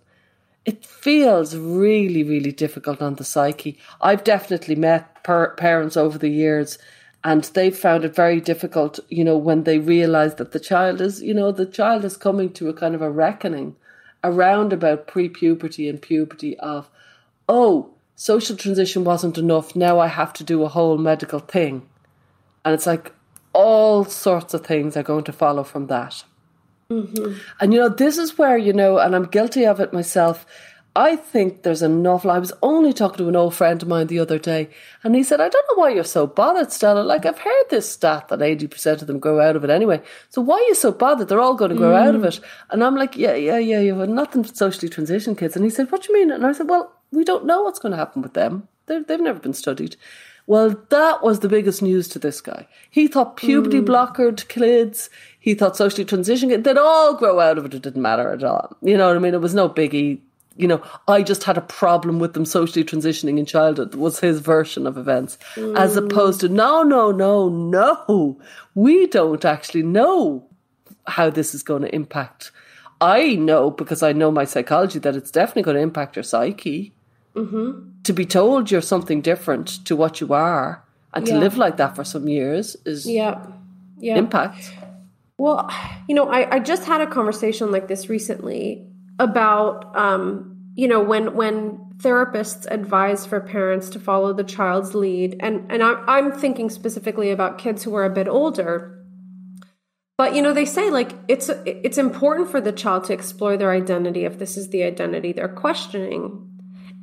It 0.64 0.84
feels 0.84 1.56
really, 1.56 2.22
really 2.22 2.52
difficult 2.52 3.02
on 3.02 3.16
the 3.16 3.24
psyche. 3.24 3.78
I've 4.00 4.24
definitely 4.24 4.76
met 4.76 5.22
per- 5.24 5.54
parents 5.56 5.96
over 5.96 6.18
the 6.18 6.28
years 6.28 6.78
and 7.22 7.44
they've 7.44 7.76
found 7.76 8.04
it 8.04 8.14
very 8.14 8.40
difficult, 8.40 8.98
you 9.08 9.24
know, 9.24 9.36
when 9.36 9.64
they 9.64 9.78
realize 9.78 10.36
that 10.36 10.52
the 10.52 10.60
child 10.60 11.00
is, 11.00 11.22
you 11.22 11.34
know, 11.34 11.52
the 11.52 11.66
child 11.66 12.04
is 12.04 12.16
coming 12.16 12.52
to 12.54 12.68
a 12.68 12.74
kind 12.74 12.94
of 12.94 13.02
a 13.02 13.10
reckoning 13.10 13.76
around 14.24 14.72
about 14.72 15.06
pre 15.06 15.28
puberty 15.28 15.88
and 15.88 16.00
puberty 16.00 16.58
of, 16.60 16.88
oh, 17.48 17.90
social 18.16 18.56
transition 18.56 19.04
wasn't 19.04 19.36
enough. 19.36 19.76
Now 19.76 19.98
I 19.98 20.06
have 20.06 20.32
to 20.34 20.44
do 20.44 20.62
a 20.62 20.68
whole 20.68 20.96
medical 20.96 21.40
thing. 21.40 21.86
And 22.64 22.74
it's 22.74 22.86
like 22.86 23.12
all 23.52 24.04
sorts 24.04 24.54
of 24.54 24.64
things 24.64 24.96
are 24.96 25.02
going 25.02 25.24
to 25.24 25.32
follow 25.32 25.64
from 25.64 25.86
that. 25.88 26.24
Mm-hmm. 26.90 27.38
And 27.60 27.72
you 27.72 27.80
know, 27.80 27.88
this 27.88 28.18
is 28.18 28.36
where, 28.36 28.58
you 28.58 28.72
know, 28.72 28.98
and 28.98 29.14
I'm 29.14 29.26
guilty 29.26 29.64
of 29.64 29.80
it 29.80 29.92
myself. 29.92 30.44
I 30.96 31.14
think 31.14 31.62
there's 31.62 31.82
an 31.82 32.04
awful. 32.04 32.32
I 32.32 32.40
was 32.40 32.52
only 32.62 32.92
talking 32.92 33.18
to 33.18 33.28
an 33.28 33.36
old 33.36 33.54
friend 33.54 33.80
of 33.80 33.88
mine 33.88 34.08
the 34.08 34.18
other 34.18 34.40
day, 34.40 34.70
and 35.04 35.14
he 35.14 35.22
said, 35.22 35.40
I 35.40 35.48
don't 35.48 35.66
know 35.70 35.80
why 35.80 35.90
you're 35.90 36.02
so 36.02 36.26
bothered, 36.26 36.72
Stella. 36.72 37.02
Like, 37.02 37.24
I've 37.24 37.38
heard 37.38 37.64
this 37.70 37.88
stat 37.88 38.26
that 38.26 38.40
80% 38.40 39.00
of 39.00 39.06
them 39.06 39.20
grow 39.20 39.40
out 39.40 39.54
of 39.54 39.62
it 39.62 39.70
anyway. 39.70 40.02
So 40.30 40.42
why 40.42 40.56
are 40.56 40.68
you 40.68 40.74
so 40.74 40.90
bothered? 40.90 41.28
They're 41.28 41.40
all 41.40 41.54
going 41.54 41.70
to 41.70 41.76
grow 41.76 41.92
mm. 41.92 42.08
out 42.08 42.16
of 42.16 42.22
mm. 42.22 42.26
it. 42.26 42.40
And 42.70 42.82
I'm 42.82 42.96
like, 42.96 43.16
yeah, 43.16 43.34
yeah, 43.34 43.58
yeah, 43.58 43.78
you 43.78 43.96
have 43.96 44.08
nothing 44.08 44.42
for 44.42 44.52
socially 44.52 44.88
transition 44.88 45.36
kids. 45.36 45.54
And 45.54 45.64
he 45.64 45.70
said, 45.70 45.92
what 45.92 46.02
do 46.02 46.12
you 46.12 46.18
mean? 46.18 46.32
And 46.32 46.44
I 46.44 46.50
said, 46.50 46.68
well, 46.68 46.92
we 47.12 47.22
don't 47.22 47.46
know 47.46 47.62
what's 47.62 47.78
going 47.78 47.92
to 47.92 47.98
happen 47.98 48.20
with 48.20 48.34
them. 48.34 48.66
They've, 48.86 49.06
they've 49.06 49.20
never 49.20 49.38
been 49.38 49.54
studied. 49.54 49.94
Well, 50.46 50.76
that 50.88 51.22
was 51.22 51.40
the 51.40 51.48
biggest 51.48 51.82
news 51.82 52.08
to 52.08 52.18
this 52.18 52.40
guy. 52.40 52.66
He 52.90 53.06
thought 53.06 53.36
puberty 53.36 53.80
mm. 53.80 53.86
blockered 53.86 54.48
kids, 54.48 55.10
he 55.38 55.54
thought 55.54 55.76
socially 55.76 56.04
transitioning 56.04 56.48
kids, 56.48 56.64
they'd 56.64 56.76
all 56.76 57.14
grow 57.14 57.40
out 57.40 57.58
of 57.58 57.64
it. 57.66 57.74
It 57.74 57.82
didn't 57.82 58.02
matter 58.02 58.32
at 58.32 58.42
all. 58.42 58.76
You 58.82 58.96
know 58.96 59.08
what 59.08 59.16
I 59.16 59.20
mean? 59.20 59.34
It 59.34 59.40
was 59.40 59.54
no 59.54 59.68
biggie 59.68 60.20
you 60.56 60.68
know, 60.68 60.82
I 61.08 61.22
just 61.22 61.44
had 61.44 61.56
a 61.56 61.62
problem 61.62 62.18
with 62.18 62.34
them 62.34 62.44
socially 62.44 62.84
transitioning 62.84 63.38
in 63.38 63.46
childhood 63.46 63.94
was 63.94 64.20
his 64.20 64.40
version 64.40 64.86
of 64.86 64.98
events. 64.98 65.38
Mm. 65.54 65.76
As 65.76 65.96
opposed 65.96 66.40
to, 66.40 66.48
no, 66.50 66.82
no, 66.82 67.10
no, 67.10 67.48
no. 67.48 68.38
We 68.74 69.06
don't 69.06 69.44
actually 69.44 69.84
know 69.84 70.46
how 71.06 71.30
this 71.30 71.54
is 71.54 71.62
going 71.62 71.82
to 71.82 71.94
impact. 71.94 72.52
I 73.00 73.36
know 73.36 73.70
because 73.70 74.02
I 74.02 74.12
know 74.12 74.30
my 74.30 74.44
psychology 74.44 74.98
that 74.98 75.16
it's 75.16 75.30
definitely 75.30 75.62
going 75.62 75.76
to 75.76 75.82
impact 75.82 76.16
your 76.16 76.22
psyche. 76.24 76.92
Mm-hmm. 77.34 78.02
To 78.02 78.12
be 78.12 78.26
told 78.26 78.70
you're 78.70 78.80
something 78.80 79.20
different 79.20 79.84
to 79.86 79.94
what 79.94 80.20
you 80.20 80.32
are 80.32 80.82
and 81.14 81.26
yeah. 81.26 81.34
to 81.34 81.40
live 81.40 81.56
like 81.56 81.76
that 81.76 81.94
for 81.94 82.04
some 82.04 82.28
years 82.28 82.76
is 82.84 83.06
yeah, 83.06 83.44
yeah. 83.98 84.16
impact. 84.16 84.72
Well, 85.38 85.70
you 86.08 86.14
know, 86.14 86.28
I, 86.28 86.56
I 86.56 86.58
just 86.58 86.84
had 86.84 87.00
a 87.00 87.06
conversation 87.06 87.70
like 87.70 87.88
this 87.88 88.08
recently 88.08 88.86
about 89.18 89.96
um, 89.96 90.50
you 90.74 90.88
know 90.88 91.00
when 91.00 91.34
when 91.34 91.78
therapists 91.98 92.66
advise 92.70 93.26
for 93.26 93.40
parents 93.40 93.90
to 93.90 94.00
follow 94.00 94.32
the 94.32 94.44
child's 94.44 94.94
lead 94.94 95.36
and 95.40 95.70
and 95.70 95.82
I, 95.82 96.02
i'm 96.06 96.32
thinking 96.32 96.70
specifically 96.70 97.30
about 97.30 97.58
kids 97.58 97.82
who 97.82 97.94
are 97.94 98.04
a 98.04 98.10
bit 98.10 98.26
older 98.26 98.98
but 100.16 100.34
you 100.34 100.40
know 100.40 100.54
they 100.54 100.64
say 100.64 100.88
like 100.90 101.12
it's 101.28 101.50
it's 101.66 101.98
important 101.98 102.50
for 102.50 102.60
the 102.60 102.72
child 102.72 103.04
to 103.04 103.12
explore 103.12 103.58
their 103.58 103.72
identity 103.72 104.24
if 104.24 104.38
this 104.38 104.56
is 104.56 104.70
the 104.70 104.82
identity 104.84 105.32
they're 105.32 105.48
questioning 105.48 106.49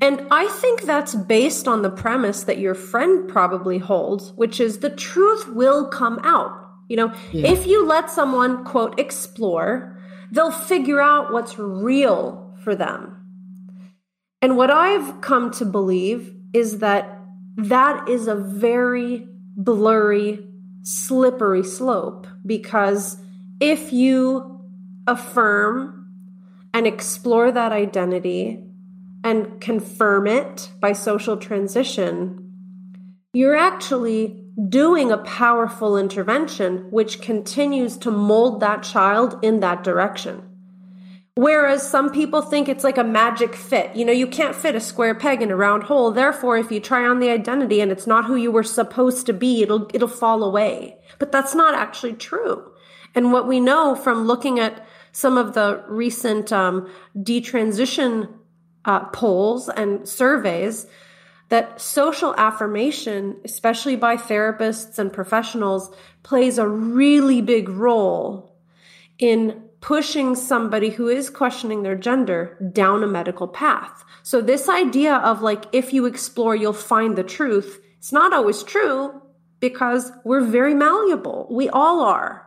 and 0.01 0.25
i 0.31 0.47
think 0.47 0.83
that's 0.83 1.15
based 1.15 1.67
on 1.67 1.81
the 1.81 1.89
premise 1.89 2.43
that 2.43 2.59
your 2.59 2.75
friend 2.75 3.29
probably 3.29 3.77
holds 3.77 4.31
which 4.33 4.59
is 4.59 4.79
the 4.79 4.89
truth 4.89 5.47
will 5.49 5.87
come 5.87 6.19
out 6.23 6.51
you 6.87 6.95
know 6.95 7.13
yeah. 7.31 7.51
if 7.51 7.67
you 7.67 7.85
let 7.85 8.09
someone 8.09 8.63
quote 8.63 8.99
explore 8.99 9.97
they'll 10.31 10.51
figure 10.51 11.01
out 11.01 11.31
what's 11.31 11.57
real 11.57 12.55
for 12.63 12.75
them. 12.75 13.13
And 14.41 14.57
what 14.57 14.69
I've 14.69 15.21
come 15.21 15.51
to 15.51 15.65
believe 15.65 16.33
is 16.53 16.79
that 16.79 17.19
that 17.57 18.07
is 18.07 18.27
a 18.27 18.35
very 18.35 19.27
blurry, 19.55 20.45
slippery 20.83 21.63
slope 21.63 22.27
because 22.45 23.17
if 23.59 23.91
you 23.91 24.61
affirm 25.07 26.07
and 26.73 26.85
explore 26.85 27.51
that 27.51 27.71
identity 27.71 28.63
and 29.23 29.59
confirm 29.59 30.27
it 30.27 30.69
by 30.79 30.93
social 30.93 31.37
transition, 31.37 32.51
you're 33.33 33.55
actually 33.55 34.43
doing 34.69 35.11
a 35.11 35.17
powerful 35.19 35.97
intervention 35.97 36.89
which 36.89 37.21
continues 37.21 37.97
to 37.97 38.11
mold 38.11 38.59
that 38.59 38.83
child 38.83 39.37
in 39.43 39.59
that 39.59 39.83
direction. 39.83 40.43
Whereas 41.35 41.87
some 41.87 42.11
people 42.11 42.41
think 42.41 42.67
it's 42.67 42.83
like 42.83 42.97
a 42.97 43.03
magic 43.03 43.53
fit. 43.53 43.95
You 43.95 44.05
know, 44.05 44.11
you 44.11 44.25
can't 44.25 44.55
fit 44.55 44.73
a 44.73 44.79
square 44.79 45.13
peg 45.13 45.43
in 45.43 45.51
a 45.51 45.55
round 45.55 45.83
hole. 45.83 46.11
Therefore, 46.11 46.57
if 46.57 46.71
you 46.71 46.79
try 46.79 47.07
on 47.07 47.19
the 47.19 47.29
identity 47.29 47.79
and 47.79 47.91
it's 47.91 48.07
not 48.07 48.25
who 48.25 48.35
you 48.35 48.51
were 48.51 48.63
supposed 48.63 49.27
to 49.27 49.33
be, 49.33 49.61
it'll, 49.61 49.87
it'll 49.93 50.07
fall 50.07 50.43
away. 50.43 50.97
But 51.19 51.31
that's 51.31 51.53
not 51.53 51.75
actually 51.75 52.13
true. 52.13 52.71
And 53.13 53.31
what 53.31 53.47
we 53.47 53.59
know 53.59 53.95
from 53.95 54.25
looking 54.25 54.59
at 54.59 54.83
some 55.11 55.37
of 55.37 55.53
the 55.53 55.83
recent 55.87 56.51
um, 56.51 56.91
detransition 57.15 58.33
uh, 58.87 59.01
polls 59.09 59.69
and 59.69 60.07
surveys 60.07 60.87
that 61.49 61.79
social 61.79 62.33
affirmation, 62.37 63.37
especially 63.45 63.95
by 63.95 64.17
therapists 64.17 64.97
and 64.97 65.13
professionals, 65.13 65.93
plays 66.23 66.57
a 66.57 66.67
really 66.67 67.41
big 67.41 67.69
role 67.69 68.55
in 69.19 69.63
pushing 69.79 70.35
somebody 70.35 70.89
who 70.89 71.07
is 71.07 71.29
questioning 71.29 71.83
their 71.83 71.95
gender 71.95 72.57
down 72.73 73.03
a 73.03 73.07
medical 73.07 73.47
path. 73.47 74.03
So 74.23 74.41
this 74.41 74.67
idea 74.67 75.15
of 75.15 75.41
like, 75.41 75.65
if 75.71 75.93
you 75.93 76.05
explore, 76.05 76.55
you'll 76.55 76.73
find 76.73 77.15
the 77.15 77.23
truth. 77.23 77.81
It's 77.97 78.11
not 78.11 78.33
always 78.33 78.63
true 78.63 79.21
because 79.59 80.11
we're 80.25 80.43
very 80.43 80.73
malleable. 80.73 81.47
We 81.49 81.69
all 81.69 82.01
are. 82.01 82.46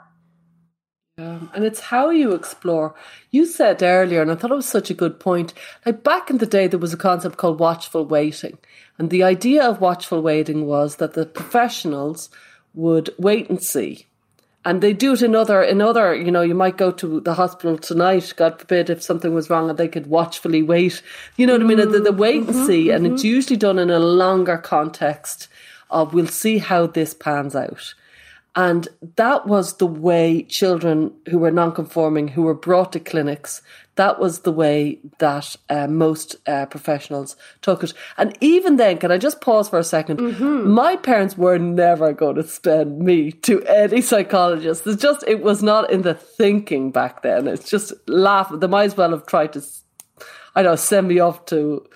Um, 1.20 1.50
and 1.54 1.64
it's 1.64 1.80
how 1.80 2.08
you 2.08 2.32
explore. 2.32 2.94
You 3.30 3.44
said 3.44 3.82
earlier, 3.82 4.22
and 4.22 4.30
I 4.30 4.34
thought 4.36 4.52
it 4.52 4.54
was 4.54 4.66
such 4.66 4.90
a 4.90 4.94
good 4.94 5.20
point. 5.20 5.52
Like 5.84 6.02
back 6.02 6.30
in 6.30 6.38
the 6.38 6.46
day, 6.46 6.66
there 6.66 6.78
was 6.78 6.94
a 6.94 6.98
concept 6.98 7.36
called 7.36 7.58
watchful 7.58 8.06
waiting. 8.06 8.56
And 8.98 9.10
the 9.10 9.22
idea 9.22 9.62
of 9.62 9.80
watchful 9.80 10.22
waiting 10.22 10.66
was 10.66 10.96
that 10.96 11.12
the 11.12 11.26
professionals 11.26 12.30
would 12.74 13.10
wait 13.18 13.50
and 13.50 13.62
see. 13.62 14.06
And 14.64 14.82
they 14.82 14.92
do 14.92 15.14
it 15.14 15.22
in 15.22 15.34
other, 15.34 15.62
in 15.62 15.80
other, 15.80 16.14
you 16.14 16.30
know, 16.30 16.42
you 16.42 16.54
might 16.54 16.76
go 16.76 16.90
to 16.92 17.20
the 17.20 17.34
hospital 17.34 17.78
tonight, 17.78 18.34
God 18.36 18.58
forbid, 18.58 18.90
if 18.90 19.02
something 19.02 19.34
was 19.34 19.48
wrong 19.48 19.70
and 19.70 19.78
they 19.78 19.88
could 19.88 20.06
watchfully 20.06 20.62
wait. 20.62 21.02
You 21.36 21.46
know 21.46 21.54
what 21.54 21.62
mm-hmm. 21.62 21.80
I 21.80 21.84
mean? 21.84 21.92
The, 21.92 22.00
the 22.00 22.12
wait 22.12 22.42
and 22.42 22.48
mm-hmm, 22.48 22.66
see. 22.66 22.90
And 22.90 23.04
mm-hmm. 23.04 23.14
it's 23.14 23.24
usually 23.24 23.56
done 23.56 23.78
in 23.78 23.90
a 23.90 23.98
longer 23.98 24.58
context 24.58 25.48
of 25.88 26.14
we'll 26.14 26.26
see 26.26 26.58
how 26.58 26.86
this 26.86 27.14
pans 27.14 27.56
out. 27.56 27.94
And 28.56 28.88
that 29.16 29.46
was 29.46 29.76
the 29.76 29.86
way 29.86 30.42
children 30.42 31.12
who 31.28 31.38
were 31.38 31.52
non-conforming, 31.52 32.28
who 32.28 32.42
were 32.42 32.54
brought 32.54 32.92
to 32.92 33.00
clinics, 33.00 33.62
that 34.00 34.18
was 34.18 34.40
the 34.40 34.52
way 34.52 34.98
that 35.18 35.56
uh, 35.68 35.86
most 35.86 36.36
uh, 36.48 36.64
professionals 36.66 37.36
took 37.60 37.84
it. 37.84 37.92
And 38.16 38.36
even 38.40 38.76
then, 38.76 38.96
can 38.96 39.12
I 39.12 39.18
just 39.18 39.40
pause 39.40 39.68
for 39.68 39.78
a 39.78 39.82
2nd 39.82 40.16
mm-hmm. 40.16 40.70
My 40.70 40.96
parents 40.96 41.36
were 41.36 41.58
never 41.58 42.12
going 42.12 42.36
to 42.36 42.42
send 42.42 42.98
me 42.98 43.30
to 43.32 43.62
any 43.64 44.00
psychologist. 44.00 44.86
It's 44.86 45.02
just, 45.02 45.22
it 45.28 45.42
was 45.42 45.62
not 45.62 45.90
in 45.90 46.02
the 46.02 46.14
thinking 46.14 46.90
back 46.90 47.22
then. 47.22 47.46
It's 47.46 47.68
just 47.68 47.92
laugh. 48.08 48.50
They 48.52 48.66
might 48.66 48.84
as 48.84 48.96
well 48.96 49.10
have 49.10 49.26
tried 49.26 49.52
to, 49.52 49.62
I 50.54 50.62
don't 50.62 50.72
know, 50.72 50.76
send 50.76 51.06
me 51.06 51.18
off 51.18 51.44
to 51.46 51.86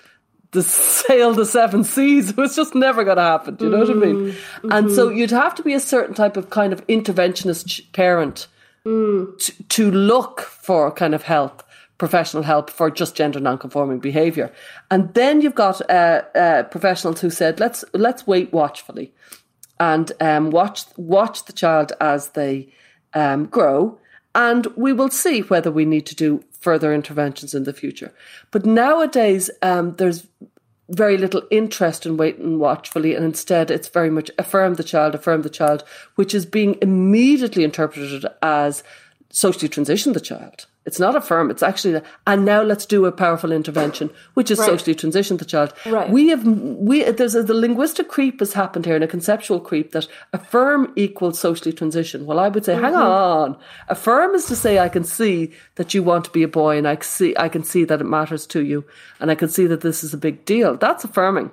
the 0.55 0.63
sail 0.63 1.33
the 1.33 1.45
seven 1.45 1.83
seas. 1.83 2.31
It 2.31 2.37
was 2.45 2.55
just 2.55 2.73
never 2.73 3.03
going 3.03 3.17
to 3.17 3.23
happen. 3.23 3.55
Do 3.55 3.65
you 3.65 3.71
know 3.71 3.85
mm-hmm. 3.85 3.99
what 3.99 4.07
I 4.07 4.11
mean? 4.11 4.31
Mm-hmm. 4.31 4.71
And 4.71 4.91
so 4.91 5.09
you'd 5.09 5.31
have 5.31 5.53
to 5.55 5.63
be 5.63 5.73
a 5.73 5.79
certain 5.79 6.15
type 6.15 6.35
of 6.35 6.49
kind 6.49 6.73
of 6.73 6.85
interventionist 6.87 7.91
parent 7.93 8.47
mm. 8.85 9.37
to, 9.37 9.63
to 9.63 9.91
look 9.91 10.41
for 10.41 10.91
kind 10.91 11.13
of 11.13 11.23
help 11.23 11.61
professional 11.97 12.43
help 12.43 12.69
for 12.69 12.91
just 12.91 13.15
gender 13.15 13.39
non-conforming 13.39 13.99
behaviour. 13.99 14.51
And 14.91 15.13
then 15.13 15.41
you've 15.41 15.55
got 15.55 15.81
uh, 15.89 16.23
uh, 16.35 16.63
professionals 16.63 17.21
who 17.21 17.29
said, 17.29 17.59
let's 17.59 17.85
let's 17.93 18.27
wait 18.27 18.51
watchfully 18.51 19.13
and 19.79 20.11
um, 20.19 20.49
watch 20.49 20.85
watch 20.97 21.45
the 21.45 21.53
child 21.53 21.93
as 21.99 22.29
they 22.29 22.69
um, 23.13 23.45
grow, 23.45 23.97
and 24.33 24.67
we 24.75 24.93
will 24.93 25.09
see 25.09 25.41
whether 25.41 25.71
we 25.71 25.85
need 25.85 26.05
to 26.07 26.15
do 26.15 26.43
further 26.59 26.93
interventions 26.93 27.53
in 27.53 27.63
the 27.63 27.73
future. 27.73 28.13
But 28.51 28.65
nowadays, 28.65 29.49
um, 29.61 29.95
there's 29.97 30.27
very 30.89 31.17
little 31.17 31.43
interest 31.49 32.05
in 32.05 32.17
waiting 32.17 32.59
watchfully, 32.59 33.15
and 33.15 33.25
instead 33.25 33.71
it's 33.71 33.87
very 33.87 34.09
much 34.09 34.29
affirm 34.37 34.75
the 34.75 34.83
child, 34.83 35.15
affirm 35.15 35.41
the 35.41 35.49
child, 35.49 35.83
which 36.15 36.35
is 36.35 36.45
being 36.45 36.77
immediately 36.81 37.63
interpreted 37.63 38.25
as 38.41 38.83
socially 39.31 39.67
transition 39.67 40.13
the 40.13 40.19
child. 40.19 40.67
It's 40.85 40.99
not 40.99 41.15
affirm. 41.15 41.49
It's 41.49 41.63
actually, 41.63 41.93
the, 41.93 42.03
and 42.27 42.45
now 42.45 42.61
let's 42.61 42.85
do 42.85 43.05
a 43.05 43.11
powerful 43.11 43.51
intervention, 43.51 44.11
which 44.35 44.51
is 44.51 44.59
right. 44.59 44.67
socially 44.67 44.93
transition 44.93 45.37
the 45.37 45.45
child. 45.45 45.73
Right. 45.85 46.09
We 46.09 46.29
have, 46.29 46.45
we, 46.45 47.03
there's 47.03 47.33
a, 47.33 47.41
the 47.41 47.55
linguistic 47.55 48.07
creep 48.07 48.39
has 48.39 48.53
happened 48.53 48.85
here 48.85 48.93
and 48.93 49.03
a 49.03 49.07
conceptual 49.07 49.59
creep 49.59 49.91
that 49.93 50.07
affirm 50.31 50.93
equals 50.95 51.39
socially 51.39 51.73
transition. 51.73 52.27
Well, 52.27 52.39
I 52.39 52.49
would 52.49 52.65
say, 52.65 52.75
mm-hmm. 52.75 52.83
hang 52.83 52.95
on. 52.95 53.57
Affirm 53.87 54.35
is 54.35 54.45
to 54.45 54.55
say, 54.55 54.77
I 54.77 54.89
can 54.89 55.03
see 55.03 55.51
that 55.75 55.93
you 55.95 56.03
want 56.03 56.25
to 56.25 56.31
be 56.31 56.43
a 56.43 56.47
boy 56.47 56.77
and 56.77 56.87
I 56.87 56.97
see, 57.01 57.35
I 57.37 57.49
can 57.49 57.63
see 57.63 57.83
that 57.85 58.01
it 58.01 58.05
matters 58.05 58.45
to 58.47 58.63
you 58.63 58.85
and 59.19 59.31
I 59.31 59.35
can 59.35 59.49
see 59.49 59.65
that 59.65 59.81
this 59.81 60.03
is 60.03 60.13
a 60.13 60.17
big 60.17 60.45
deal. 60.45 60.77
That's 60.77 61.03
affirming. 61.03 61.49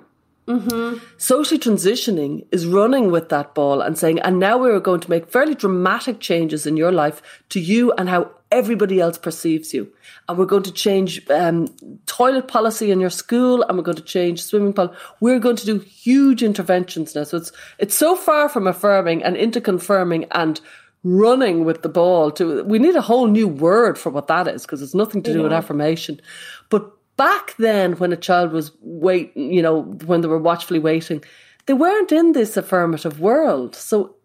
Mm-hmm. 0.47 0.97
Socially 1.17 1.59
transitioning 1.59 2.45
is 2.51 2.67
running 2.67 3.11
with 3.11 3.29
that 3.29 3.55
ball 3.55 3.81
and 3.81 3.97
saying, 3.97 4.19
and 4.19 4.39
now 4.39 4.57
we're 4.57 4.79
going 4.79 4.99
to 4.99 5.09
make 5.09 5.31
fairly 5.31 5.55
dramatic 5.55 6.19
changes 6.19 6.67
in 6.67 6.75
your 6.75 6.91
life 6.91 7.21
to 7.49 7.61
you 7.61 7.93
and 7.93 8.09
how 8.09 8.29
everybody 8.53 9.01
else 9.01 9.17
perceives 9.17 9.73
you. 9.73 9.91
And 10.29 10.37
we're 10.37 10.45
going 10.45 10.63
to 10.63 10.71
change 10.71 11.27
um, 11.29 11.67
toilet 12.05 12.47
policy 12.47 12.91
in 12.91 12.99
your 12.99 13.09
school 13.09 13.63
and 13.63 13.77
we're 13.77 13.83
going 13.83 13.97
to 13.97 14.03
change 14.03 14.43
swimming 14.43 14.73
pool. 14.73 14.95
We're 15.19 15.39
going 15.39 15.55
to 15.57 15.65
do 15.65 15.79
huge 15.79 16.43
interventions 16.43 17.15
now. 17.15 17.23
So 17.23 17.37
it's, 17.37 17.51
it's 17.79 17.95
so 17.95 18.15
far 18.15 18.47
from 18.47 18.67
affirming 18.67 19.23
and 19.23 19.35
into 19.35 19.59
confirming 19.59 20.25
and 20.31 20.61
running 21.03 21.65
with 21.65 21.81
the 21.81 21.89
ball 21.89 22.31
to, 22.31 22.63
we 22.63 22.79
need 22.79 22.95
a 22.95 23.01
whole 23.01 23.27
new 23.27 23.47
word 23.47 23.97
for 23.97 24.11
what 24.11 24.27
that 24.27 24.47
is 24.47 24.61
because 24.61 24.81
it's 24.81 24.95
nothing 24.95 25.23
to 25.23 25.33
do 25.33 25.43
with 25.43 25.51
affirmation. 25.51 26.21
But 26.69 26.89
back 27.17 27.55
then 27.57 27.93
when 27.93 28.13
a 28.13 28.17
child 28.17 28.51
was 28.51 28.71
wait, 28.81 29.35
you 29.35 29.61
know, 29.61 29.81
when 29.81 30.21
they 30.21 30.27
were 30.27 30.37
watchfully 30.37 30.79
waiting, 30.79 31.23
they 31.65 31.73
weren't 31.73 32.11
in 32.11 32.33
this 32.33 32.55
affirmative 32.55 33.19
world. 33.19 33.75
So 33.75 34.15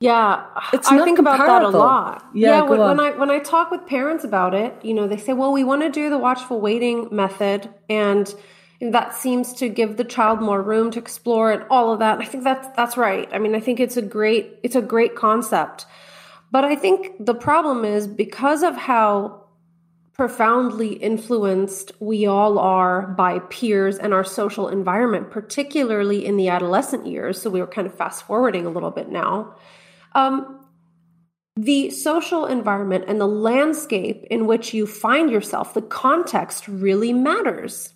yeah, 0.00 0.46
it's 0.72 0.88
I 0.88 1.04
think 1.04 1.18
about 1.18 1.38
that 1.38 1.62
a 1.62 1.68
lot. 1.68 2.24
Yeah, 2.32 2.48
yeah 2.48 2.62
when, 2.62 2.80
when, 2.80 3.00
I 3.00 3.10
when 3.10 3.30
I 3.30 3.38
talk 3.38 3.70
with 3.70 3.86
parents 3.86 4.24
about 4.24 4.54
it, 4.54 4.74
you 4.82 4.94
know, 4.94 5.06
they 5.06 5.18
say, 5.18 5.34
"Well, 5.34 5.52
we 5.52 5.62
want 5.62 5.82
to 5.82 5.90
do 5.90 6.08
the 6.08 6.16
watchful 6.16 6.58
waiting 6.58 7.08
method, 7.14 7.68
and 7.90 8.34
that 8.80 9.14
seems 9.14 9.52
to 9.54 9.68
give 9.68 9.98
the 9.98 10.04
child 10.04 10.40
more 10.40 10.62
room 10.62 10.90
to 10.92 10.98
explore 10.98 11.52
and 11.52 11.64
all 11.68 11.92
of 11.92 11.98
that." 11.98 12.14
And 12.14 12.22
I 12.22 12.26
think 12.26 12.44
that's 12.44 12.66
that's 12.74 12.96
right. 12.96 13.28
I 13.30 13.38
mean, 13.38 13.54
I 13.54 13.60
think 13.60 13.78
it's 13.78 13.98
a 13.98 14.02
great 14.02 14.58
it's 14.62 14.74
a 14.74 14.80
great 14.80 15.16
concept, 15.16 15.84
but 16.50 16.64
I 16.64 16.76
think 16.76 17.12
the 17.20 17.34
problem 17.34 17.84
is 17.84 18.06
because 18.06 18.62
of 18.62 18.76
how 18.76 19.44
profoundly 20.14 20.94
influenced 20.94 21.92
we 22.00 22.24
all 22.26 22.58
are 22.58 23.06
by 23.06 23.38
peers 23.38 23.98
and 23.98 24.14
our 24.14 24.24
social 24.24 24.68
environment, 24.68 25.30
particularly 25.30 26.24
in 26.24 26.38
the 26.38 26.48
adolescent 26.48 27.06
years. 27.06 27.40
So 27.40 27.50
we 27.50 27.60
were 27.60 27.66
kind 27.66 27.86
of 27.86 27.94
fast 27.94 28.24
forwarding 28.24 28.64
a 28.64 28.70
little 28.70 28.90
bit 28.90 29.10
now. 29.10 29.56
Um, 30.12 30.66
the 31.56 31.90
social 31.90 32.46
environment 32.46 33.04
and 33.08 33.20
the 33.20 33.26
landscape 33.26 34.24
in 34.30 34.46
which 34.46 34.72
you 34.72 34.86
find 34.86 35.30
yourself, 35.30 35.74
the 35.74 35.82
context 35.82 36.66
really 36.68 37.12
matters. 37.12 37.92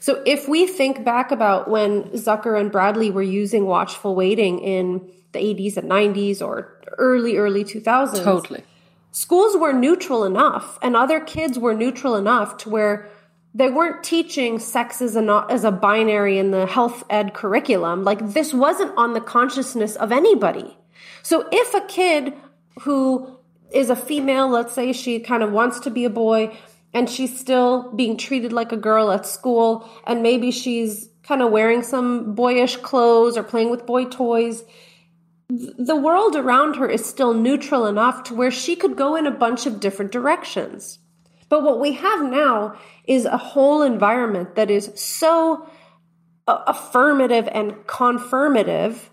So 0.00 0.22
if 0.26 0.48
we 0.48 0.66
think 0.66 1.04
back 1.04 1.30
about 1.30 1.68
when 1.68 2.04
Zucker 2.10 2.58
and 2.58 2.72
Bradley 2.72 3.10
were 3.10 3.22
using 3.22 3.66
watchful 3.66 4.14
waiting 4.14 4.58
in 4.60 5.10
the 5.32 5.38
80s 5.38 5.76
and 5.76 5.90
90s 5.90 6.40
or 6.40 6.80
early, 6.98 7.36
early 7.36 7.64
2000s. 7.64 8.24
Totally 8.24 8.64
schools 9.10 9.56
were 9.56 9.72
neutral 9.72 10.24
enough 10.24 10.78
and 10.82 10.94
other 10.94 11.20
kids 11.20 11.58
were 11.58 11.74
neutral 11.74 12.14
enough 12.14 12.56
to 12.58 12.68
where 12.68 13.08
they 13.54 13.68
weren't 13.68 14.04
teaching 14.04 14.58
sex 14.58 15.00
as 15.02 15.16
a, 15.16 15.46
as 15.48 15.64
a 15.64 15.72
binary 15.72 16.38
in 16.38 16.50
the 16.50 16.66
health 16.66 17.02
ed 17.10 17.34
curriculum. 17.34 18.04
Like 18.04 18.34
this 18.34 18.52
wasn't 18.52 18.96
on 18.96 19.14
the 19.14 19.20
consciousness 19.20 19.96
of 19.96 20.12
anybody. 20.12 20.76
So 21.22 21.48
if 21.52 21.74
a 21.74 21.86
kid 21.86 22.34
who 22.80 23.38
is 23.70 23.90
a 23.90 23.96
female, 23.96 24.48
let's 24.48 24.74
say 24.74 24.92
she 24.92 25.20
kind 25.20 25.42
of 25.42 25.52
wants 25.52 25.80
to 25.80 25.90
be 25.90 26.04
a 26.04 26.10
boy 26.10 26.56
and 26.94 27.08
she's 27.08 27.38
still 27.38 27.92
being 27.92 28.16
treated 28.16 28.52
like 28.52 28.72
a 28.72 28.76
girl 28.76 29.10
at 29.12 29.26
school 29.26 29.88
and 30.06 30.22
maybe 30.22 30.50
she's 30.50 31.10
kind 31.22 31.42
of 31.42 31.50
wearing 31.50 31.82
some 31.82 32.34
boyish 32.34 32.76
clothes 32.76 33.36
or 33.36 33.42
playing 33.42 33.70
with 33.70 33.84
boy 33.84 34.06
toys, 34.06 34.64
the 35.50 35.96
world 35.96 36.36
around 36.36 36.76
her 36.76 36.88
is 36.88 37.04
still 37.04 37.34
neutral 37.34 37.86
enough 37.86 38.22
to 38.24 38.34
where 38.34 38.50
she 38.50 38.76
could 38.76 38.96
go 38.96 39.16
in 39.16 39.26
a 39.26 39.30
bunch 39.30 39.66
of 39.66 39.80
different 39.80 40.12
directions. 40.12 40.98
But 41.48 41.62
what 41.62 41.80
we 41.80 41.92
have 41.92 42.22
now 42.22 42.76
is 43.04 43.24
a 43.24 43.38
whole 43.38 43.82
environment 43.82 44.56
that 44.56 44.70
is 44.70 44.90
so 44.94 45.68
affirmative 46.46 47.48
and 47.50 47.86
confirmative 47.86 49.10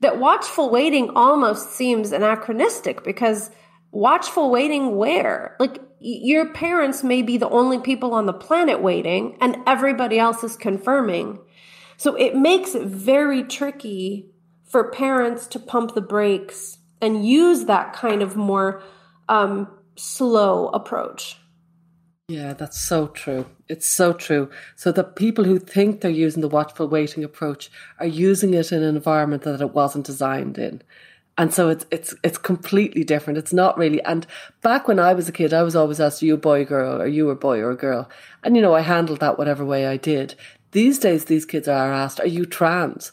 that 0.00 0.18
watchful 0.18 0.70
waiting 0.70 1.10
almost 1.16 1.72
seems 1.72 2.12
anachronistic 2.12 3.04
because 3.04 3.50
watchful 3.90 4.50
waiting 4.50 4.96
where? 4.96 5.56
Like 5.58 5.80
your 6.00 6.52
parents 6.52 7.02
may 7.02 7.22
be 7.22 7.36
the 7.36 7.48
only 7.48 7.78
people 7.80 8.14
on 8.14 8.26
the 8.26 8.32
planet 8.32 8.80
waiting 8.80 9.36
and 9.40 9.56
everybody 9.66 10.18
else 10.18 10.44
is 10.44 10.56
confirming. 10.56 11.40
So 11.96 12.14
it 12.14 12.36
makes 12.36 12.74
it 12.74 12.86
very 12.86 13.42
tricky 13.42 14.30
for 14.64 14.90
parents 14.90 15.46
to 15.48 15.58
pump 15.58 15.94
the 15.94 16.00
brakes 16.00 16.78
and 17.00 17.26
use 17.26 17.64
that 17.64 17.92
kind 17.92 18.22
of 18.22 18.36
more 18.36 18.82
um, 19.28 19.68
slow 19.96 20.68
approach. 20.68 21.38
Yeah, 22.28 22.52
that's 22.52 22.78
so 22.78 23.06
true. 23.06 23.46
It's 23.68 23.88
so 23.88 24.12
true. 24.12 24.50
So 24.76 24.92
the 24.92 25.02
people 25.02 25.44
who 25.44 25.58
think 25.58 26.02
they're 26.02 26.10
using 26.10 26.42
the 26.42 26.48
watchful 26.48 26.86
waiting 26.86 27.24
approach 27.24 27.70
are 27.98 28.06
using 28.06 28.52
it 28.52 28.70
in 28.70 28.82
an 28.82 28.96
environment 28.96 29.44
that 29.44 29.62
it 29.62 29.72
wasn't 29.72 30.04
designed 30.04 30.58
in. 30.58 30.82
And 31.38 31.54
so 31.54 31.70
it's 31.70 31.86
it's 31.90 32.14
it's 32.22 32.36
completely 32.36 33.02
different. 33.02 33.38
It's 33.38 33.52
not 33.52 33.78
really. 33.78 34.02
And 34.02 34.26
back 34.60 34.88
when 34.88 34.98
I 34.98 35.14
was 35.14 35.26
a 35.26 35.32
kid, 35.32 35.54
I 35.54 35.62
was 35.62 35.74
always 35.74 36.00
asked, 36.00 36.22
"Are 36.22 36.26
you 36.26 36.34
a 36.34 36.36
boy, 36.38 36.66
girl? 36.66 37.00
or 37.00 37.06
you 37.06 37.30
a 37.30 37.34
boy 37.34 37.60
or 37.60 37.70
a 37.70 37.76
girl?" 37.76 38.10
And 38.44 38.56
you 38.56 38.60
know, 38.60 38.74
I 38.74 38.80
handled 38.82 39.20
that 39.20 39.38
whatever 39.38 39.64
way 39.64 39.86
I 39.86 39.96
did. 39.96 40.34
These 40.72 40.98
days, 40.98 41.24
these 41.24 41.46
kids 41.46 41.66
are 41.66 41.92
asked, 41.92 42.20
"Are 42.20 42.26
you 42.26 42.44
trans?" 42.44 43.12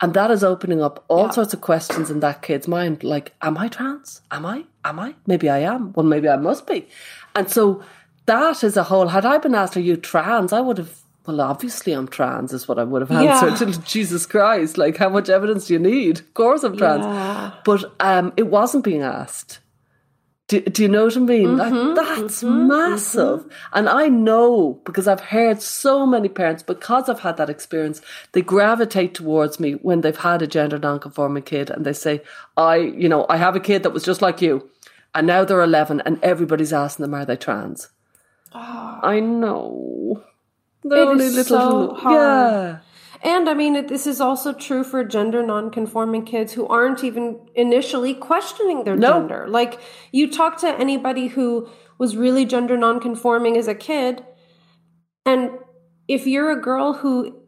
And 0.00 0.14
that 0.14 0.30
is 0.32 0.42
opening 0.42 0.82
up 0.82 1.04
all 1.08 1.26
yeah. 1.26 1.30
sorts 1.30 1.54
of 1.54 1.60
questions 1.60 2.10
in 2.10 2.20
that 2.20 2.42
kid's 2.42 2.66
mind. 2.66 3.04
Like, 3.04 3.34
am 3.42 3.58
I 3.58 3.68
trans? 3.68 4.20
Am 4.30 4.46
I? 4.46 4.64
Am 4.84 4.98
I? 4.98 5.14
Maybe 5.26 5.48
I 5.48 5.58
am. 5.58 5.92
Well, 5.92 6.06
maybe 6.06 6.28
I 6.28 6.36
must 6.36 6.66
be. 6.66 6.88
And 7.34 7.50
so 7.50 7.82
that 8.28 8.62
is 8.62 8.76
a 8.76 8.84
whole. 8.84 9.08
Had 9.08 9.24
I 9.24 9.38
been 9.38 9.54
asked, 9.54 9.76
are 9.76 9.80
you 9.80 9.96
trans? 9.96 10.52
I 10.52 10.60
would 10.60 10.78
have, 10.78 11.00
well, 11.26 11.40
obviously 11.40 11.92
I'm 11.94 12.06
trans, 12.06 12.52
is 12.52 12.68
what 12.68 12.78
I 12.78 12.84
would 12.84 13.02
have 13.02 13.10
answered. 13.10 13.68
Yeah. 13.68 13.76
Jesus 13.84 14.26
Christ. 14.26 14.78
Like, 14.78 14.96
how 14.98 15.08
much 15.08 15.28
evidence 15.28 15.66
do 15.66 15.72
you 15.72 15.78
need? 15.78 16.20
Of 16.20 16.34
course 16.34 16.62
I'm 16.62 16.76
trans. 16.76 17.04
Yeah. 17.04 17.54
But 17.64 17.92
um, 18.00 18.32
it 18.36 18.46
wasn't 18.48 18.84
being 18.84 19.02
asked. 19.02 19.60
Do, 20.48 20.60
do 20.60 20.82
you 20.82 20.88
know 20.88 21.04
what 21.06 21.16
I 21.16 21.20
mean? 21.20 21.48
Mm-hmm, 21.48 21.94
that's 21.94 22.42
mm-hmm, 22.42 22.68
massive. 22.68 23.40
Mm-hmm. 23.40 23.48
And 23.74 23.88
I 23.88 24.08
know 24.08 24.80
because 24.84 25.08
I've 25.08 25.20
heard 25.20 25.60
so 25.60 26.06
many 26.06 26.28
parents, 26.28 26.62
because 26.62 27.08
I've 27.08 27.20
had 27.20 27.36
that 27.36 27.50
experience, 27.50 28.00
they 28.32 28.40
gravitate 28.40 29.14
towards 29.14 29.60
me 29.60 29.72
when 29.72 30.00
they've 30.00 30.16
had 30.16 30.40
a 30.40 30.46
gender 30.46 30.78
nonconforming 30.78 31.42
kid 31.42 31.68
and 31.68 31.84
they 31.84 31.92
say, 31.92 32.22
I, 32.56 32.76
you 32.76 33.10
know, 33.10 33.26
I 33.28 33.36
have 33.36 33.56
a 33.56 33.60
kid 33.60 33.82
that 33.82 33.92
was 33.92 34.04
just 34.04 34.22
like 34.22 34.40
you. 34.40 34.70
And 35.14 35.26
now 35.26 35.44
they're 35.44 35.62
11 35.62 36.02
and 36.06 36.22
everybody's 36.22 36.72
asking 36.72 37.02
them, 37.02 37.14
are 37.14 37.26
they 37.26 37.36
trans? 37.36 37.90
Oh. 38.52 39.00
I 39.02 39.20
know. 39.20 40.22
It 40.84 40.92
only 40.92 41.28
little, 41.28 41.44
so 41.44 41.94
hard. 41.94 42.14
Yeah. 42.14 42.78
And 43.22 43.48
I 43.48 43.54
mean, 43.54 43.86
this 43.86 44.06
is 44.06 44.20
also 44.20 44.52
true 44.52 44.84
for 44.84 45.02
gender 45.02 45.44
nonconforming 45.44 46.24
kids 46.24 46.52
who 46.52 46.66
aren't 46.68 47.02
even 47.02 47.40
initially 47.54 48.14
questioning 48.14 48.84
their 48.84 48.96
nope. 48.96 49.14
gender. 49.14 49.48
Like, 49.48 49.80
you 50.12 50.30
talk 50.30 50.58
to 50.58 50.68
anybody 50.68 51.26
who 51.26 51.68
was 51.98 52.16
really 52.16 52.44
gender 52.44 52.76
nonconforming 52.76 53.56
as 53.56 53.66
a 53.66 53.74
kid, 53.74 54.24
and 55.26 55.50
if 56.06 56.26
you're 56.26 56.52
a 56.52 56.60
girl 56.60 56.94
who 56.94 57.42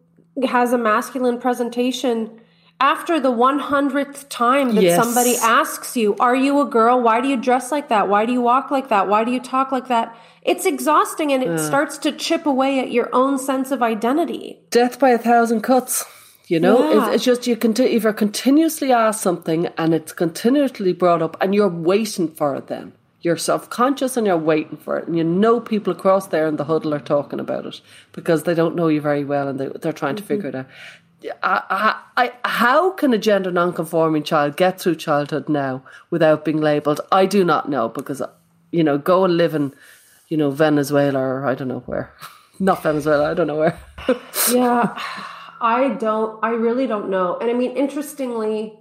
has 0.45 0.73
a 0.73 0.79
masculine 0.79 1.39
presentation, 1.39 2.40
after 2.81 3.21
the 3.21 3.31
100th 3.31 4.29
time 4.29 4.75
that 4.75 4.83
yes. 4.83 5.03
somebody 5.03 5.37
asks 5.37 5.97
you, 5.97 6.17
Are 6.17 6.35
you 6.35 6.61
a 6.61 6.65
girl? 6.65 7.01
Why 7.01 7.21
do 7.21 7.29
you 7.29 7.37
dress 7.37 7.71
like 7.71 7.89
that? 7.89 8.09
Why 8.09 8.27
do 8.27 8.33
you 8.33 8.41
walk 8.41 8.71
like 8.71 8.89
that? 8.89 9.09
Why 9.09 9.25
do 9.25 9.31
you 9.31 9.41
talk 9.41 9.71
like 9.71 9.89
that? 9.89 10.17
It's 10.43 10.65
exhausting 10.65 11.33
and 11.33 11.43
it 11.43 11.51
uh, 11.51 11.59
starts 11.59 11.99
to 11.99 12.13
chip 12.13 12.47
away 12.47 12.81
at 12.81 12.91
your 12.91 13.11
own 13.13 13.39
sense 13.39 13.71
of 13.71 13.83
identity. 13.83 14.59
Death 14.71 14.99
by 14.99 15.11
a 15.11 15.19
thousand 15.19 15.61
cuts. 15.61 16.05
You 16.47 16.59
know, 16.59 16.91
yeah. 16.91 17.07
it's, 17.07 17.17
it's, 17.17 17.25
just 17.25 17.47
you 17.47 17.55
continue 17.55 17.97
if 17.97 18.03
you're 18.03 18.13
continuously 18.13 18.91
asked 18.91 19.21
something 19.21 19.67
and 19.79 19.95
it's 19.95 20.13
continuously 20.13 20.93
brought 20.93 21.23
up 21.23 21.37
and 21.41 21.55
you're 21.55 21.69
waiting 21.69 22.29
for 22.29 22.57
it 22.57 22.67
then. 22.67 22.93
You're 23.23 23.37
self 23.37 23.69
conscious 23.69 24.17
and 24.17 24.27
you're 24.27 24.39
waiting 24.39 24.79
for 24.79 24.99
it. 24.99 25.07
And 25.07 25.17
you 25.17 25.23
know 25.23 25.61
people 25.61 25.93
across 25.93 26.29
there 26.29 26.49
in 26.49 26.57
the 26.57 26.65
huddle 26.65 26.95
are 26.95 27.01
talking 27.01 27.39
about 27.39 27.67
it 27.67 27.81
because 28.13 28.45
they 28.45 28.55
don't 28.55 28.75
know 28.75 28.89
you 28.89 29.01
very 29.01 29.25
well 29.25 29.47
and 29.47 29.61
they, 29.61 29.69
they're 29.69 29.93
trying 29.93 30.17
to 30.17 30.23
mm-hmm. 30.23 30.29
figure 30.29 30.49
it 30.49 30.55
out. 30.55 30.67
I, 31.43 32.01
I, 32.17 32.33
how 32.45 32.93
can 32.93 33.13
a 33.13 33.19
gender 33.19 33.51
non-conforming 33.51 34.23
child 34.23 34.57
get 34.57 34.81
through 34.81 34.97
childhood 34.97 35.49
now 35.49 35.83
without 36.11 36.45
being 36.45 36.61
labelled? 36.61 37.01
I 37.13 37.27
do 37.27 37.45
not 37.45 37.69
know 37.69 37.89
because, 37.89 38.23
you 38.71 38.85
know, 38.85 38.99
go 38.99 39.25
and 39.25 39.37
live 39.37 39.55
in, 39.55 39.75
you 40.29 40.37
know, 40.37 40.51
Venezuela 40.51 41.19
or 41.19 41.47
I 41.47 41.55
don't 41.55 41.69
know 41.69 41.81
where, 41.81 42.13
not 42.61 42.83
Venezuela, 42.83 43.31
I 43.31 43.35
don't 43.35 43.47
know 43.47 43.57
where. 43.57 43.79
yeah, 44.53 44.99
I 45.61 45.97
don't, 45.99 46.43
I 46.43 46.51
really 46.51 46.87
don't 46.87 47.11
know. 47.11 47.37
And 47.39 47.51
I 47.51 47.55
mean, 47.55 47.77
interestingly, 47.77 48.79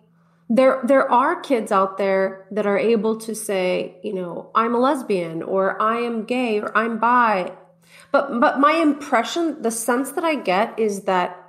there 0.50 0.82
there 0.84 1.10
are 1.12 1.40
kids 1.42 1.72
out 1.72 1.98
there 1.98 2.48
that 2.52 2.66
are 2.66 2.78
able 2.78 3.18
to 3.20 3.36
say, 3.36 3.98
you 4.04 4.14
know, 4.14 4.50
I'm 4.56 4.74
a 4.74 4.80
lesbian 4.80 5.44
or 5.44 5.80
I 5.80 5.98
am 5.98 6.26
gay 6.26 6.60
or 6.60 6.76
I'm 6.76 6.98
bi. 6.98 7.52
But 8.12 8.40
but 8.40 8.60
my 8.60 8.74
impression, 8.74 9.62
the 9.62 9.70
sense 9.70 10.14
that 10.14 10.24
I 10.24 10.36
get 10.36 10.80
is 10.80 11.04
that 11.04 11.49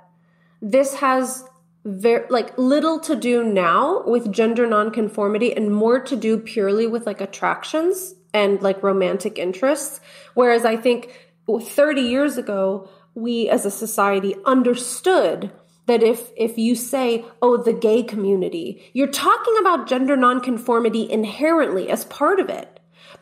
this 0.61 0.95
has 0.95 1.43
very 1.83 2.25
like 2.29 2.55
little 2.57 2.99
to 2.99 3.15
do 3.15 3.43
now 3.43 4.03
with 4.05 4.31
gender 4.31 4.67
nonconformity 4.67 5.55
and 5.55 5.73
more 5.73 5.99
to 5.99 6.15
do 6.15 6.37
purely 6.37 6.85
with 6.85 7.07
like 7.07 7.21
attractions 7.21 8.13
and 8.33 8.61
like 8.61 8.83
romantic 8.83 9.39
interests. 9.39 9.99
Whereas 10.35 10.63
I 10.63 10.77
think 10.77 11.31
30 11.47 12.01
years 12.01 12.37
ago, 12.37 12.87
we 13.15 13.49
as 13.49 13.65
a 13.65 13.71
society 13.71 14.35
understood 14.45 15.51
that 15.87 16.03
if 16.03 16.29
if 16.37 16.57
you 16.57 16.75
say 16.75 17.25
oh 17.41 17.57
the 17.57 17.73
gay 17.73 18.01
community 18.01 18.89
you're 18.93 19.07
talking 19.07 19.55
about 19.59 19.87
gender 19.87 20.15
nonconformity 20.15 21.09
inherently 21.11 21.89
as 21.89 22.05
part 22.05 22.39
of 22.39 22.49
it 22.49 22.70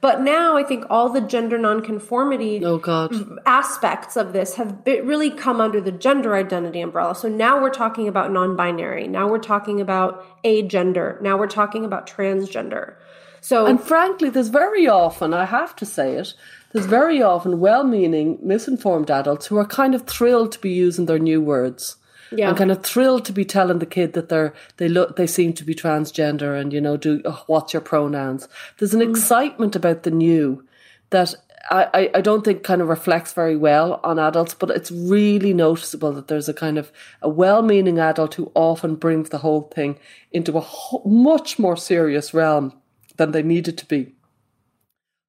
but 0.01 0.21
now 0.21 0.57
i 0.57 0.63
think 0.63 0.85
all 0.89 1.09
the 1.09 1.21
gender 1.21 1.57
nonconformity 1.57 2.63
oh 2.63 2.77
god. 2.77 3.13
aspects 3.45 4.15
of 4.15 4.33
this 4.33 4.55
have 4.55 4.77
really 4.85 5.29
come 5.29 5.59
under 5.61 5.81
the 5.81 5.91
gender 5.91 6.35
identity 6.35 6.81
umbrella. 6.81 7.15
So 7.15 7.27
now 7.27 7.61
we're 7.61 7.69
talking 7.69 8.07
about 8.07 8.31
non-binary. 8.31 9.07
Now 9.07 9.27
we're 9.27 9.39
talking 9.39 9.81
about 9.81 10.25
agender 10.43 11.21
now 11.21 11.37
we're 11.37 11.47
talking 11.47 11.85
about 11.85 12.07
transgender. 12.07 12.95
So 13.41 13.65
and 13.65 13.81
frankly 13.81 14.29
there's 14.29 14.49
very 14.49 14.87
often 14.87 15.33
i 15.33 15.45
have 15.45 15.75
to 15.77 15.85
say 15.85 16.15
it 16.15 16.33
there's 16.71 16.85
very 16.85 17.21
often 17.21 17.59
well-meaning 17.59 18.37
misinformed 18.41 19.09
adults 19.09 19.47
who 19.47 19.57
are 19.57 19.65
kind 19.65 19.95
of 19.95 20.05
thrilled 20.05 20.51
to 20.51 20.59
be 20.59 20.71
using 20.71 21.05
their 21.05 21.19
new 21.19 21.41
words 21.41 21.95
yeah. 22.31 22.49
I'm 22.49 22.55
kind 22.55 22.71
of 22.71 22.83
thrilled 22.83 23.25
to 23.25 23.33
be 23.33 23.45
telling 23.45 23.79
the 23.79 23.85
kid 23.85 24.13
that 24.13 24.29
they're 24.29 24.53
they 24.77 24.87
look 24.87 25.15
they 25.15 25.27
seem 25.27 25.53
to 25.53 25.63
be 25.63 25.75
transgender 25.75 26.59
and 26.59 26.73
you 26.73 26.81
know 26.81 26.97
do 26.97 27.21
oh, 27.25 27.43
what's 27.47 27.73
your 27.73 27.81
pronouns. 27.81 28.47
There's 28.77 28.93
an 28.93 29.01
mm. 29.01 29.09
excitement 29.09 29.75
about 29.75 30.03
the 30.03 30.11
new 30.11 30.65
that 31.09 31.35
I, 31.71 32.09
I 32.15 32.21
don't 32.21 32.43
think 32.43 32.63
kind 32.63 32.81
of 32.81 32.87
reflects 32.87 33.33
very 33.33 33.55
well 33.55 33.99
on 34.03 34.17
adults, 34.17 34.55
but 34.55 34.71
it's 34.71 34.91
really 34.91 35.53
noticeable 35.53 36.11
that 36.13 36.27
there's 36.27 36.49
a 36.49 36.53
kind 36.53 36.79
of 36.79 36.91
a 37.21 37.29
well-meaning 37.29 37.99
adult 37.99 38.35
who 38.35 38.51
often 38.55 38.95
brings 38.95 39.29
the 39.29 39.39
whole 39.39 39.69
thing 39.73 39.99
into 40.31 40.57
a 40.57 40.61
ho- 40.61 41.03
much 41.05 41.59
more 41.59 41.77
serious 41.77 42.33
realm 42.33 42.73
than 43.17 43.31
they 43.31 43.43
needed 43.43 43.77
to 43.77 43.85
be. 43.85 44.15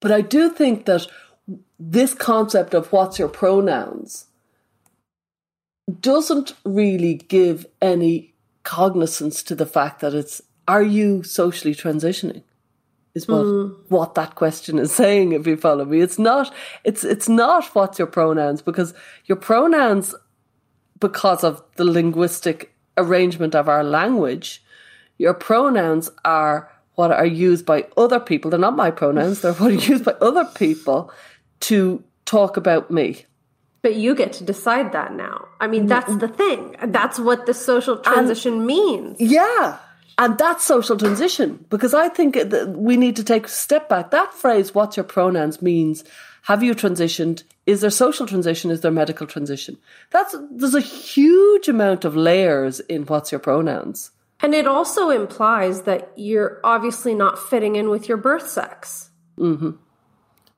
But 0.01 0.13
I 0.13 0.23
do 0.23 0.49
think 0.49 0.87
that 0.87 1.07
this 1.79 2.15
concept 2.15 2.73
of 2.73 2.91
what's 2.91 3.19
your 3.19 3.29
pronouns 3.29 4.27
doesn't 5.91 6.53
really 6.65 7.15
give 7.15 7.67
any 7.81 8.35
cognizance 8.63 9.43
to 9.45 9.55
the 9.55 9.67
fact 9.67 10.01
that 10.01 10.15
it's 10.15 10.43
are 10.69 10.83
you 10.83 11.23
socially 11.23 11.75
transitioning? 11.75 12.43
Is 13.15 13.27
what 13.27 13.45
mm. 13.45 13.77
what 13.89 14.15
that 14.15 14.37
question 14.37 14.79
is 14.79 14.93
saying 15.03 15.33
if 15.33 15.47
you 15.47 15.57
follow 15.57 15.85
me. 15.85 16.01
It's 16.01 16.19
not 16.19 16.53
it's 16.85 17.03
it's 17.03 17.29
not 17.29 17.65
what's 17.75 17.99
your 17.99 18.07
pronouns 18.07 18.63
because 18.63 18.95
your 19.25 19.37
pronouns 19.37 20.15
because 20.99 21.43
of 21.43 21.63
the 21.77 21.85
linguistic 21.85 22.75
arrangement 22.97 23.55
of 23.55 23.69
our 23.69 23.83
language 23.83 24.63
your 25.17 25.35
pronouns 25.35 26.11
are 26.25 26.71
what 26.95 27.11
are 27.11 27.27
used 27.27 27.67
by 27.67 27.87
other 27.97 28.21
people. 28.21 28.51
They're 28.51 28.61
not 28.61 28.77
my 28.77 28.91
pronouns 28.91 29.41
they're 29.41 29.55
what 29.55 29.73
are 29.73 29.75
used 29.75 30.05
by 30.05 30.13
other 30.21 30.45
people 30.45 31.13
to 31.61 32.05
talk 32.27 32.57
about 32.57 32.91
me 32.91 33.27
but 33.83 33.95
you 33.97 34.15
get 34.15 34.33
to 34.35 34.45
decide 34.45 34.93
that 34.93 35.15
now. 35.15 35.49
I 35.61 35.67
mean, 35.67 35.87
that's 35.87 36.15
the 36.17 36.29
thing. 36.29 36.77
That's 36.89 37.19
what 37.19 37.47
the 37.47 37.55
social 37.55 37.99
transition 37.99 38.55
and, 38.55 38.67
means. 38.67 39.21
Yeah. 39.21 39.79
And 40.19 40.37
that's 40.37 40.65
social 40.65 40.99
transition 40.99 41.65
because 41.71 41.95
I 41.95 42.11
think 42.11 42.37
we 42.69 42.97
need 42.97 43.17
to 43.17 43.25
take 43.25 43.47
a 43.47 43.49
step 43.49 43.89
back. 43.89 44.11
That 44.11 44.35
phrase, 44.35 44.75
what's 44.75 44.97
your 44.97 45.05
pronouns, 45.05 45.63
means 45.63 46.05
have 46.43 46.63
you 46.63 46.75
transitioned? 46.75 47.43
Is 47.65 47.81
there 47.81 47.91
social 47.91 48.27
transition? 48.27 48.71
Is 48.71 48.83
there 48.83 48.91
medical 48.91 49.27
transition? 49.27 49.79
That's 50.11 50.35
there's 50.51 50.75
a 50.75 50.81
huge 50.81 51.69
amount 51.69 52.05
of 52.05 52.17
layers 52.17 52.81
in 52.81 53.05
what's 53.05 53.33
your 53.33 53.39
pronouns. 53.39 54.11
And 54.43 54.55
it 54.55 54.67
also 54.67 55.11
implies 55.11 55.83
that 55.83 56.13
you're 56.17 56.61
obviously 56.65 57.15
not 57.15 57.39
fitting 57.39 57.77
in 57.77 57.89
with 57.89 58.09
your 58.09 58.17
birth 58.19 58.49
sex. 58.49 59.11
Mm-hmm 59.39 59.71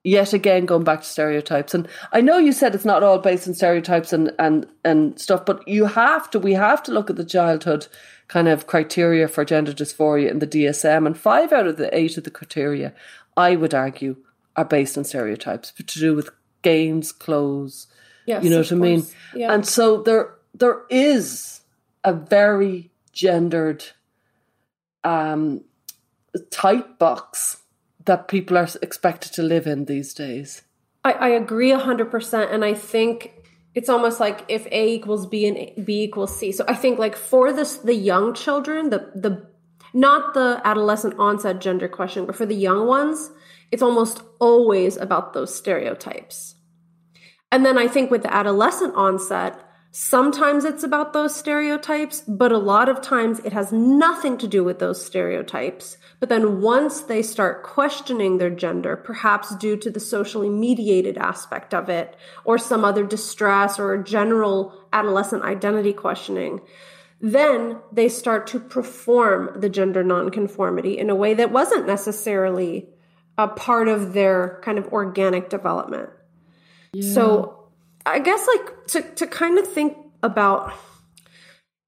yet 0.05 0.33
again 0.33 0.67
going 0.67 0.85
back 0.85 1.01
to 1.01 1.07
stereotypes. 1.07 1.75
And 1.75 1.89
i 2.13 2.21
know 2.21 2.39
you 2.39 2.53
said 2.53 2.75
it's 2.75 2.85
not 2.85 3.03
all 3.03 3.19
based 3.19 3.47
on 3.47 3.55
stereotypes 3.55 4.13
and 4.13 4.33
and 4.39 4.67
and 4.85 5.19
stuff 5.19 5.45
but 5.45 5.67
you 5.67 5.87
have 5.87 6.31
to 6.31 6.39
we 6.39 6.55
have 6.55 6.83
to 6.85 6.93
look 6.93 7.11
at 7.11 7.17
the 7.17 7.25
childhood 7.25 7.87
kind 8.29 8.49
of 8.49 8.67
criteria 8.67 9.29
for 9.29 9.45
gender 9.45 9.73
dysphoria 9.73 10.31
in 10.31 10.39
the 10.39 10.47
dsm 10.47 11.07
and 11.07 11.19
five 11.19 11.53
out 11.53 11.67
of 11.67 11.77
the 11.77 11.95
eight 11.97 12.17
of 12.17 12.25
the 12.25 12.31
criteria 12.31 12.93
i 13.37 13.55
would 13.55 13.75
argue 13.75 14.17
are 14.57 14.65
based 14.65 14.99
on 14.99 15.05
stereotypes 15.05 15.73
to 15.73 15.99
do 15.99 16.15
with 16.15 16.31
games 16.63 17.13
clothes 17.13 17.87
yes, 18.27 18.43
you 18.43 18.51
know 18.51 18.59
what 18.59 18.73
i 18.73 18.77
mean? 18.77 19.07
yeah. 19.35 19.53
and 19.53 19.67
so 19.67 20.03
there 20.03 20.35
there 20.55 20.83
is 20.91 21.61
a 22.05 22.13
very 22.13 22.91
gendered 23.13 23.85
um 25.05 25.63
type 26.51 26.99
box 26.99 27.62
that 28.05 28.29
people 28.29 28.59
are 28.59 28.69
expected 28.81 29.33
to 29.35 29.43
live 29.43 29.67
in 29.67 29.85
these 29.85 30.15
days. 30.15 30.63
I, 31.05 31.13
I 31.13 31.29
agree 31.29 31.71
100%. 31.71 32.53
And 32.53 32.65
I 32.65 32.75
think 32.75 33.33
it's 33.75 33.89
almost 33.89 34.21
like 34.21 34.45
if 34.49 34.67
A 34.67 34.95
equals 34.95 35.27
B 35.27 35.47
and 35.47 35.85
B 35.87 36.05
equals 36.05 36.37
C. 36.37 36.53
So 36.53 36.65
I 36.69 36.75
think 36.75 36.99
like 36.99 37.17
for 37.17 37.53
this, 37.53 37.77
the 37.79 37.95
young 37.95 38.35
children, 38.35 38.91
the, 38.91 39.11
the, 39.15 39.47
not 39.95 40.35
the 40.35 40.61
adolescent 40.65 41.15
onset 41.19 41.61
gender 41.61 41.89
question, 41.89 42.27
but 42.27 42.37
for 42.37 42.47
the 42.47 42.55
young 42.55 42.87
ones, 42.87 43.31
it's 43.71 43.83
almost 43.83 44.23
always 44.39 44.97
about 44.97 45.33
those 45.33 45.55
stereotypes. 45.55 46.55
And 47.51 47.67
then 47.67 47.77
I 47.77 47.89
think 47.89 48.11
with 48.11 48.23
the 48.23 48.33
adolescent 48.33 48.95
onset, 48.95 49.61
Sometimes 49.95 50.65
it's 50.65 50.83
about 50.83 51.13
those 51.13 51.37
stereotypes, 51.37 52.23
but 52.23 52.51
a 52.51 52.57
lot 52.57 52.89
of 52.89 53.03
times 53.03 53.41
it 53.41 53.53
has 53.53 53.73
nothing 53.73 54.39
to 54.39 54.49
do 54.49 54.65
with 54.65 54.79
those 54.79 55.05
stereotypes. 55.05 55.99
But 56.19 56.31
then 56.31 56.63
once 56.63 57.03
they 57.03 57.21
start 57.23 57.63
questioning 57.63 58.39
their 58.39 58.49
gender, 58.49 58.97
perhaps 58.97 59.55
due 59.57 59.77
to 59.77 59.91
the 59.91 60.01
socially 60.01 60.49
mediated 60.49 61.19
aspect 61.19 61.75
of 61.75 61.91
it, 61.91 62.17
or 62.47 62.57
some 62.57 62.87
other 62.87 63.05
distress 63.05 63.79
or 63.79 64.03
general 64.03 64.73
adolescent 64.95 65.43
identity 65.43 65.93
questioning, 65.93 66.63
then 67.21 67.77
they 67.93 68.09
start 68.09 68.47
to 68.47 68.61
perform 68.61 69.61
the 69.61 69.69
gender 69.69 70.03
nonconformity 70.03 70.97
in 70.97 71.11
a 71.11 71.15
way 71.15 71.35
that 71.35 71.53
wasn't 71.53 71.87
necessarily 71.87 72.89
a 73.37 73.47
part 73.47 73.89
of 73.89 74.15
their 74.15 74.59
kind 74.65 74.79
of 74.79 74.87
organic 74.89 75.51
development. 75.51 76.09
Yeah. 76.95 77.13
So 77.13 77.62
I 78.07 78.19
guess 78.19 78.47
like 78.47 78.87
to 78.89 79.03
to 79.17 79.27
kind 79.27 79.59
of 79.59 79.67
think 79.67 79.97
about 80.23 80.73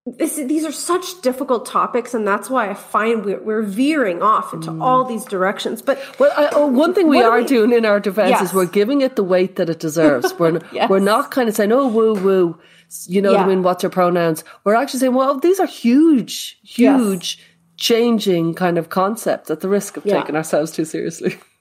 this, 0.06 0.36
these 0.36 0.66
are 0.66 0.72
such 0.72 1.22
difficult 1.22 1.64
topics, 1.64 2.12
and 2.12 2.26
that's 2.28 2.50
why 2.50 2.68
I 2.68 2.74
find 2.74 3.24
we're, 3.24 3.42
we're 3.42 3.62
veering 3.62 4.22
off 4.22 4.52
into 4.52 4.70
mm. 4.70 4.82
all 4.82 5.04
these 5.04 5.24
directions. 5.24 5.80
But 5.80 5.98
well, 6.18 6.30
I, 6.36 6.50
oh, 6.52 6.66
one 6.66 6.92
thing 6.92 7.08
we 7.08 7.22
are 7.22 7.40
we, 7.40 7.46
doing 7.46 7.72
in 7.72 7.86
our 7.86 8.00
defense 8.00 8.30
yes. 8.30 8.42
is 8.42 8.54
we're 8.54 8.66
giving 8.66 9.00
it 9.00 9.16
the 9.16 9.24
weight 9.24 9.56
that 9.56 9.70
it 9.70 9.80
deserves. 9.80 10.34
We're 10.38 10.60
yes. 10.72 10.90
we're 10.90 10.98
not 10.98 11.30
kind 11.30 11.48
of 11.48 11.54
saying, 11.54 11.72
"Oh, 11.72 11.88
woo 11.88 12.14
woo," 12.14 12.58
you 13.06 13.22
know 13.22 13.32
yeah. 13.32 13.38
what 13.38 13.46
I 13.46 13.48
mean? 13.48 13.62
What's 13.62 13.82
your 13.82 13.90
pronouns? 13.90 14.44
We're 14.64 14.74
actually 14.74 15.00
saying, 15.00 15.14
"Well, 15.14 15.38
these 15.38 15.58
are 15.58 15.66
huge, 15.66 16.58
huge." 16.62 17.38
Yes. 17.38 17.46
Changing 17.76 18.54
kind 18.54 18.78
of 18.78 18.88
concepts 18.88 19.50
at 19.50 19.58
the 19.60 19.68
risk 19.68 19.96
of 19.96 20.06
yeah. 20.06 20.20
taking 20.20 20.36
ourselves 20.36 20.70
too 20.70 20.84
seriously. 20.84 21.38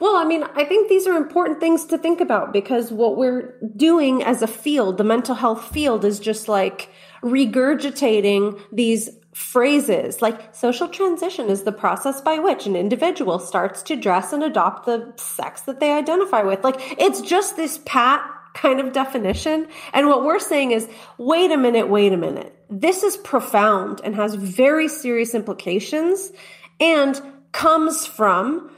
Well, 0.00 0.16
I 0.16 0.24
mean, 0.24 0.44
I 0.54 0.64
think 0.64 0.88
these 0.88 1.06
are 1.06 1.16
important 1.16 1.60
things 1.60 1.84
to 1.86 1.98
think 1.98 2.20
about 2.20 2.52
because 2.52 2.90
what 2.90 3.16
we're 3.16 3.54
doing 3.76 4.22
as 4.22 4.42
a 4.42 4.46
field, 4.46 4.98
the 4.98 5.04
mental 5.04 5.34
health 5.34 5.72
field, 5.72 6.04
is 6.04 6.18
just 6.18 6.48
like 6.48 6.90
regurgitating 7.22 8.60
these 8.72 9.10
phrases 9.34 10.22
like 10.22 10.54
social 10.54 10.86
transition 10.86 11.50
is 11.50 11.64
the 11.64 11.72
process 11.72 12.20
by 12.20 12.38
which 12.38 12.66
an 12.66 12.76
individual 12.76 13.40
starts 13.40 13.82
to 13.82 13.96
dress 13.96 14.32
and 14.32 14.44
adopt 14.44 14.86
the 14.86 15.12
sex 15.16 15.62
that 15.62 15.80
they 15.80 15.90
identify 15.90 16.42
with. 16.42 16.62
Like, 16.62 16.76
it's 17.00 17.20
just 17.20 17.56
this 17.56 17.80
pat 17.84 18.22
kind 18.54 18.78
of 18.78 18.92
definition. 18.92 19.66
And 19.92 20.06
what 20.06 20.24
we're 20.24 20.38
saying 20.38 20.70
is, 20.70 20.88
wait 21.18 21.50
a 21.50 21.56
minute, 21.56 21.88
wait 21.88 22.12
a 22.12 22.16
minute. 22.16 22.56
This 22.70 23.02
is 23.02 23.16
profound 23.16 24.00
and 24.04 24.14
has 24.14 24.36
very 24.36 24.86
serious 24.86 25.34
implications 25.34 26.30
and 26.78 27.20
comes 27.50 28.06
from 28.06 28.70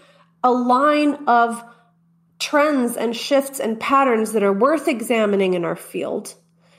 a 0.47 0.51
line 0.53 1.27
of 1.27 1.63
trends 2.39 2.97
and 2.97 3.17
shifts 3.17 3.59
and 3.59 3.81
patterns 3.81 4.33
that 4.33 4.45
are 4.45 4.53
worth 4.53 4.87
examining 4.87 5.55
in 5.55 5.65
our 5.65 5.75
field 5.75 6.35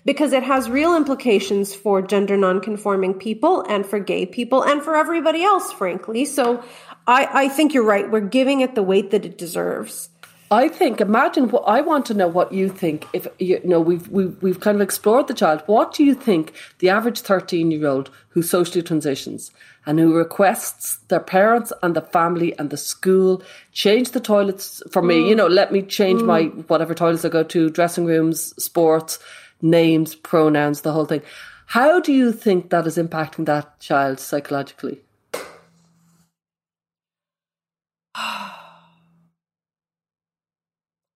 because 0.05 0.31
it 0.31 0.41
has 0.41 0.69
real 0.69 0.95
implications 0.95 1.75
for 1.75 2.01
gender 2.01 2.37
nonconforming 2.37 3.13
people 3.13 3.61
and 3.67 3.85
for 3.85 3.99
gay 3.99 4.25
people 4.25 4.63
and 4.63 4.81
for 4.81 4.95
everybody 4.95 5.43
else, 5.43 5.73
frankly. 5.73 6.23
So 6.23 6.63
I, 7.05 7.27
I 7.33 7.49
think 7.49 7.73
you're 7.73 7.83
right. 7.83 8.09
We're 8.09 8.21
giving 8.21 8.61
it 8.61 8.73
the 8.73 8.83
weight 8.83 9.11
that 9.11 9.25
it 9.25 9.37
deserves. 9.37 10.09
I 10.49 10.69
think. 10.69 11.01
Imagine 11.01 11.49
what 11.49 11.63
I 11.67 11.81
want 11.81 12.05
to 12.05 12.13
know. 12.13 12.29
What 12.29 12.53
you 12.53 12.69
think? 12.69 13.05
If 13.11 13.27
you 13.37 13.59
know, 13.65 13.81
we've 13.81 14.07
we've 14.07 14.41
we've 14.41 14.61
kind 14.61 14.75
of 14.75 14.81
explored 14.81 15.27
the 15.27 15.33
child. 15.33 15.61
What 15.65 15.93
do 15.93 16.05
you 16.05 16.15
think 16.15 16.53
the 16.79 16.87
average 16.87 17.19
thirteen-year-old 17.19 18.09
who 18.29 18.41
socially 18.41 18.81
transitions 18.81 19.51
and 19.87 19.97
who 19.97 20.13
requests 20.13 20.97
their 21.07 21.21
parents 21.21 21.71
and 21.81 21.95
the 21.95 22.01
family 22.01 22.55
and 22.59 22.69
the 22.69 22.77
school 22.77 23.41
change 23.71 24.11
the 24.11 24.19
toilets 24.19 24.83
for 24.91 25.01
me? 25.01 25.15
Mm. 25.15 25.29
You 25.29 25.35
know, 25.35 25.47
let 25.47 25.71
me 25.71 25.81
change 25.81 26.21
my 26.21 26.43
whatever 26.67 26.93
toilets 26.93 27.23
I 27.23 27.29
go 27.29 27.41
to, 27.43 27.69
dressing 27.69 28.05
rooms, 28.05 28.53
sports, 28.61 29.17
names, 29.61 30.13
pronouns, 30.13 30.81
the 30.81 30.91
whole 30.91 31.05
thing. 31.05 31.21
How 31.67 32.01
do 32.01 32.11
you 32.11 32.33
think 32.33 32.69
that 32.69 32.85
is 32.85 32.97
impacting 32.97 33.45
that 33.45 33.79
child 33.79 34.19
psychologically? 34.19 34.99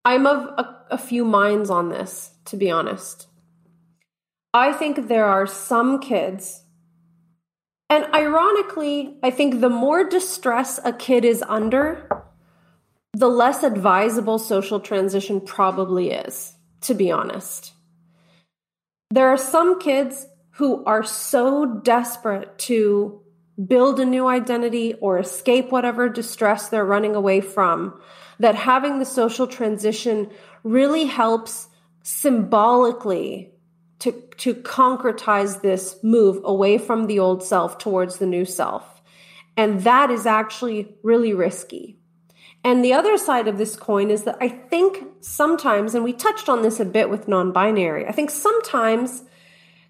I'm 0.03 0.25
of 0.25 0.45
a, 0.57 0.85
a 0.91 0.97
few 0.97 1.25
minds 1.25 1.69
on 1.69 1.89
this, 1.89 2.31
to 2.45 2.55
be 2.55 2.71
honest. 2.71 3.27
I 4.53 4.73
think 4.73 5.07
there 5.07 5.25
are 5.25 5.45
some 5.45 5.99
kids, 5.99 6.60
and 7.91 8.05
ironically, 8.13 9.17
I 9.21 9.31
think 9.31 9.59
the 9.59 9.69
more 9.69 10.05
distress 10.07 10.79
a 10.85 10.93
kid 10.93 11.25
is 11.25 11.43
under, 11.45 12.23
the 13.11 13.27
less 13.27 13.63
advisable 13.63 14.39
social 14.39 14.79
transition 14.79 15.41
probably 15.41 16.11
is, 16.11 16.55
to 16.83 16.93
be 16.93 17.11
honest. 17.11 17.73
There 19.09 19.27
are 19.27 19.37
some 19.37 19.77
kids 19.77 20.25
who 20.51 20.85
are 20.85 21.03
so 21.03 21.81
desperate 21.83 22.57
to 22.59 23.21
build 23.67 23.99
a 23.99 24.05
new 24.05 24.25
identity 24.25 24.93
or 24.93 25.19
escape 25.19 25.69
whatever 25.69 26.07
distress 26.07 26.69
they're 26.69 26.85
running 26.85 27.17
away 27.17 27.41
from 27.41 27.99
that 28.39 28.55
having 28.55 28.99
the 28.99 29.05
social 29.05 29.47
transition 29.47 30.31
really 30.63 31.07
helps 31.07 31.67
symbolically 32.03 33.51
to, 34.01 34.11
to 34.37 34.55
concretize 34.55 35.61
this 35.61 35.97
move 36.03 36.41
away 36.43 36.77
from 36.77 37.05
the 37.05 37.19
old 37.19 37.43
self 37.43 37.77
towards 37.77 38.17
the 38.17 38.25
new 38.25 38.45
self. 38.45 39.01
And 39.55 39.81
that 39.81 40.09
is 40.09 40.25
actually 40.25 40.95
really 41.03 41.33
risky. 41.33 41.97
And 42.63 42.83
the 42.83 42.93
other 42.93 43.17
side 43.17 43.47
of 43.47 43.57
this 43.57 43.75
coin 43.75 44.09
is 44.11 44.23
that 44.23 44.37
I 44.39 44.47
think 44.47 45.03
sometimes, 45.21 45.95
and 45.95 46.03
we 46.03 46.13
touched 46.13 46.49
on 46.49 46.61
this 46.61 46.79
a 46.79 46.85
bit 46.85 47.09
with 47.09 47.27
non 47.27 47.51
binary, 47.51 48.07
I 48.07 48.11
think 48.11 48.29
sometimes 48.29 49.23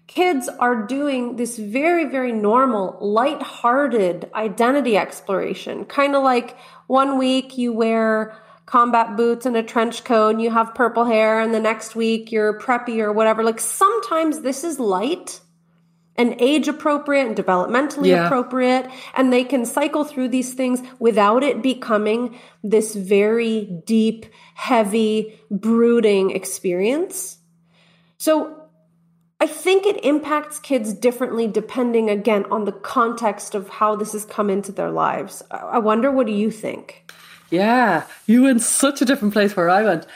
kids 0.06 0.48
are 0.58 0.86
doing 0.86 1.36
this 1.36 1.56
very, 1.56 2.04
very 2.04 2.32
normal, 2.32 2.98
light-hearted 3.00 4.30
identity 4.34 4.96
exploration. 4.96 5.86
Kind 5.86 6.14
of 6.14 6.22
like 6.22 6.56
one 6.86 7.18
week 7.18 7.56
you 7.56 7.72
wear 7.72 8.36
combat 8.72 9.18
boots 9.18 9.44
and 9.44 9.54
a 9.54 9.62
trench 9.62 10.02
coat 10.02 10.30
and 10.30 10.40
you 10.40 10.50
have 10.50 10.74
purple 10.74 11.04
hair, 11.04 11.40
and 11.40 11.52
the 11.52 11.60
next 11.60 11.94
week 11.94 12.32
you're 12.32 12.58
preppy 12.58 13.00
or 13.00 13.12
whatever. 13.12 13.44
Like 13.44 13.60
sometimes 13.60 14.40
this 14.40 14.64
is 14.64 14.80
light 14.80 15.40
and 16.16 16.34
age 16.38 16.68
appropriate 16.68 17.26
and 17.26 17.36
developmentally 17.36 18.08
Yeah. 18.08 18.24
appropriate, 18.26 18.86
and 19.14 19.30
they 19.30 19.44
can 19.44 19.66
cycle 19.66 20.04
through 20.04 20.28
these 20.28 20.54
things 20.54 20.82
without 20.98 21.42
it 21.42 21.62
becoming 21.62 22.38
this 22.64 22.94
very 22.94 23.66
deep, 23.84 24.24
heavy, 24.54 25.38
brooding 25.50 26.30
experience. 26.30 27.36
So 28.16 28.56
I 29.38 29.46
think 29.48 29.84
it 29.84 30.02
impacts 30.02 30.58
kids 30.58 30.94
differently 30.94 31.46
depending 31.46 32.08
again 32.08 32.46
on 32.50 32.64
the 32.64 32.72
context 32.72 33.54
of 33.54 33.68
how 33.68 33.96
this 33.96 34.12
has 34.12 34.24
come 34.24 34.48
into 34.48 34.72
their 34.72 34.90
lives. 34.90 35.42
I 35.50 35.56
I 35.76 35.78
wonder 35.78 36.10
what 36.10 36.26
do 36.26 36.32
you 36.32 36.50
think? 36.50 37.12
Yeah, 37.52 38.04
you 38.26 38.44
went 38.44 38.62
such 38.62 39.02
a 39.02 39.04
different 39.04 39.34
place 39.34 39.54
where 39.54 39.68
I 39.68 39.84
went. 39.84 40.06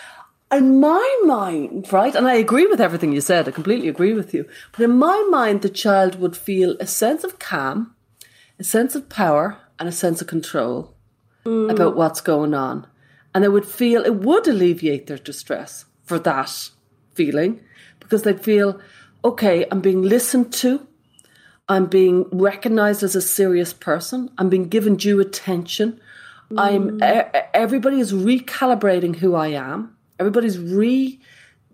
In 0.51 0.80
my 0.80 1.20
mind, 1.24 1.93
right, 1.93 2.14
and 2.14 2.26
I 2.26 2.34
agree 2.34 2.66
with 2.66 2.80
everything 2.80 3.12
you 3.12 3.20
said, 3.20 3.47
I 3.47 3.51
completely 3.51 3.89
agree 3.89 4.14
with 4.14 4.32
you. 4.32 4.49
But 4.72 4.84
in 4.84 4.97
my 4.97 5.26
mind, 5.30 5.61
the 5.61 5.68
child 5.68 6.18
would 6.18 6.34
feel 6.34 6.76
a 6.80 6.87
sense 6.87 7.24
of 7.24 7.39
calm, 7.39 7.95
a 8.59 8.64
sense 8.64 8.95
of 8.95 9.11
power, 9.11 9.59
and 9.78 9.87
a 9.87 9.93
sense 9.93 10.22
of 10.22 10.28
control 10.28 10.95
mm. 11.45 11.70
about 11.70 11.95
what's 11.95 12.22
going 12.22 12.55
on. 12.55 12.87
And 13.34 13.45
they 13.45 13.49
would 13.49 13.66
feel 13.66 14.03
it 14.03 14.14
would 14.14 14.49
alleviate 14.49 15.07
their 15.07 15.18
distress 15.18 15.84
for 16.05 16.18
that 16.20 16.70
feeling 17.12 17.61
because 18.01 18.22
they'd 18.22 18.43
feel, 18.43 18.80
okay, 19.22 19.66
I'm 19.70 19.82
being 19.82 20.01
listened 20.01 20.55
to, 20.55 20.87
I'm 21.68 21.84
being 21.84 22.30
recognized 22.30 23.03
as 23.03 23.14
a 23.14 23.20
serious 23.20 23.74
person, 23.74 24.30
I'm 24.39 24.49
being 24.49 24.68
given 24.68 24.97
due 24.97 25.20
attention. 25.20 26.01
I'm 26.57 27.03
e- 27.03 27.40
everybody 27.55 28.01
is 28.01 28.12
recalibrating 28.12 29.16
who 29.16 29.34
I 29.34 29.49
am. 29.49 29.97
Everybody's 30.18 30.59
re 30.59 31.20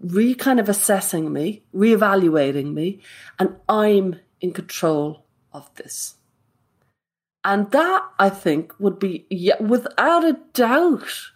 re 0.01 0.35
kind 0.35 0.59
of 0.59 0.69
assessing 0.69 1.33
me, 1.33 1.63
reevaluating 1.75 2.73
me, 2.73 3.01
and 3.39 3.57
I'm 3.69 4.17
in 4.41 4.53
control 4.53 5.27
of 5.53 5.73
this. 5.77 6.15
And 7.45 7.71
that 7.73 8.05
I 8.19 8.31
think 8.31 8.73
would 8.79 8.99
be 8.99 9.27
yeah, 9.31 9.61
without 9.61 10.25
a 10.25 10.39
doubt 10.53 11.33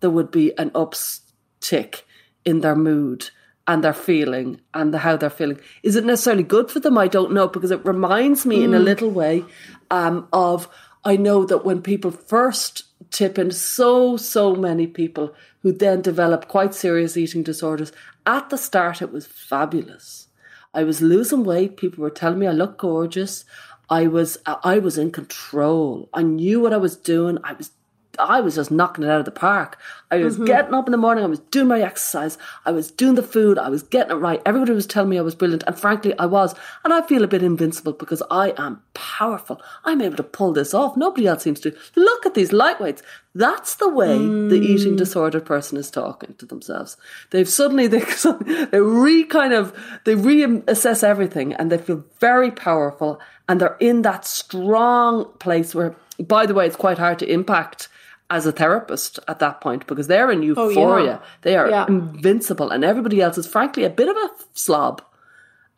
there 0.00 0.10
would 0.10 0.30
be 0.30 0.56
an 0.58 0.70
uptick 0.70 2.02
in 2.44 2.60
their 2.60 2.76
mood 2.76 3.30
and 3.66 3.84
their 3.84 3.92
feeling 3.92 4.60
and 4.72 4.94
the, 4.94 4.98
how 4.98 5.16
they're 5.16 5.28
feeling. 5.28 5.60
Is 5.82 5.94
it 5.94 6.04
necessarily 6.04 6.42
good 6.42 6.70
for 6.70 6.80
them? 6.80 6.96
I 6.96 7.06
don't 7.06 7.32
know 7.32 7.48
because 7.48 7.70
it 7.70 7.84
reminds 7.84 8.46
me 8.46 8.64
in 8.64 8.72
a 8.72 8.78
little 8.78 9.10
way 9.10 9.44
um, 9.90 10.26
of 10.32 10.68
I 11.08 11.16
know 11.16 11.46
that 11.46 11.64
when 11.64 11.80
people 11.80 12.10
first 12.10 12.82
tip 13.10 13.38
in, 13.38 13.50
so 13.50 14.18
so 14.18 14.54
many 14.54 14.86
people 14.86 15.34
who 15.60 15.72
then 15.72 16.02
develop 16.02 16.48
quite 16.48 16.74
serious 16.74 17.16
eating 17.16 17.42
disorders. 17.42 17.92
At 18.26 18.50
the 18.50 18.58
start, 18.58 19.00
it 19.00 19.10
was 19.10 19.26
fabulous. 19.26 20.28
I 20.74 20.84
was 20.84 21.00
losing 21.00 21.44
weight. 21.44 21.78
People 21.78 22.02
were 22.02 22.10
telling 22.10 22.40
me 22.40 22.46
I 22.46 22.52
looked 22.52 22.76
gorgeous. 22.76 23.46
I 23.88 24.06
was 24.06 24.36
I 24.44 24.80
was 24.80 24.98
in 24.98 25.10
control. 25.10 26.10
I 26.12 26.22
knew 26.22 26.60
what 26.60 26.74
I 26.74 26.76
was 26.76 26.94
doing. 26.94 27.38
I 27.42 27.54
was 27.54 27.70
I 28.18 28.40
was 28.40 28.56
just 28.56 28.70
knocking 28.70 29.04
it 29.04 29.10
out 29.10 29.20
of 29.20 29.24
the 29.24 29.30
park. 29.30 29.78
I 30.10 30.18
was 30.18 30.36
mm-hmm. 30.36 30.46
getting 30.46 30.74
up 30.74 30.86
in 30.86 30.92
the 30.92 30.98
morning. 30.98 31.22
I 31.22 31.28
was 31.28 31.38
doing 31.38 31.68
my 31.68 31.82
exercise. 31.82 32.38
I 32.64 32.70
was 32.70 32.90
doing 32.90 33.14
the 33.14 33.22
food. 33.22 33.58
I 33.58 33.68
was 33.68 33.82
getting 33.82 34.12
it 34.12 34.20
right. 34.20 34.40
Everybody 34.46 34.72
was 34.72 34.86
telling 34.86 35.10
me 35.10 35.18
I 35.18 35.22
was 35.22 35.34
brilliant, 35.34 35.64
and 35.66 35.78
frankly, 35.78 36.18
I 36.18 36.26
was. 36.26 36.54
And 36.84 36.94
I 36.94 37.02
feel 37.02 37.24
a 37.24 37.28
bit 37.28 37.42
invincible 37.42 37.92
because 37.92 38.22
I 38.30 38.54
am 38.56 38.82
powerful. 38.94 39.60
I'm 39.84 40.00
able 40.00 40.16
to 40.16 40.22
pull 40.22 40.52
this 40.52 40.72
off. 40.72 40.96
Nobody 40.96 41.26
else 41.26 41.42
seems 41.42 41.60
to. 41.60 41.76
Look 41.94 42.24
at 42.24 42.34
these 42.34 42.50
lightweights. 42.50 43.02
That's 43.34 43.76
the 43.76 43.88
way 43.88 44.16
the 44.16 44.60
eating 44.60 44.94
mm. 44.94 44.98
disordered 44.98 45.44
person 45.44 45.76
is 45.76 45.90
talking 45.90 46.34
to 46.38 46.46
themselves. 46.46 46.96
They've 47.30 47.48
suddenly 47.48 47.86
they 47.86 48.00
they 48.70 48.80
re 48.80 49.24
kind 49.24 49.52
of 49.52 49.76
they 50.04 50.14
reassess 50.14 51.04
everything, 51.04 51.52
and 51.52 51.70
they 51.70 51.78
feel 51.78 52.04
very 52.18 52.50
powerful, 52.50 53.20
and 53.48 53.60
they're 53.60 53.76
in 53.80 54.02
that 54.02 54.24
strong 54.24 55.26
place 55.38 55.74
where. 55.74 55.96
By 56.20 56.46
the 56.46 56.54
way, 56.54 56.66
it's 56.66 56.74
quite 56.74 56.98
hard 56.98 57.20
to 57.20 57.32
impact 57.32 57.88
as 58.30 58.46
a 58.46 58.52
therapist 58.52 59.18
at 59.26 59.38
that 59.38 59.60
point 59.60 59.86
because 59.86 60.06
they're 60.06 60.30
in 60.30 60.40
oh, 60.40 60.68
euphoria. 60.68 61.20
They 61.42 61.56
are 61.56 61.68
Yeah. 61.68 61.86
invincible, 61.88 62.70
and 62.70 62.84
everybody 62.84 63.20
else 63.20 63.38
is 63.38 63.46
frankly 63.46 63.84
a 63.84 63.90
bit 63.90 64.08
of 64.08 64.16
a 64.16 64.30
slob 64.52 65.02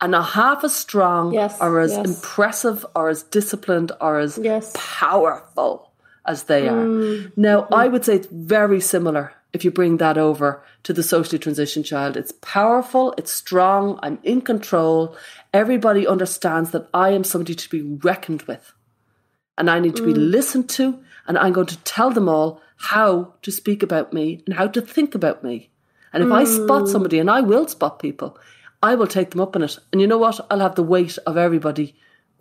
and 0.01 0.11
not 0.11 0.29
half 0.31 0.63
as 0.63 0.75
strong 0.75 1.33
Yes, 1.33 1.57
or 1.61 1.79
as 1.79 1.91
yes. 1.91 2.05
impressive 2.05 2.85
or 2.95 3.07
as 3.09 3.23
disciplined 3.23 3.91
or 4.01 4.19
as 4.19 4.37
Yes. 4.37 4.71
powerful 4.75 5.91
as 6.25 6.43
they 6.43 6.67
are. 6.67 6.85
Mm. 6.85 7.31
Now, 7.37 7.61
mm-hmm. 7.61 7.73
I 7.73 7.87
would 7.87 8.03
say 8.03 8.15
it's 8.15 8.27
very 8.31 8.81
similar 8.81 9.33
if 9.53 9.63
you 9.63 9.71
bring 9.71 9.97
that 9.97 10.17
over 10.17 10.63
to 10.83 10.93
the 10.93 11.03
socially 11.03 11.39
transitioned 11.39 11.85
child. 11.85 12.17
It's 12.17 12.33
powerful, 12.41 13.13
it's 13.17 13.31
strong, 13.31 13.99
I'm 14.01 14.19
in 14.23 14.41
control. 14.41 15.15
Everybody 15.53 16.07
understands 16.07 16.71
that 16.71 16.87
I 16.93 17.09
am 17.09 17.23
somebody 17.23 17.55
to 17.55 17.69
be 17.69 17.81
reckoned 17.81 18.43
with 18.43 18.73
and 19.57 19.69
I 19.69 19.79
need 19.79 19.95
to 19.97 20.05
be 20.05 20.13
mm. 20.13 20.31
listened 20.31 20.69
to, 20.71 20.97
and 21.31 21.37
I'm 21.37 21.53
going 21.53 21.67
to 21.67 21.77
tell 21.83 22.11
them 22.11 22.27
all 22.27 22.61
how 22.75 23.33
to 23.43 23.51
speak 23.53 23.83
about 23.83 24.11
me 24.11 24.43
and 24.45 24.53
how 24.53 24.67
to 24.67 24.81
think 24.81 25.15
about 25.15 25.45
me. 25.45 25.69
And 26.11 26.21
if 26.21 26.29
I 26.29 26.43
spot 26.43 26.81
hmm. 26.81 26.87
somebody, 26.87 27.19
and 27.19 27.31
I 27.31 27.39
will 27.39 27.69
spot 27.69 27.99
people, 27.99 28.37
I 28.83 28.95
will 28.95 29.07
take 29.07 29.29
them 29.29 29.39
up 29.39 29.55
on 29.55 29.63
it. 29.63 29.79
And 29.93 30.01
you 30.01 30.07
know 30.07 30.17
what? 30.17 30.45
I'll 30.51 30.59
have 30.59 30.75
the 30.75 30.83
weight 30.83 31.17
of 31.25 31.37
everybody 31.37 31.95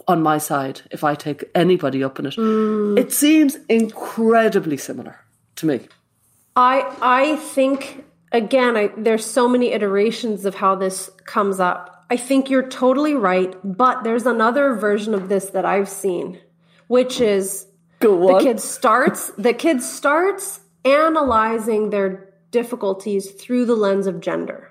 on 0.09 0.25
my 0.25 0.39
side 0.39 0.81
if 0.91 1.05
I 1.05 1.15
take 1.15 1.45
anybody 1.55 2.03
up 2.03 2.19
on 2.19 2.27
it. 2.27 2.35
Hmm. 2.35 2.99
It 2.99 3.13
seems 3.13 3.59
incredibly 3.69 4.77
similar 4.77 5.21
to 5.55 5.67
me. 5.67 5.83
I 6.57 6.93
I 7.01 7.37
think 7.37 8.05
again, 8.33 8.77
I, 8.77 8.91
there's 8.97 9.25
so 9.25 9.47
many 9.47 9.71
iterations 9.71 10.45
of 10.47 10.57
how 10.57 10.75
this 10.75 11.11
comes 11.27 11.61
up. 11.61 12.07
I 12.11 12.17
think 12.17 12.51
you're 12.51 12.69
totally 12.69 13.15
right, 13.15 13.55
but 13.63 14.03
there's 14.03 14.27
another 14.27 14.75
version 14.75 15.15
of 15.15 15.29
this 15.29 15.51
that 15.51 15.65
I've 15.65 15.89
seen, 15.89 16.41
which 16.89 17.21
is 17.21 17.69
Go 18.01 18.19
the 18.27 18.35
on. 18.35 18.43
kid 18.43 18.61
starts 18.61 19.31
the 19.39 19.53
kid 19.55 19.83
starts 19.83 20.61
analyzing 20.85 21.91
their 21.91 22.33
difficulties 22.51 23.31
through 23.33 23.67
the 23.67 23.75
lens 23.77 24.07
of 24.07 24.21
gender. 24.21 24.67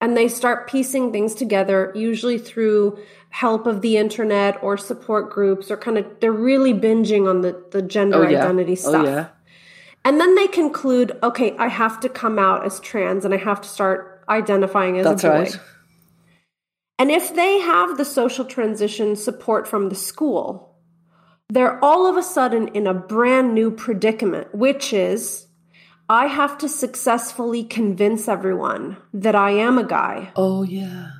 And 0.00 0.16
they 0.16 0.28
start 0.28 0.68
piecing 0.68 1.12
things 1.12 1.34
together, 1.34 1.90
usually 1.94 2.36
through 2.38 2.98
help 3.30 3.66
of 3.66 3.80
the 3.80 3.96
internet 3.96 4.62
or 4.62 4.76
support 4.76 5.30
groups, 5.30 5.70
or 5.70 5.76
kind 5.76 5.96
of 5.98 6.04
they're 6.20 6.32
really 6.32 6.74
binging 6.74 7.28
on 7.28 7.40
the, 7.40 7.64
the 7.70 7.80
gender 7.80 8.24
Oh, 8.24 8.28
yeah. 8.28 8.40
identity 8.44 8.72
Oh, 8.72 8.74
stuff. 8.74 9.06
yeah. 9.06 9.28
And 10.04 10.20
then 10.20 10.34
they 10.34 10.46
conclude, 10.46 11.18
okay, 11.22 11.56
I 11.56 11.68
have 11.68 12.00
to 12.00 12.10
come 12.10 12.38
out 12.38 12.66
as 12.66 12.80
trans 12.80 13.24
and 13.24 13.32
I 13.32 13.38
have 13.38 13.62
to 13.62 13.68
start 13.68 14.22
identifying 14.28 14.98
as 14.98 15.04
That's 15.04 15.24
a 15.24 15.28
boy. 15.28 15.38
right. 15.38 15.58
And 16.98 17.10
if 17.10 17.34
they 17.34 17.58
have 17.60 17.96
the 17.96 18.04
social 18.04 18.44
transition 18.44 19.16
support 19.16 19.66
from 19.66 19.88
the 19.88 19.94
school, 19.94 20.73
they're 21.48 21.82
all 21.84 22.06
of 22.06 22.16
a 22.16 22.22
sudden 22.22 22.68
in 22.68 22.86
a 22.86 22.94
brand 22.94 23.54
new 23.54 23.70
predicament, 23.70 24.54
which 24.54 24.92
is 24.92 25.46
I 26.08 26.26
have 26.26 26.58
to 26.58 26.68
successfully 26.68 27.64
convince 27.64 28.28
everyone 28.28 28.96
that 29.12 29.34
I 29.34 29.52
am 29.52 29.78
a 29.78 29.84
guy. 29.84 30.32
Oh, 30.36 30.62
yeah. 30.62 31.10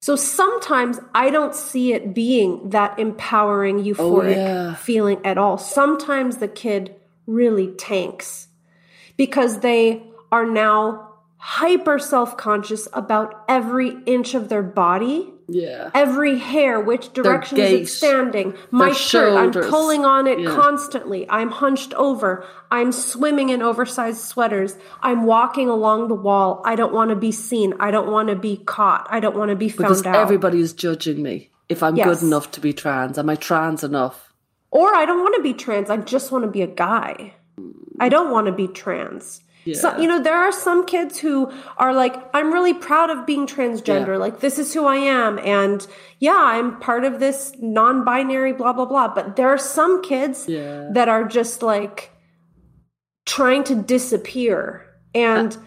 So 0.00 0.14
sometimes 0.14 1.00
I 1.14 1.30
don't 1.30 1.54
see 1.54 1.92
it 1.92 2.14
being 2.14 2.70
that 2.70 2.98
empowering, 2.98 3.80
oh, 3.80 3.82
euphoric 3.82 4.36
yeah. 4.36 4.74
feeling 4.74 5.20
at 5.24 5.38
all. 5.38 5.58
Sometimes 5.58 6.36
the 6.36 6.48
kid 6.48 6.94
really 7.26 7.72
tanks 7.72 8.48
because 9.16 9.60
they 9.60 10.02
are 10.30 10.46
now 10.46 11.14
hyper 11.38 11.98
self 11.98 12.36
conscious 12.36 12.86
about 12.92 13.44
every 13.48 13.96
inch 14.06 14.34
of 14.34 14.48
their 14.48 14.62
body, 14.62 15.32
Yeah. 15.48 15.90
every 15.94 16.38
hair, 16.38 16.80
which 16.80 17.12
direction 17.12 17.58
is 17.58 17.72
it 17.72 17.88
standing, 17.88 18.54
my 18.70 18.92
shirt, 18.92 19.36
I'm 19.36 19.52
pulling 19.52 20.04
on 20.04 20.26
it 20.26 20.40
Yeah. 20.40 20.50
constantly, 20.50 21.24
I'm 21.30 21.50
hunched 21.50 21.94
over, 21.94 22.44
I'm 22.70 22.90
swimming 22.90 23.50
in 23.50 23.62
oversized 23.62 24.22
sweaters, 24.22 24.76
I'm 25.02 25.24
walking 25.24 25.68
along 25.68 26.08
the 26.08 26.14
wall, 26.16 26.62
I 26.64 26.74
don't 26.74 26.92
want 26.92 27.10
to 27.10 27.16
be 27.16 27.30
seen, 27.30 27.74
I 27.78 27.90
don't 27.92 28.10
want 28.10 28.28
to 28.28 28.34
be 28.36 28.56
caught, 28.56 29.06
I 29.10 29.20
don't 29.20 29.36
want 29.36 29.50
to 29.50 29.56
be 29.56 29.68
found 29.68 29.88
Because 29.88 30.04
out. 30.06 30.16
everybody 30.16 30.60
is 30.60 30.72
judging 30.72 31.22
me 31.22 31.50
if 31.68 31.82
I'm 31.82 31.94
Yes. 31.96 32.06
good 32.20 32.26
enough 32.26 32.50
to 32.52 32.60
be 32.60 32.72
trans. 32.72 33.16
Am 33.16 33.30
I 33.30 33.36
trans 33.36 33.84
enough? 33.84 34.32
Or 34.72 34.94
I 34.94 35.04
don't 35.04 35.20
want 35.22 35.36
to 35.36 35.42
be 35.42 35.54
trans. 35.54 35.90
I 35.90 35.96
just 35.96 36.32
want 36.32 36.44
to 36.44 36.50
be 36.50 36.60
a 36.62 36.66
guy. 36.66 37.34
I 38.00 38.08
don't 38.08 38.30
want 38.30 38.46
to 38.46 38.52
be 38.52 38.66
trans. 38.68 39.40
So, 39.74 39.98
you 39.98 40.06
know, 40.06 40.22
there 40.22 40.36
are 40.36 40.52
some 40.52 40.86
kids 40.86 41.18
who 41.18 41.52
are 41.76 41.92
like, 41.92 42.14
I'm 42.34 42.52
really 42.52 42.74
proud 42.74 43.10
of 43.10 43.26
being 43.26 43.46
transgender. 43.46 44.08
Yeah. 44.08 44.16
Like, 44.16 44.40
this 44.40 44.58
is 44.58 44.72
who 44.72 44.86
I 44.86 44.96
am. 44.96 45.38
And 45.40 45.86
yeah, 46.20 46.36
I'm 46.38 46.78
part 46.78 47.04
of 47.04 47.18
this 47.18 47.52
non 47.60 48.04
binary, 48.04 48.52
blah, 48.52 48.72
blah, 48.72 48.84
blah. 48.84 49.12
But 49.14 49.36
there 49.36 49.48
are 49.48 49.58
some 49.58 50.02
kids 50.02 50.48
Yeah. 50.48 50.90
that 50.92 51.08
are 51.08 51.24
just 51.24 51.62
like 51.62 52.12
trying 53.24 53.64
to 53.64 53.74
disappear. 53.74 54.86
And 55.14 55.56
uh, 55.56 55.60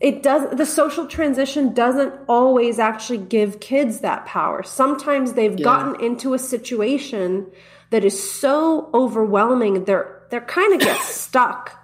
it 0.00 0.22
does, 0.22 0.54
the 0.56 0.66
social 0.66 1.06
transition 1.06 1.72
doesn't 1.72 2.12
always 2.28 2.78
actually 2.78 3.18
give 3.18 3.60
kids 3.60 4.00
that 4.00 4.26
power. 4.26 4.62
Sometimes 4.62 5.32
they've 5.32 5.62
gotten 5.62 5.98
into 6.04 6.34
a 6.34 6.38
situation 6.38 7.46
that 7.90 8.04
is 8.04 8.30
so 8.30 8.90
overwhelming, 8.92 9.84
they're, 9.84 10.22
they're 10.30 10.40
kind 10.42 10.74
of 10.74 10.80
get 10.80 11.00
stuck. 11.02 11.75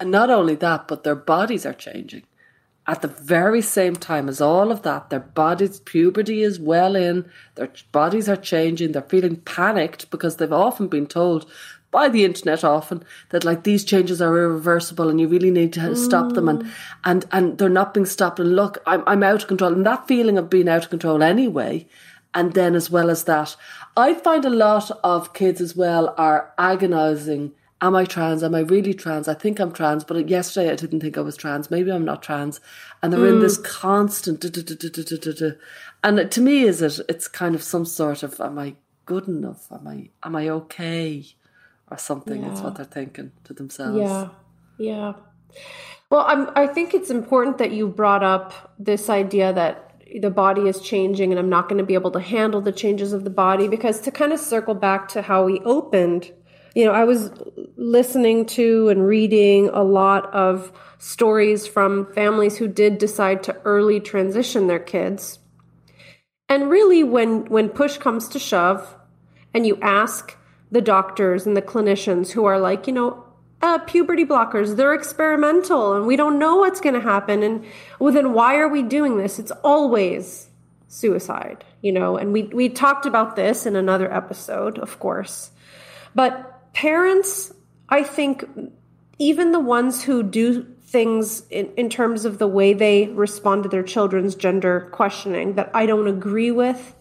And 0.00 0.10
not 0.10 0.30
only 0.30 0.54
that, 0.56 0.88
but 0.88 1.04
their 1.04 1.16
bodies 1.16 1.66
are 1.66 1.74
changing. 1.74 2.24
At 2.86 3.02
the 3.02 3.08
very 3.08 3.60
same 3.60 3.96
time 3.96 4.28
as 4.28 4.40
all 4.40 4.70
of 4.70 4.82
that, 4.82 5.10
their 5.10 5.20
bodies, 5.20 5.80
puberty 5.80 6.42
is 6.42 6.58
well 6.58 6.96
in, 6.96 7.30
their 7.56 7.70
bodies 7.92 8.30
are 8.30 8.36
changing, 8.36 8.92
they're 8.92 9.02
feeling 9.02 9.36
panicked 9.36 10.10
because 10.10 10.36
they've 10.36 10.52
often 10.52 10.88
been 10.88 11.06
told 11.06 11.50
by 11.90 12.08
the 12.08 12.24
internet 12.24 12.64
often 12.64 13.02
that 13.30 13.44
like 13.44 13.64
these 13.64 13.84
changes 13.84 14.20
are 14.20 14.36
irreversible 14.36 15.08
and 15.08 15.20
you 15.20 15.28
really 15.28 15.50
need 15.50 15.72
to 15.72 15.96
stop 15.96 16.32
them 16.34 16.48
and 16.48 16.62
mm. 16.62 16.70
and 17.04 17.24
and 17.32 17.58
they're 17.58 17.68
not 17.68 17.94
being 17.94 18.06
stopped. 18.06 18.38
And 18.38 18.54
look 18.54 18.78
I'm 18.86 19.02
I'm 19.06 19.22
out 19.22 19.42
of 19.42 19.48
control. 19.48 19.72
And 19.72 19.86
that 19.86 20.06
feeling 20.06 20.36
of 20.36 20.50
being 20.50 20.68
out 20.68 20.84
of 20.84 20.90
control 20.90 21.22
anyway. 21.22 21.86
And 22.34 22.52
then 22.52 22.74
as 22.74 22.90
well 22.90 23.08
as 23.10 23.24
that 23.24 23.56
I 23.96 24.14
find 24.14 24.44
a 24.44 24.50
lot 24.50 24.90
of 25.02 25.32
kids 25.32 25.60
as 25.60 25.74
well 25.74 26.14
are 26.18 26.52
agonizing 26.58 27.52
am 27.80 27.94
I 27.94 28.04
trans? 28.04 28.42
Am 28.42 28.54
I 28.54 28.60
really 28.60 28.94
trans? 28.94 29.28
I 29.28 29.34
think 29.34 29.60
I'm 29.60 29.72
trans, 29.72 30.04
but 30.04 30.28
yesterday 30.28 30.70
I 30.70 30.76
didn't 30.76 31.00
think 31.00 31.16
I 31.16 31.20
was 31.20 31.36
trans. 31.36 31.70
Maybe 31.70 31.90
I'm 31.90 32.04
not 32.04 32.22
trans. 32.22 32.60
And 33.02 33.12
they're 33.12 33.20
mm. 33.20 33.34
in 33.34 33.40
this 33.40 33.58
constant. 33.58 34.44
And 36.04 36.30
to 36.30 36.40
me, 36.40 36.62
is 36.62 36.82
it? 36.82 37.00
It's 37.08 37.28
kind 37.28 37.54
of 37.54 37.62
some 37.62 37.84
sort 37.84 38.22
of, 38.22 38.40
am 38.40 38.58
I 38.58 38.74
good 39.06 39.28
enough? 39.28 39.70
Am 39.72 39.86
I 39.86 40.10
am 40.22 40.36
I 40.36 40.48
okay? 40.48 41.24
Or 41.90 41.96
something. 41.98 42.42
Yeah. 42.42 42.52
It's 42.52 42.60
what 42.60 42.74
they're 42.76 42.84
thinking 42.84 43.32
to 43.44 43.54
themselves. 43.54 43.98
Yeah, 43.98 44.28
yeah. 44.78 45.12
Well, 46.10 46.24
I'm, 46.26 46.50
I 46.54 46.66
think 46.66 46.94
it's 46.94 47.10
important 47.10 47.58
that 47.58 47.70
you 47.70 47.88
brought 47.88 48.22
up 48.22 48.74
this 48.78 49.08
idea 49.08 49.52
that 49.54 49.88
the 50.20 50.30
body 50.30 50.68
is 50.68 50.80
changing 50.80 51.32
and 51.32 51.38
I'm 51.38 51.48
not 51.48 51.68
going 51.68 51.78
to 51.78 51.84
be 51.84 51.94
able 51.94 52.10
to 52.12 52.20
handle 52.20 52.60
the 52.60 52.72
changes 52.72 53.12
of 53.12 53.24
the 53.24 53.30
body 53.30 53.68
because 53.68 54.00
to 54.00 54.10
kind 54.10 54.32
of 54.32 54.40
circle 54.40 54.74
back 54.74 55.08
to 55.08 55.22
how 55.22 55.44
we 55.44 55.60
opened 55.60 56.32
you 56.78 56.84
know, 56.84 56.92
I 56.92 57.02
was 57.02 57.32
listening 57.76 58.46
to 58.46 58.88
and 58.88 59.04
reading 59.04 59.68
a 59.70 59.82
lot 59.82 60.32
of 60.32 60.70
stories 60.98 61.66
from 61.66 62.06
families 62.12 62.56
who 62.56 62.68
did 62.68 62.98
decide 62.98 63.42
to 63.42 63.60
early 63.64 63.98
transition 63.98 64.68
their 64.68 64.78
kids. 64.78 65.40
And 66.48 66.70
really 66.70 67.02
when 67.02 67.46
when 67.46 67.68
push 67.68 67.98
comes 67.98 68.28
to 68.28 68.38
shove 68.38 68.94
and 69.52 69.66
you 69.66 69.76
ask 69.82 70.36
the 70.70 70.80
doctors 70.80 71.46
and 71.46 71.56
the 71.56 71.62
clinicians 71.62 72.30
who 72.30 72.44
are 72.44 72.60
like, 72.60 72.86
you 72.86 72.92
know, 72.92 73.24
uh, 73.60 73.78
puberty 73.78 74.24
blockers, 74.24 74.76
they're 74.76 74.94
experimental 74.94 75.94
and 75.94 76.06
we 76.06 76.14
don't 76.14 76.38
know 76.38 76.58
what's 76.58 76.80
going 76.80 76.94
to 76.94 77.00
happen. 77.00 77.42
And 77.42 77.64
well, 77.98 78.12
then 78.12 78.34
why 78.34 78.54
are 78.54 78.68
we 78.68 78.84
doing 78.84 79.18
this? 79.18 79.40
It's 79.40 79.50
always 79.64 80.48
suicide, 80.86 81.64
you 81.82 81.90
know, 81.90 82.16
and 82.16 82.32
we, 82.32 82.44
we 82.44 82.68
talked 82.68 83.04
about 83.04 83.34
this 83.34 83.66
in 83.66 83.74
another 83.74 84.14
episode, 84.14 84.78
of 84.78 85.00
course. 85.00 85.50
But 86.14 86.47
parents, 86.72 87.52
I 87.88 88.02
think, 88.02 88.44
even 89.18 89.52
the 89.52 89.60
ones 89.60 90.02
who 90.02 90.22
do 90.22 90.64
things 90.82 91.42
in, 91.50 91.72
in 91.76 91.90
terms 91.90 92.24
of 92.24 92.38
the 92.38 92.48
way 92.48 92.72
they 92.72 93.08
respond 93.08 93.62
to 93.62 93.68
their 93.68 93.82
children's 93.82 94.34
gender 94.34 94.88
questioning 94.92 95.54
that 95.54 95.70
I 95.74 95.86
don't 95.86 96.08
agree 96.08 96.50
with, 96.50 96.94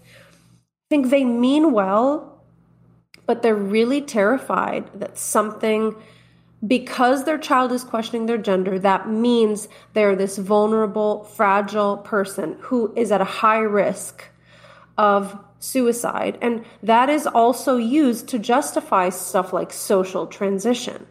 I 0.55 0.87
think 0.89 1.09
they 1.09 1.23
mean 1.23 1.71
well, 1.71 2.43
but 3.25 3.41
they're 3.41 3.55
really 3.55 4.01
terrified 4.01 4.89
that 4.99 5.17
something 5.17 5.95
because 6.65 7.23
their 7.23 7.37
child 7.37 7.71
is 7.71 7.83
questioning 7.83 8.25
their 8.25 8.37
gender, 8.37 8.79
that 8.79 9.09
means 9.09 9.67
they're 9.93 10.15
this 10.15 10.37
vulnerable, 10.37 11.23
fragile 11.23 11.97
person 11.97 12.57
who 12.61 12.93
is 12.95 13.11
at 13.11 13.21
a 13.21 13.25
high 13.25 13.59
risk 13.59 14.23
of 14.97 15.37
suicide. 15.59 16.37
And 16.41 16.65
that 16.83 17.09
is 17.09 17.27
also 17.27 17.77
used 17.77 18.27
to 18.29 18.39
justify 18.39 19.09
stuff 19.09 19.53
like 19.53 19.73
social 19.73 20.27
transition. 20.27 21.07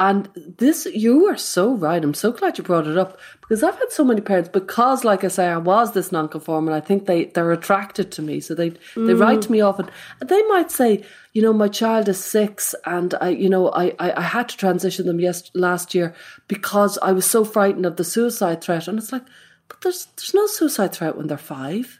And 0.00 0.30
this, 0.56 0.86
you 0.86 1.26
are 1.26 1.36
so 1.36 1.74
right. 1.74 2.02
I'm 2.02 2.14
so 2.14 2.32
glad 2.32 2.56
you 2.56 2.64
brought 2.64 2.86
it 2.86 2.96
up 2.96 3.20
because 3.42 3.62
I've 3.62 3.78
had 3.78 3.92
so 3.92 4.02
many 4.02 4.22
parents 4.22 4.48
because, 4.48 5.04
like 5.04 5.24
I 5.24 5.28
say, 5.28 5.46
I 5.46 5.58
was 5.58 5.92
this 5.92 6.10
nonconforming. 6.10 6.72
I 6.72 6.80
think 6.80 7.04
they 7.04 7.26
they're 7.26 7.52
attracted 7.52 8.10
to 8.12 8.22
me, 8.22 8.40
so 8.40 8.54
they 8.54 8.70
they 8.70 8.76
mm. 8.96 9.20
write 9.20 9.42
to 9.42 9.52
me 9.52 9.60
often, 9.60 9.90
and 10.18 10.30
they 10.30 10.42
might 10.44 10.70
say, 10.70 11.04
you 11.34 11.42
know, 11.42 11.52
my 11.52 11.68
child 11.68 12.08
is 12.08 12.18
six, 12.18 12.74
and 12.86 13.14
I, 13.20 13.28
you 13.28 13.50
know, 13.50 13.70
I 13.72 13.92
I, 13.98 14.12
I 14.16 14.22
had 14.22 14.48
to 14.48 14.56
transition 14.56 15.04
them 15.04 15.20
yes 15.20 15.50
last 15.54 15.94
year 15.94 16.14
because 16.48 16.96
I 17.02 17.12
was 17.12 17.26
so 17.26 17.44
frightened 17.44 17.84
of 17.84 17.96
the 17.96 18.04
suicide 18.04 18.62
threat, 18.62 18.88
and 18.88 18.98
it's 18.98 19.12
like, 19.12 19.26
but 19.68 19.82
there's 19.82 20.06
there's 20.16 20.32
no 20.32 20.46
suicide 20.46 20.94
threat 20.94 21.18
when 21.18 21.26
they're 21.26 21.36
five. 21.36 21.99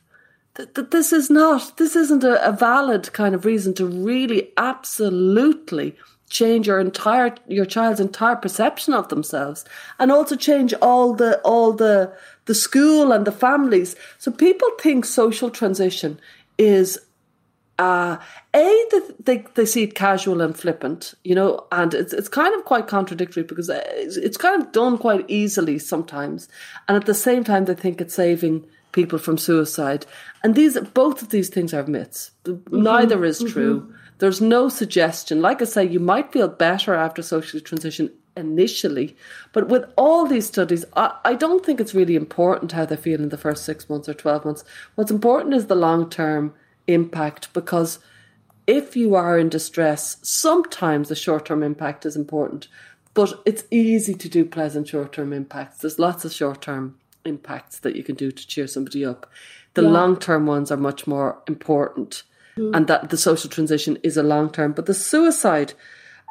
Th- 0.60 0.74
th- 0.74 0.90
This 0.90 1.12
is 1.12 1.30
not. 1.30 1.76
This 1.78 1.96
isn't 1.96 2.22
a, 2.24 2.46
a 2.46 2.52
valid 2.52 3.12
kind 3.12 3.34
of 3.34 3.44
reason 3.46 3.72
to 3.74 3.86
really 3.86 4.52
absolutely 4.58 5.96
change 6.28 6.66
your 6.66 6.78
entire 6.78 7.34
your 7.48 7.64
child's 7.64 7.98
entire 7.98 8.36
perception 8.36 8.94
of 8.94 9.08
themselves 9.08 9.64
and 9.98 10.12
also 10.12 10.36
change 10.36 10.72
all 10.74 11.12
the 11.12 11.40
all 11.40 11.72
the 11.72 12.12
the 12.44 12.54
school 12.54 13.10
and 13.10 13.26
the 13.26 13.32
families 13.32 13.96
so 14.18 14.30
people 14.30 14.68
think 14.80 15.04
social 15.04 15.50
transition 15.50 16.20
is 16.56 17.00
uh 17.80 18.16
a 18.54 18.84
they, 18.92 19.00
they, 19.18 19.44
they 19.56 19.66
see 19.66 19.82
it 19.82 19.96
casual 19.96 20.40
and 20.40 20.56
flippant 20.56 21.14
you 21.24 21.34
know 21.34 21.66
and 21.72 21.94
it's 21.94 22.12
it's 22.12 22.28
kind 22.28 22.54
of 22.54 22.64
quite 22.64 22.86
contradictory 22.86 23.42
because 23.42 23.68
it's, 23.68 24.16
it's 24.16 24.36
kind 24.36 24.62
of 24.62 24.70
done 24.70 24.98
quite 24.98 25.24
easily 25.26 25.80
sometimes 25.80 26.48
and 26.86 26.96
at 26.96 27.06
the 27.06 27.14
same 27.14 27.42
time 27.42 27.64
they 27.64 27.74
think 27.74 28.00
it's 28.00 28.14
saving 28.14 28.64
people 28.92 29.18
from 29.18 29.38
suicide 29.38 30.06
and 30.42 30.54
these 30.54 30.78
both 30.94 31.22
of 31.22 31.30
these 31.30 31.48
things 31.48 31.72
are 31.72 31.86
myths 31.86 32.32
mm-hmm. 32.44 32.82
neither 32.82 33.24
is 33.24 33.40
mm-hmm. 33.40 33.52
true 33.52 33.94
there's 34.20 34.40
no 34.40 34.68
suggestion. 34.68 35.40
Like 35.40 35.60
I 35.60 35.64
say, 35.64 35.84
you 35.84 35.98
might 35.98 36.30
feel 36.30 36.46
better 36.46 36.94
after 36.94 37.22
social 37.22 37.58
transition 37.58 38.10
initially, 38.36 39.16
but 39.52 39.68
with 39.68 39.86
all 39.96 40.26
these 40.26 40.46
studies, 40.46 40.84
I, 40.94 41.18
I 41.24 41.34
don't 41.34 41.64
think 41.64 41.80
it's 41.80 41.94
really 41.94 42.16
important 42.16 42.72
how 42.72 42.84
they 42.84 42.96
feel 42.96 43.20
in 43.20 43.30
the 43.30 43.38
first 43.38 43.64
six 43.64 43.88
months 43.88 44.08
or 44.10 44.14
12 44.14 44.44
months. 44.44 44.64
What's 44.94 45.10
important 45.10 45.54
is 45.54 45.66
the 45.66 45.74
long 45.74 46.08
term 46.10 46.54
impact 46.86 47.52
because 47.54 47.98
if 48.66 48.94
you 48.94 49.14
are 49.14 49.38
in 49.38 49.48
distress, 49.48 50.18
sometimes 50.22 51.08
the 51.08 51.16
short 51.16 51.46
term 51.46 51.62
impact 51.62 52.04
is 52.04 52.14
important, 52.14 52.68
but 53.14 53.40
it's 53.46 53.64
easy 53.70 54.12
to 54.14 54.28
do 54.28 54.44
pleasant 54.44 54.88
short 54.88 55.14
term 55.14 55.32
impacts. 55.32 55.78
There's 55.78 55.98
lots 55.98 56.26
of 56.26 56.32
short 56.32 56.60
term 56.60 56.99
impacts 57.24 57.78
that 57.80 57.96
you 57.96 58.02
can 58.02 58.14
do 58.14 58.30
to 58.30 58.46
cheer 58.46 58.66
somebody 58.66 59.04
up. 59.04 59.30
The 59.74 59.82
long 59.82 60.16
term 60.16 60.46
ones 60.46 60.70
are 60.70 60.76
much 60.76 61.06
more 61.06 61.40
important 61.46 62.24
mm-hmm. 62.56 62.74
and 62.74 62.86
that 62.86 63.10
the 63.10 63.16
social 63.16 63.50
transition 63.50 63.98
is 64.02 64.16
a 64.16 64.22
long 64.22 64.50
term. 64.50 64.72
But 64.72 64.86
the 64.86 64.94
suicide, 64.94 65.74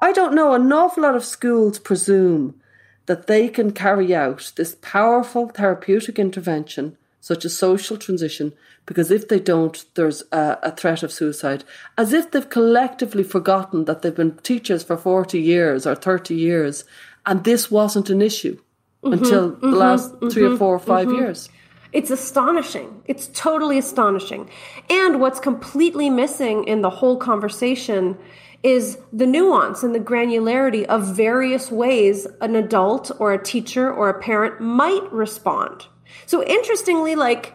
I 0.02 0.12
don't 0.12 0.36
know, 0.36 0.54
an 0.54 0.72
awful 0.72 1.04
lot 1.04 1.16
of 1.16 1.26
schools 1.26 1.80
presume 1.80 2.60
that 3.06 3.28
they 3.28 3.48
can 3.48 3.72
carry 3.72 4.14
out 4.14 4.52
this 4.56 4.76
powerful 4.82 5.48
therapeutic 5.48 6.20
intervention, 6.20 6.96
such 7.22 7.44
as 7.44 7.58
social 7.58 7.98
transition, 7.98 8.54
because 8.86 9.10
if 9.10 9.28
they 9.28 9.40
don't, 9.40 9.86
there's 9.96 10.24
a, 10.32 10.58
a, 10.64 10.72
threat 10.76 11.02
of 11.02 11.12
suicide, 11.12 11.64
as 11.98 12.14
if 12.14 12.30
they've 12.32 12.50
collectively 12.50 13.24
forgotten 13.24 13.86
that 13.86 14.02
they've 14.02 14.16
been 14.16 14.38
teachers 14.38 14.84
for 14.84 14.96
40 14.96 15.40
years 15.40 15.88
or 15.88 15.96
30 15.96 16.36
years, 16.36 16.86
and 17.26 17.44
this 17.44 17.72
wasn't 17.72 18.10
an 18.10 18.22
issue 18.22 18.60
mm-hmm, 19.04 19.14
until 19.14 19.52
mm-hmm, 19.52 19.72
the 19.72 19.78
last 19.78 20.14
mm-hmm, 20.14 20.30
3 20.30 20.44
or 20.44 20.58
4 20.58 20.76
or 20.76 20.80
5 20.80 21.08
mm-hmm. 21.08 21.16
years. 21.18 21.50
It's 21.92 22.12
astonishing. 22.12 23.02
It's 23.06 23.28
totally 23.34 23.80
astonishing. 23.80 24.50
And 24.90 25.20
what's 25.20 25.40
completely 25.40 26.10
missing 26.10 26.66
in 26.66 26.82
the 26.82 26.90
whole 26.90 27.18
conversation 27.18 28.18
is 28.62 29.00
the 29.12 29.26
nuance 29.26 29.84
and 29.84 29.96
the 29.96 30.00
granularity 30.00 30.84
of 30.86 31.16
various 31.16 31.72
ways 31.72 32.28
an 32.42 32.56
adult 32.56 33.10
or 33.18 33.34
a 33.34 33.44
teacher 33.44 33.92
or 33.92 34.10
a 34.10 34.20
parent 34.20 34.60
might 34.60 35.12
respond. 35.12 35.88
So 36.26 36.44
interestingly, 36.44 37.16
like, 37.16 37.54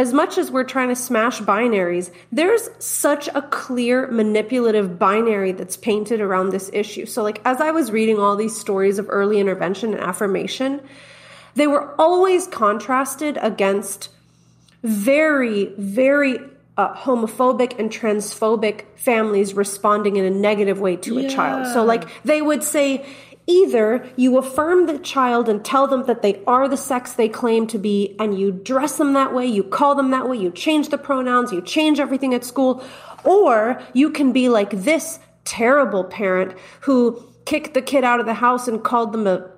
as 0.00 0.14
much 0.14 0.38
as 0.38 0.50
we're 0.50 0.64
trying 0.64 0.88
to 0.88 0.96
smash 0.96 1.40
binaries, 1.40 2.10
there's 2.32 2.70
such 2.78 3.28
a 3.34 3.42
clear 3.42 4.06
manipulative 4.10 4.98
binary 4.98 5.52
that's 5.52 5.76
painted 5.76 6.22
around 6.22 6.48
this 6.48 6.70
issue. 6.72 7.04
So, 7.04 7.22
like, 7.22 7.42
as 7.44 7.60
I 7.60 7.70
was 7.70 7.92
reading 7.92 8.18
all 8.18 8.34
these 8.34 8.58
stories 8.58 8.98
of 8.98 9.06
early 9.10 9.38
intervention 9.38 9.92
and 9.92 10.00
affirmation, 10.00 10.80
they 11.54 11.66
were 11.66 11.94
always 12.00 12.46
contrasted 12.46 13.36
against 13.42 14.08
very, 14.82 15.66
very 15.76 16.38
uh, 16.78 16.94
homophobic 16.94 17.78
and 17.78 17.90
transphobic 17.90 18.86
families 18.96 19.52
responding 19.52 20.16
in 20.16 20.24
a 20.24 20.30
negative 20.30 20.80
way 20.80 20.96
to 20.96 21.20
yeah. 21.20 21.26
a 21.26 21.30
child. 21.30 21.74
So, 21.74 21.84
like, 21.84 22.08
they 22.24 22.40
would 22.40 22.64
say, 22.64 23.04
Either 23.46 24.08
you 24.16 24.38
affirm 24.38 24.86
the 24.86 24.98
child 24.98 25.48
and 25.48 25.64
tell 25.64 25.86
them 25.86 26.04
that 26.04 26.22
they 26.22 26.42
are 26.46 26.68
the 26.68 26.76
sex 26.76 27.14
they 27.14 27.28
claim 27.28 27.66
to 27.66 27.78
be, 27.78 28.14
and 28.18 28.38
you 28.38 28.52
dress 28.52 28.96
them 28.96 29.12
that 29.14 29.34
way, 29.34 29.46
you 29.46 29.62
call 29.62 29.94
them 29.94 30.10
that 30.10 30.28
way, 30.28 30.36
you 30.36 30.50
change 30.50 30.88
the 30.88 30.98
pronouns, 30.98 31.52
you 31.52 31.60
change 31.60 31.98
everything 31.98 32.34
at 32.34 32.44
school, 32.44 32.84
or 33.24 33.82
you 33.92 34.10
can 34.10 34.32
be 34.32 34.48
like 34.48 34.70
this 34.70 35.18
terrible 35.44 36.04
parent 36.04 36.56
who 36.82 37.26
kicked 37.44 37.74
the 37.74 37.82
kid 37.82 38.04
out 38.04 38.20
of 38.20 38.26
the 38.26 38.34
house 38.34 38.68
and 38.68 38.84
called 38.84 39.12
them 39.12 39.26
a 39.26 39.50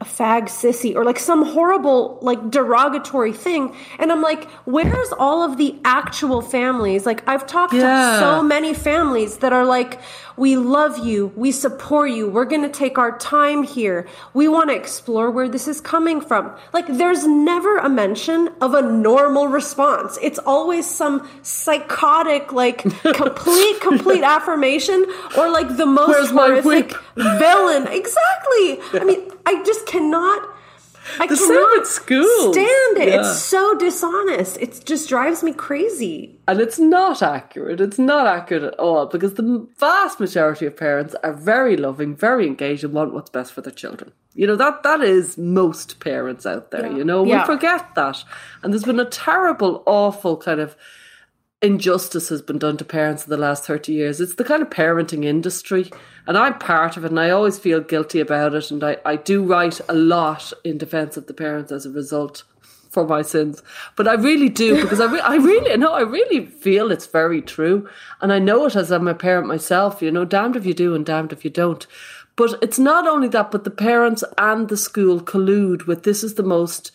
a 0.00 0.04
fag 0.04 0.44
sissy 0.44 0.94
or 0.94 1.04
like 1.04 1.18
some 1.18 1.44
horrible 1.44 2.18
like 2.20 2.50
derogatory 2.50 3.32
thing 3.32 3.74
and 3.98 4.10
i'm 4.10 4.20
like 4.20 4.50
where's 4.64 5.12
all 5.18 5.42
of 5.42 5.56
the 5.56 5.78
actual 5.84 6.40
families 6.42 7.06
like 7.06 7.26
i've 7.28 7.46
talked 7.46 7.72
yeah. 7.72 8.12
to 8.12 8.18
so 8.18 8.42
many 8.42 8.74
families 8.74 9.38
that 9.38 9.52
are 9.52 9.64
like 9.64 10.00
we 10.36 10.56
love 10.56 11.04
you. 11.04 11.32
We 11.36 11.52
support 11.52 12.10
you. 12.10 12.28
We're 12.28 12.44
going 12.44 12.62
to 12.62 12.68
take 12.68 12.98
our 12.98 13.16
time 13.18 13.62
here. 13.62 14.06
We 14.32 14.48
want 14.48 14.70
to 14.70 14.76
explore 14.76 15.30
where 15.30 15.48
this 15.48 15.68
is 15.68 15.80
coming 15.80 16.20
from. 16.20 16.54
Like, 16.72 16.86
there's 16.88 17.26
never 17.26 17.78
a 17.78 17.88
mention 17.88 18.48
of 18.60 18.74
a 18.74 18.82
normal 18.82 19.48
response. 19.48 20.18
It's 20.22 20.38
always 20.40 20.88
some 20.88 21.28
psychotic, 21.42 22.52
like, 22.52 22.78
complete, 23.14 23.80
complete 23.80 24.22
affirmation 24.22 25.06
or 25.36 25.50
like 25.50 25.76
the 25.76 25.86
most 25.86 26.08
Where's 26.08 26.30
horrific 26.30 26.92
villain. 27.16 27.86
Exactly. 27.88 28.80
I 29.00 29.04
mean, 29.04 29.30
I 29.46 29.62
just 29.64 29.86
cannot 29.86 30.53
I 31.18 31.26
the 31.26 31.36
cannot 31.36 31.86
schools. 31.86 32.54
stand 32.54 32.98
it. 32.98 33.08
Yeah. 33.08 33.20
It's 33.20 33.38
so 33.40 33.76
dishonest. 33.76 34.56
It 34.58 34.84
just 34.84 35.08
drives 35.08 35.42
me 35.42 35.52
crazy. 35.52 36.38
And 36.48 36.60
it's 36.60 36.78
not 36.78 37.22
accurate. 37.22 37.80
It's 37.80 37.98
not 37.98 38.26
accurate 38.26 38.64
at 38.64 38.78
all 38.78 39.06
because 39.06 39.34
the 39.34 39.66
vast 39.78 40.20
majority 40.20 40.66
of 40.66 40.76
parents 40.76 41.14
are 41.22 41.32
very 41.32 41.76
loving, 41.76 42.16
very 42.16 42.46
engaged, 42.46 42.84
and 42.84 42.92
want 42.92 43.14
what's 43.14 43.30
best 43.30 43.52
for 43.52 43.60
their 43.60 43.72
children. 43.72 44.12
You 44.34 44.46
know, 44.46 44.56
that 44.56 44.82
that 44.82 45.00
is 45.00 45.38
most 45.38 46.00
parents 46.00 46.44
out 46.44 46.70
there, 46.70 46.86
yeah. 46.86 46.96
you 46.96 47.04
know. 47.04 47.24
Yeah. 47.24 47.40
We 47.40 47.54
forget 47.54 47.94
that. 47.94 48.24
And 48.62 48.72
there's 48.72 48.84
been 48.84 49.00
a 49.00 49.04
terrible, 49.04 49.82
awful 49.86 50.36
kind 50.36 50.60
of 50.60 50.76
injustice 51.64 52.28
has 52.28 52.42
been 52.42 52.58
done 52.58 52.76
to 52.76 52.84
parents 52.84 53.24
in 53.24 53.30
the 53.30 53.36
last 53.36 53.64
30 53.64 53.92
years. 53.92 54.20
It's 54.20 54.34
the 54.34 54.44
kind 54.44 54.62
of 54.62 54.70
parenting 54.70 55.24
industry, 55.24 55.90
and 56.26 56.36
I'm 56.36 56.58
part 56.58 56.96
of 56.96 57.04
it, 57.04 57.10
and 57.10 57.18
I 57.18 57.30
always 57.30 57.58
feel 57.58 57.80
guilty 57.80 58.20
about 58.20 58.54
it. 58.54 58.70
And 58.70 58.84
I, 58.84 58.98
I 59.04 59.16
do 59.16 59.42
write 59.42 59.80
a 59.88 59.94
lot 59.94 60.52
in 60.62 60.78
defense 60.78 61.16
of 61.16 61.26
the 61.26 61.34
parents 61.34 61.72
as 61.72 61.86
a 61.86 61.90
result 61.90 62.44
for 62.90 63.06
my 63.06 63.22
sins. 63.22 63.62
But 63.96 64.06
I 64.06 64.14
really 64.14 64.48
do, 64.48 64.80
because 64.82 65.00
I, 65.00 65.10
re- 65.10 65.20
I 65.20 65.36
really, 65.36 65.76
no, 65.76 65.92
I 65.92 66.02
really 66.02 66.46
feel 66.46 66.90
it's 66.92 67.06
very 67.06 67.42
true. 67.42 67.88
And 68.20 68.32
I 68.32 68.38
know 68.38 68.66
it 68.66 68.76
as 68.76 68.90
I'm 68.90 69.08
a 69.08 69.14
parent 69.14 69.48
myself, 69.48 70.00
you 70.00 70.10
know, 70.10 70.24
damned 70.24 70.56
if 70.56 70.64
you 70.64 70.74
do 70.74 70.94
and 70.94 71.04
damned 71.04 71.32
if 71.32 71.44
you 71.44 71.50
don't. 71.50 71.86
But 72.36 72.62
it's 72.62 72.78
not 72.78 73.06
only 73.06 73.28
that, 73.28 73.50
but 73.50 73.64
the 73.64 73.70
parents 73.70 74.24
and 74.38 74.68
the 74.68 74.76
school 74.76 75.20
collude 75.20 75.86
with 75.86 76.02
this 76.02 76.24
is 76.24 76.34
the 76.34 76.42
most 76.42 76.90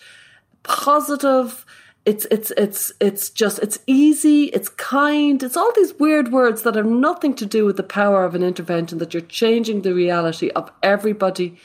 positive, 0.63 1.65
it's 2.09 2.25
it's 2.31 2.49
it's 2.57 2.91
it's 2.99 3.29
just 3.29 3.59
it's 3.59 3.77
easy 3.85 4.45
it's 4.45 4.69
kind 4.69 5.43
it's 5.43 5.55
all 5.55 5.71
these 5.75 5.93
weird 5.99 6.31
words 6.31 6.63
that 6.63 6.73
have 6.73 6.87
nothing 6.87 7.35
to 7.35 7.45
do 7.45 7.65
with 7.65 7.77
the 7.77 7.83
power 7.83 8.25
of 8.25 8.33
an 8.33 8.41
intervention 8.41 8.97
that 8.97 9.13
you're 9.13 9.21
changing 9.21 9.83
the 9.83 9.93
reality 9.93 10.49
of 10.55 10.71
everybody 10.81 11.55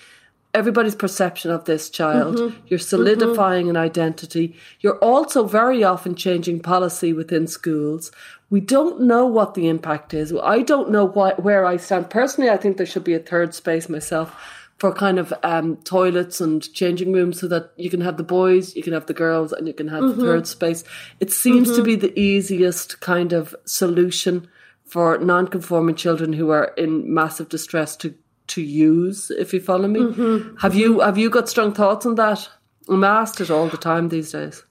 everybody's 0.53 0.95
perception 0.95 1.51
of 1.51 1.64
this 1.64 1.90
child. 1.90 2.36
Mm-hmm. 2.36 2.59
you're 2.68 2.78
solidifying 2.78 3.66
mm-hmm. 3.66 3.76
an 3.76 3.88
identity. 3.90 4.55
You're 4.78 4.99
also 4.99 5.49
very 5.49 5.82
often 5.82 6.14
changing 6.14 6.61
policy 6.61 7.12
within 7.12 7.49
schools. 7.49 8.12
We 8.51 8.61
don't 8.61 9.01
know 9.01 9.26
what 9.26 9.55
the 9.55 9.66
impact 9.66 10.14
is. 10.14 10.32
I 10.32 10.61
don't 10.62 10.90
know 10.90 11.07
where 11.07 11.64
i 11.64 11.76
stand. 11.78 12.11
Personally 12.11 12.51
i 12.51 12.59
think 12.59 12.76
there 12.76 12.86
should 12.92 13.03
be 13.05 13.14
a 13.14 13.18
third 13.30 13.55
space 13.55 13.88
myself 13.88 14.36
for 14.79 14.93
kind 14.93 15.18
of 15.18 15.33
um, 15.43 15.77
toilets 15.79 16.41
and 16.41 16.72
changing 16.72 17.12
rooms 17.12 17.41
so 17.41 17.49
that 17.49 17.72
you 17.77 17.89
can 17.89 18.01
have 18.01 18.16
the 18.16 18.25
boys, 18.25 18.75
you 18.75 18.83
can 18.83 18.93
have 18.93 19.07
the 19.07 19.14
girls, 19.14 19.53
and 19.53 19.66
you 19.66 19.75
can 19.75 19.89
have 19.89 20.03
mm-hmm. 20.03 20.20
the 20.20 20.27
third 20.27 20.47
space. 20.47 20.85
It 21.20 21.31
seems 21.31 21.68
mm-hmm. 21.68 21.77
to 21.77 21.83
be 21.83 21.97
the 21.97 22.18
easiest 22.18 23.01
kind 23.01 23.33
of 23.33 23.55
solution 23.64 24.49
for 24.85 25.18
non-conforming 25.18 25.95
children 25.95 26.33
who 26.33 26.51
are 26.51 26.72
in 26.77 27.12
massive 27.12 27.49
distress 27.49 27.97
to 27.97 28.14
to 28.47 28.61
use. 28.61 29.31
If 29.31 29.55
you 29.55 29.61
follow 29.61 29.89
me, 29.89 30.01
mm-hmm. 30.01 30.57
have 30.57 30.75
you 30.75 31.01
have 31.01 31.16
you 31.16 31.31
got 31.31 31.49
strong 31.49 31.72
thoughts 31.72 32.05
on 32.05 32.16
that? 32.16 32.49
I'm 32.89 33.05
asked 33.05 33.41
it 33.41 33.51
all 33.51 33.68
the 33.68 33.79
time 33.79 34.09
these 34.09 34.33
days. 34.33 34.64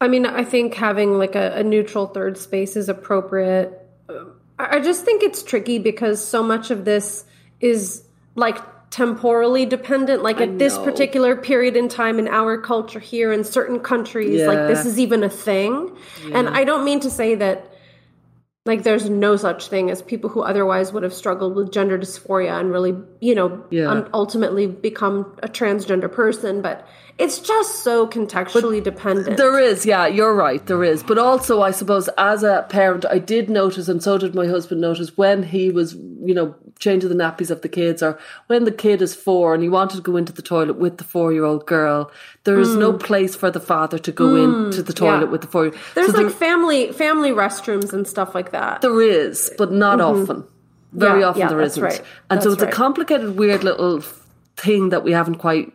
I 0.00 0.08
mean, 0.08 0.26
I 0.26 0.42
think 0.42 0.74
having 0.74 1.16
like 1.16 1.36
a, 1.36 1.52
a 1.54 1.62
neutral 1.62 2.08
third 2.08 2.36
space 2.36 2.74
is 2.74 2.88
appropriate. 2.88 3.78
I 4.58 4.80
just 4.80 5.04
think 5.04 5.22
it's 5.22 5.44
tricky 5.44 5.78
because 5.78 6.24
so 6.24 6.42
much 6.42 6.72
of 6.72 6.84
this 6.84 7.24
is 7.60 8.02
like 8.34 8.58
temporally 8.90 9.64
dependent 9.64 10.22
like 10.22 10.36
I 10.36 10.42
at 10.42 10.58
this 10.58 10.76
particular 10.76 11.34
period 11.34 11.76
in 11.76 11.88
time 11.88 12.18
in 12.18 12.28
our 12.28 12.60
culture 12.60 13.00
here 13.00 13.32
in 13.32 13.42
certain 13.42 13.80
countries 13.80 14.40
yeah. 14.40 14.46
like 14.46 14.68
this 14.68 14.84
is 14.84 14.98
even 14.98 15.24
a 15.24 15.30
thing 15.30 15.90
yeah. 16.26 16.38
and 16.38 16.48
i 16.50 16.62
don't 16.62 16.84
mean 16.84 17.00
to 17.00 17.08
say 17.08 17.34
that 17.34 17.71
like 18.64 18.84
there's 18.84 19.10
no 19.10 19.36
such 19.36 19.68
thing 19.68 19.90
as 19.90 20.02
people 20.02 20.30
who 20.30 20.42
otherwise 20.42 20.92
would 20.92 21.02
have 21.02 21.12
struggled 21.12 21.56
with 21.56 21.72
gender 21.72 21.98
dysphoria 21.98 22.58
and 22.60 22.70
really 22.70 22.94
you 23.20 23.34
know 23.34 23.64
yeah. 23.70 24.04
ultimately 24.14 24.66
become 24.66 25.36
a 25.42 25.48
transgender 25.48 26.10
person 26.10 26.62
but 26.62 26.86
it's 27.18 27.38
just 27.38 27.84
so 27.84 28.06
contextually 28.06 28.82
but 28.82 28.94
dependent. 28.94 29.36
There 29.36 29.58
is, 29.58 29.84
yeah, 29.84 30.06
you're 30.06 30.34
right, 30.34 30.64
there 30.66 30.82
is. 30.82 31.02
But 31.02 31.18
also, 31.18 31.60
I 31.60 31.70
suppose, 31.70 32.08
as 32.16 32.42
a 32.42 32.66
parent, 32.68 33.04
I 33.04 33.18
did 33.18 33.50
notice, 33.50 33.88
and 33.88 34.02
so 34.02 34.18
did 34.18 34.34
my 34.34 34.46
husband 34.46 34.80
notice, 34.80 35.16
when 35.16 35.42
he 35.42 35.70
was, 35.70 35.94
you 35.94 36.34
know, 36.34 36.54
changing 36.78 37.10
the 37.10 37.14
nappies 37.14 37.50
of 37.50 37.62
the 37.62 37.68
kids, 37.68 38.02
or 38.02 38.18
when 38.46 38.64
the 38.64 38.72
kid 38.72 39.02
is 39.02 39.14
four 39.14 39.54
and 39.54 39.62
he 39.62 39.68
wanted 39.68 39.96
to 39.96 40.02
go 40.02 40.16
into 40.16 40.32
the 40.32 40.42
toilet 40.42 40.78
with 40.78 40.98
the 40.98 41.04
four 41.04 41.32
year 41.32 41.44
old 41.44 41.66
girl, 41.66 42.10
there 42.44 42.58
is 42.58 42.70
mm. 42.70 42.78
no 42.78 42.92
place 42.92 43.36
for 43.36 43.50
the 43.50 43.60
father 43.60 43.98
to 43.98 44.12
go 44.12 44.26
mm, 44.26 44.66
into 44.66 44.82
the 44.82 44.92
toilet 44.92 45.26
yeah. 45.26 45.30
with 45.30 45.42
the 45.42 45.46
four. 45.46 45.70
There's 45.94 46.10
so 46.10 46.18
like 46.18 46.26
there, 46.26 46.30
family 46.30 46.92
family 46.92 47.30
restrooms 47.30 47.92
and 47.92 48.06
stuff 48.06 48.34
like 48.34 48.50
that. 48.50 48.82
There 48.82 49.00
is, 49.00 49.52
but 49.56 49.72
not 49.72 49.98
mm-hmm. 49.98 50.22
often. 50.22 50.44
Very 50.92 51.20
yeah, 51.20 51.26
often 51.26 51.40
yeah, 51.40 51.48
there 51.48 51.60
isn't. 51.62 51.82
Right. 51.82 52.02
And 52.30 52.38
that's 52.38 52.44
so 52.44 52.52
it's 52.52 52.62
right. 52.62 52.72
a 52.72 52.76
complicated, 52.76 53.38
weird 53.38 53.64
little 53.64 54.02
thing 54.56 54.90
that 54.90 55.04
we 55.04 55.12
haven't 55.12 55.36
quite 55.36 55.72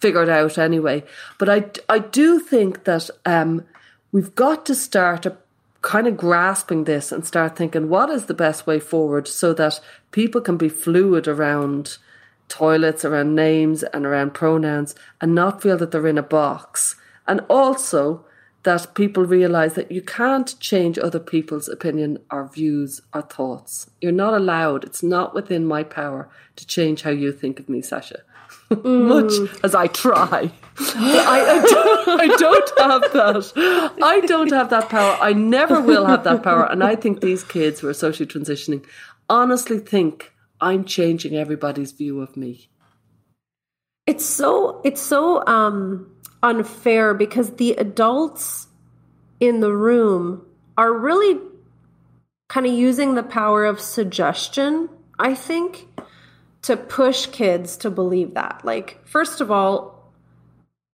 figured 0.00 0.28
out 0.28 0.58
anyway. 0.58 1.04
But 1.38 1.48
I, 1.48 1.64
I 1.88 1.98
do 1.98 2.40
think 2.40 2.84
that 2.84 3.10
um, 3.24 3.64
we've 4.12 4.34
got 4.34 4.64
to 4.66 4.74
start 4.74 5.26
a, 5.26 5.36
kind 5.82 6.06
of 6.06 6.16
grasping 6.16 6.84
this 6.84 7.12
and 7.12 7.26
start 7.26 7.56
thinking 7.56 7.88
what 7.88 8.10
is 8.10 8.26
the 8.26 8.34
best 8.34 8.66
way 8.66 8.80
forward 8.80 9.28
so 9.28 9.52
that 9.54 9.80
people 10.10 10.40
can 10.40 10.56
be 10.56 10.68
fluid 10.68 11.28
around 11.28 11.98
toilets, 12.48 13.04
around 13.04 13.34
names, 13.34 13.82
and 13.82 14.06
around 14.06 14.34
pronouns 14.34 14.94
and 15.20 15.34
not 15.34 15.62
feel 15.62 15.76
that 15.78 15.90
they're 15.90 16.06
in 16.06 16.18
a 16.18 16.22
box. 16.22 16.96
And 17.26 17.40
also 17.48 18.24
that 18.62 18.94
people 18.94 19.24
realize 19.24 19.74
that 19.74 19.92
you 19.92 20.02
can't 20.02 20.58
change 20.58 20.98
other 20.98 21.20
people's 21.20 21.68
opinion 21.68 22.18
or 22.30 22.48
views 22.48 23.00
or 23.14 23.22
thoughts. 23.22 23.88
You're 24.00 24.12
not 24.12 24.34
allowed, 24.34 24.84
it's 24.84 25.02
not 25.02 25.34
within 25.34 25.64
my 25.64 25.84
power 25.84 26.28
to 26.56 26.66
change 26.66 27.02
how 27.02 27.10
you 27.10 27.32
think 27.32 27.60
of 27.60 27.68
me, 27.68 27.80
Sasha. 27.82 28.20
Mm. 28.70 29.06
much 29.06 29.62
as 29.62 29.76
I 29.76 29.86
try. 29.86 30.50
I, 30.78 31.40
I, 31.40 31.60
don't, 31.60 32.20
I 32.20 32.26
don't 32.36 32.78
have 32.78 33.12
that. 33.12 33.92
I 34.02 34.20
don't 34.20 34.52
have 34.52 34.70
that 34.70 34.88
power. 34.88 35.16
I 35.20 35.32
never 35.32 35.80
will 35.80 36.04
have 36.04 36.24
that 36.24 36.42
power. 36.42 36.64
And 36.64 36.82
I 36.82 36.96
think 36.96 37.20
these 37.20 37.44
kids 37.44 37.78
who 37.78 37.88
are 37.88 37.94
socially 37.94 38.26
transitioning 38.26 38.84
honestly 39.28 39.78
think 39.78 40.32
I'm 40.60 40.84
changing 40.84 41.36
everybody's 41.36 41.92
view 41.92 42.20
of 42.20 42.36
me. 42.36 42.68
It's 44.06 44.24
so 44.24 44.80
it's 44.84 45.02
so 45.02 45.44
um 45.46 46.10
unfair 46.42 47.14
because 47.14 47.56
the 47.56 47.72
adults 47.72 48.68
in 49.40 49.60
the 49.60 49.72
room 49.72 50.46
are 50.78 50.92
really 50.92 51.40
kind 52.48 52.66
of 52.66 52.72
using 52.72 53.14
the 53.14 53.22
power 53.22 53.64
of 53.64 53.80
suggestion, 53.80 54.88
I 55.18 55.34
think, 55.34 55.88
to 56.62 56.76
push 56.76 57.26
kids 57.26 57.76
to 57.78 57.90
believe 57.90 58.34
that. 58.34 58.60
Like, 58.64 59.04
first 59.04 59.40
of 59.40 59.50
all, 59.50 60.12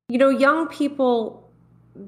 you 0.08 0.18
know, 0.18 0.30
young 0.30 0.68
people 0.68 1.50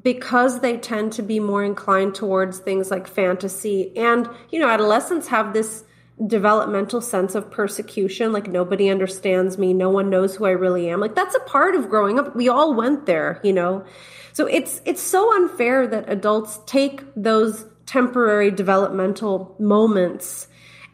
because 0.02 0.60
they 0.60 0.76
tend 0.78 1.12
to 1.12 1.22
be 1.22 1.40
more 1.40 1.62
inclined 1.62 2.14
towards 2.14 2.58
things 2.58 2.90
like 2.90 3.06
fantasy 3.06 3.94
and 3.96 4.28
you 4.50 4.58
know 4.58 4.68
adolescents 4.68 5.28
have 5.28 5.52
this 5.52 5.84
developmental 6.26 7.00
sense 7.00 7.34
of 7.34 7.50
persecution 7.50 8.32
like 8.32 8.46
nobody 8.46 8.88
understands 8.88 9.58
me 9.58 9.74
no 9.74 9.90
one 9.90 10.08
knows 10.08 10.36
who 10.36 10.44
i 10.44 10.50
really 10.50 10.88
am 10.88 11.00
like 11.00 11.16
that's 11.16 11.34
a 11.34 11.40
part 11.40 11.74
of 11.74 11.90
growing 11.90 12.20
up 12.20 12.36
we 12.36 12.48
all 12.48 12.72
went 12.72 13.04
there 13.06 13.40
you 13.42 13.52
know 13.52 13.84
so 14.32 14.46
it's 14.46 14.80
it's 14.84 15.02
so 15.02 15.34
unfair 15.34 15.88
that 15.88 16.08
adults 16.08 16.60
take 16.66 17.02
those 17.16 17.66
temporary 17.86 18.50
developmental 18.50 19.54
moments 19.58 20.46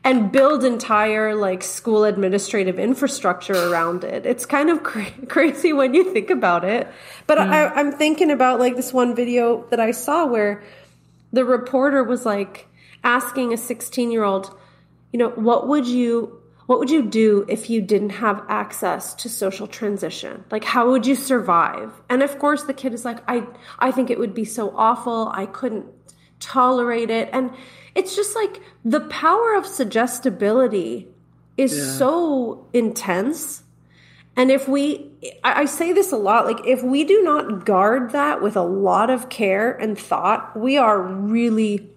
and 0.03 0.33
build 0.33 0.65
entire 0.65 1.35
like 1.35 1.63
school 1.63 2.05
administrative 2.05 2.79
infrastructure 2.79 3.55
around 3.71 4.03
it. 4.03 4.25
It's 4.25 4.47
kind 4.47 4.71
of 4.71 4.83
cra- 4.83 5.11
crazy 5.29 5.73
when 5.73 5.95
you 5.95 6.13
think 6.13 6.31
about 6.31 6.65
it. 6.65 6.89
But 7.27 7.39
yeah. 7.39 7.51
I, 7.51 7.69
hmm. 7.69 7.79
I'm 7.79 7.93
thinking 7.93 8.31
about 8.31 8.61
like 8.61 8.77
this 8.77 8.93
one 8.93 9.15
video 9.15 9.67
that 9.71 9.81
I 9.81 9.91
saw 9.91 10.27
where 10.27 10.63
the 11.33 11.45
reporter 11.45 12.03
was 12.03 12.25
like 12.25 12.67
asking 13.05 13.53
a 13.53 13.57
16 13.57 14.11
year 14.11 14.25
old, 14.25 14.57
you 15.13 15.19
know, 15.19 15.31
what 15.31 15.69
would 15.69 15.87
you 15.87 16.37
what 16.67 16.79
would 16.79 16.91
you 16.91 17.03
do 17.03 17.45
if 17.49 17.69
you 17.69 17.83
didn't 17.83 18.11
have 18.11 18.45
access 18.49 19.13
to 19.15 19.29
social 19.29 19.67
transition? 19.67 20.45
Like 20.53 20.63
how 20.63 20.91
would 20.91 21.05
you 21.05 21.17
survive? 21.17 21.91
And 22.09 22.23
of 22.23 22.39
course 22.39 22.63
the 22.63 22.75
kid 22.75 22.95
is 22.95 23.05
like, 23.05 23.19
I 23.29 23.47
I 23.79 23.91
think 23.91 24.11
it 24.11 24.19
would 24.19 24.35
be 24.35 24.45
so 24.45 24.73
awful. 24.77 25.33
I 25.35 25.47
couldn't 25.47 25.87
tolerate 26.39 27.11
it. 27.11 27.29
And 27.33 27.53
it's 27.95 28.17
just 28.17 28.35
like 28.35 28.61
the 28.85 29.01
power 29.01 29.55
of 29.55 29.67
suggestibility 29.67 31.09
is 31.57 31.77
yeah. 31.77 31.93
so 31.93 32.67
intense. 32.73 33.63
And 34.37 34.51
if 34.51 34.69
we, 34.69 35.11
I 35.45 35.67
say 35.67 35.93
this 35.93 36.13
a 36.13 36.17
lot, 36.17 36.47
like 36.47 36.65
if 36.67 36.83
we 36.83 37.05
do 37.05 37.23
not 37.23 37.67
guard 37.67 38.13
that 38.13 38.41
with 38.41 38.57
a 38.57 38.63
lot 38.63 39.11
of 39.11 39.29
care 39.29 39.73
and 39.73 39.99
thought, 39.99 40.59
we 40.59 40.79
are 40.79 41.01
really 41.03 41.91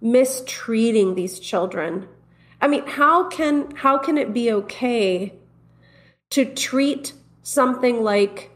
mistreating 0.00 1.14
these 1.14 1.38
children. 1.38 2.08
I 2.64 2.66
mean, 2.66 2.86
how 2.86 3.28
can 3.28 3.72
how 3.76 3.98
can 3.98 4.16
it 4.16 4.32
be 4.32 4.50
okay 4.50 5.34
to 6.30 6.46
treat 6.46 7.12
something 7.42 8.02
like 8.02 8.52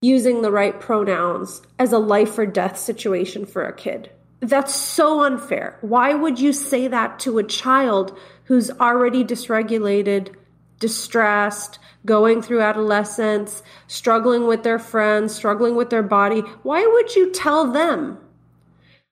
using 0.00 0.40
the 0.40 0.50
right 0.50 0.80
pronouns 0.80 1.60
as 1.78 1.92
a 1.92 1.98
life 1.98 2.38
or 2.38 2.46
death 2.46 2.78
situation 2.78 3.44
for 3.44 3.66
a 3.66 3.76
kid? 3.76 4.10
That's 4.40 4.74
so 4.74 5.22
unfair. 5.22 5.76
Why 5.82 6.14
would 6.14 6.40
you 6.40 6.54
say 6.54 6.88
that 6.88 7.18
to 7.18 7.36
a 7.36 7.44
child 7.44 8.18
who's 8.44 8.70
already 8.70 9.24
dysregulated, 9.24 10.34
distressed, 10.80 11.78
going 12.06 12.40
through 12.40 12.62
adolescence, 12.62 13.62
struggling 13.88 14.46
with 14.46 14.62
their 14.62 14.78
friends, 14.78 15.34
struggling 15.34 15.76
with 15.76 15.90
their 15.90 16.02
body? 16.02 16.40
Why 16.62 16.86
would 16.86 17.14
you 17.14 17.30
tell 17.30 17.70
them 17.70 18.16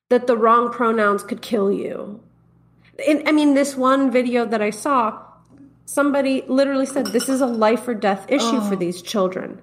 that 0.09 0.27
the 0.27 0.39
wrong 0.39 0.73
pronouns 0.73 1.23
could 1.23 1.43
kill 1.43 1.71
you? 1.71 2.23
In, 3.07 3.27
I 3.27 3.33
mean, 3.33 3.55
this 3.55 3.77
one 3.77 4.11
video 4.11 4.45
that 4.45 4.63
I 4.63 4.71
saw, 4.71 5.21
somebody 5.85 6.43
literally 6.47 6.87
said, 6.87 7.07
This 7.07 7.29
is 7.29 7.41
a 7.41 7.47
life 7.47 7.87
or 7.89 7.95
death 7.95 8.27
issue 8.29 8.61
oh. 8.61 8.69
for 8.69 8.77
these 8.77 9.03
children. 9.03 9.61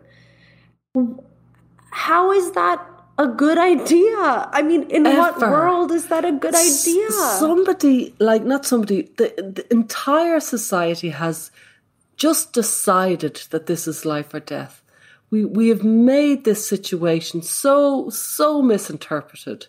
How 1.91 2.31
is 2.31 2.51
that 2.51 2.85
a 3.17 3.27
good 3.27 3.57
idea. 3.57 4.49
I 4.51 4.61
mean, 4.61 4.83
in 4.89 5.05
Ever. 5.05 5.17
what 5.17 5.39
world 5.39 5.91
is 5.91 6.07
that 6.07 6.23
a 6.23 6.31
good 6.31 6.53
idea? 6.53 7.09
Somebody, 7.11 8.13
like, 8.19 8.43
not 8.43 8.65
somebody, 8.65 9.09
the, 9.17 9.33
the 9.55 9.65
entire 9.71 10.39
society 10.39 11.09
has 11.09 11.51
just 12.15 12.53
decided 12.53 13.41
that 13.49 13.65
this 13.65 13.87
is 13.87 14.05
life 14.05 14.33
or 14.33 14.39
death. 14.39 14.83
We, 15.29 15.45
we 15.45 15.69
have 15.69 15.83
made 15.83 16.43
this 16.43 16.67
situation 16.67 17.41
so, 17.41 18.09
so 18.09 18.61
misinterpreted. 18.61 19.67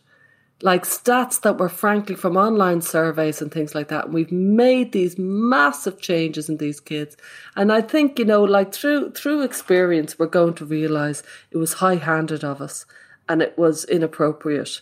Like 0.60 0.84
stats 0.84 1.40
that 1.42 1.58
were 1.58 1.68
frankly 1.68 2.16
from 2.16 2.36
online 2.36 2.82
surveys 2.82 3.40
and 3.40 3.52
things 3.52 3.74
like 3.74 3.88
that. 3.88 4.06
And 4.06 4.14
we've 4.14 4.32
made 4.32 4.90
these 4.90 5.16
massive 5.16 6.00
changes 6.00 6.48
in 6.48 6.56
these 6.56 6.80
kids. 6.80 7.16
And 7.54 7.72
I 7.72 7.80
think, 7.80 8.18
you 8.18 8.24
know, 8.24 8.42
like 8.42 8.74
through, 8.74 9.12
through 9.12 9.42
experience, 9.42 10.18
we're 10.18 10.26
going 10.26 10.54
to 10.54 10.64
realize 10.64 11.22
it 11.52 11.58
was 11.58 11.74
high 11.74 11.96
handed 11.96 12.42
of 12.42 12.60
us 12.60 12.86
and 13.28 13.40
it 13.40 13.56
was 13.56 13.84
inappropriate 13.84 14.80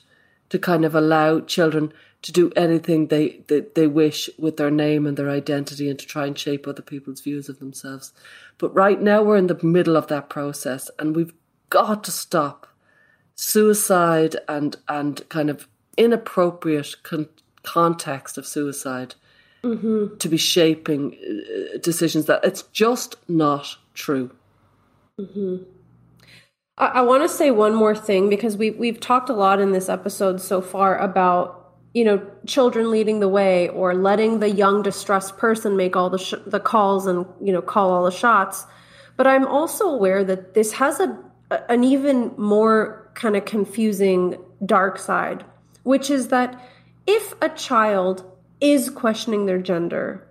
to 0.49 0.59
kind 0.59 0.85
of 0.85 0.95
allow 0.95 1.41
children 1.41 1.93
to 2.23 2.33
do 2.33 2.51
anything 2.57 3.07
they, 3.07 3.41
they, 3.49 3.61
they 3.75 3.87
wish 3.87 4.31
with 4.39 4.57
their 4.57 4.71
name 4.71 5.07
and 5.07 5.17
their 5.17 5.31
identity 5.31 5.89
and 5.89 5.99
to 5.99 6.07
try 6.07 6.27
and 6.27 6.39
shape 6.39 6.67
other 6.67 6.83
people's 6.83 7.21
views 7.21 7.49
of 7.49 7.59
themselves. 7.59 8.13
But 8.59 8.75
right 8.75 9.01
now 9.01 9.23
we're 9.23 9.37
in 9.37 9.47
the 9.49 9.63
middle 9.63 9.97
of 9.97 10.07
that 10.09 10.29
process 10.29 10.91
and 10.99 11.15
we've 11.15 11.35
got 11.71 12.05
to 12.05 12.11
stop 12.11 12.67
suicide 13.37 14.37
and, 14.49 14.77
and 14.89 15.29
kind 15.29 15.51
of 15.51 15.69
inappropriate 15.97 16.97
con- 17.03 17.29
context 17.63 18.39
of 18.39 18.47
suicide 18.47 19.15
mm-hmm. 19.63 20.17
to 20.17 20.29
be 20.29 20.37
shaping 20.37 21.15
uh, 21.15 21.79
decisions 21.79 22.27
that 22.27 22.45
it's 22.45 22.63
just 22.73 23.17
not 23.29 23.77
true. 23.95 24.31
Mm-hmm. 25.21 25.65
I, 26.79 26.87
I 26.87 27.01
want 27.03 27.23
to 27.23 27.29
say 27.29 27.51
one 27.51 27.75
more 27.75 27.95
thing 27.95 28.29
because 28.29 28.57
we 28.57 28.71
we've 28.71 29.01
talked 29.01 29.29
a 29.29 29.35
lot 29.35 29.61
in 29.61 29.73
this 29.73 29.89
episode 29.89 30.41
so 30.41 30.61
far 30.61 30.99
about 30.99 31.75
you 31.95 32.05
know 32.05 32.27
children 32.47 32.91
leading 32.91 33.21
the 33.21 33.29
way 33.29 33.69
or 33.69 33.95
letting 33.95 34.41
the 34.41 34.51
young 34.51 34.83
distressed 34.83 35.37
person 35.39 35.77
make 35.77 35.97
all 35.97 36.11
the 36.11 36.19
sh- 36.19 36.35
the 36.47 36.61
calls 36.61 37.07
and 37.07 37.27
you 37.41 37.53
know 37.53 37.63
call 37.63 37.91
all 37.91 38.05
the 38.05 38.11
shots. 38.11 38.67
But 39.17 39.27
I'm 39.27 39.47
also 39.47 39.87
aware 39.89 40.23
that 40.25 40.55
this 40.55 40.73
has 40.73 41.01
a 41.01 41.19
an 41.69 41.85
even 41.85 42.35
more 42.37 43.06
kind 43.17 43.37
of 43.37 43.45
confusing 43.45 44.37
dark 44.65 44.99
side, 44.99 45.45
which 45.83 46.11
is 46.11 46.29
that 46.29 46.63
if 47.07 47.35
a 47.43 47.49
child 47.49 48.25
is 48.61 48.91
questioning 48.91 49.47
their 49.47 49.59
gender 49.59 50.27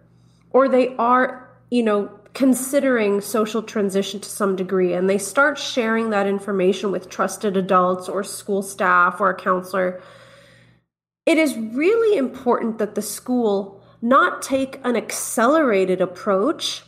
or 0.52 0.70
they 0.70 0.96
are, 0.96 1.50
you 1.70 1.84
know, 1.84 2.10
considering 2.34 3.22
social 3.22 3.64
transition 3.64 4.20
to 4.20 4.30
some 4.30 4.56
degree 4.56 4.94
and 4.94 5.10
they 5.10 5.18
start 5.18 5.58
sharing 5.58 6.12
that 6.12 6.28
information 6.28 6.92
with 6.92 7.10
trusted 7.10 7.58
adults 7.58 8.08
or 8.08 8.24
school 8.24 8.62
staff 8.62 9.20
or 9.20 9.30
a 9.30 9.36
counselor, 9.36 10.02
it 11.26 11.38
is 11.38 11.58
really 11.58 12.18
important 12.18 12.78
that 12.78 12.94
the 12.94 13.02
school 13.02 13.82
not 14.02 14.42
take 14.42 14.80
an 14.84 14.96
accelerated 14.96 16.02
approach 16.02 16.84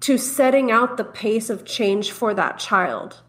to 0.00 0.16
setting 0.16 0.70
out 0.70 0.96
the 0.96 1.04
pace 1.04 1.50
of 1.50 1.64
change 1.64 2.10
for 2.10 2.32
that 2.32 2.58
child. 2.58 3.20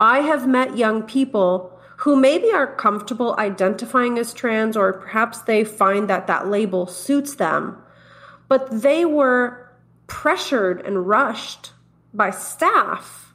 I 0.00 0.20
have 0.20 0.46
met 0.46 0.76
young 0.76 1.02
people 1.02 1.72
who 1.98 2.16
maybe 2.16 2.52
are 2.52 2.74
comfortable 2.74 3.34
identifying 3.38 4.18
as 4.18 4.34
trans 4.34 4.76
or 4.76 4.92
perhaps 4.92 5.40
they 5.42 5.64
find 5.64 6.08
that 6.08 6.26
that 6.26 6.48
label 6.48 6.86
suits 6.86 7.36
them, 7.36 7.78
but 8.48 8.82
they 8.82 9.04
were 9.04 9.72
pressured 10.06 10.84
and 10.84 11.06
rushed 11.06 11.72
by 12.12 12.30
staff 12.30 13.34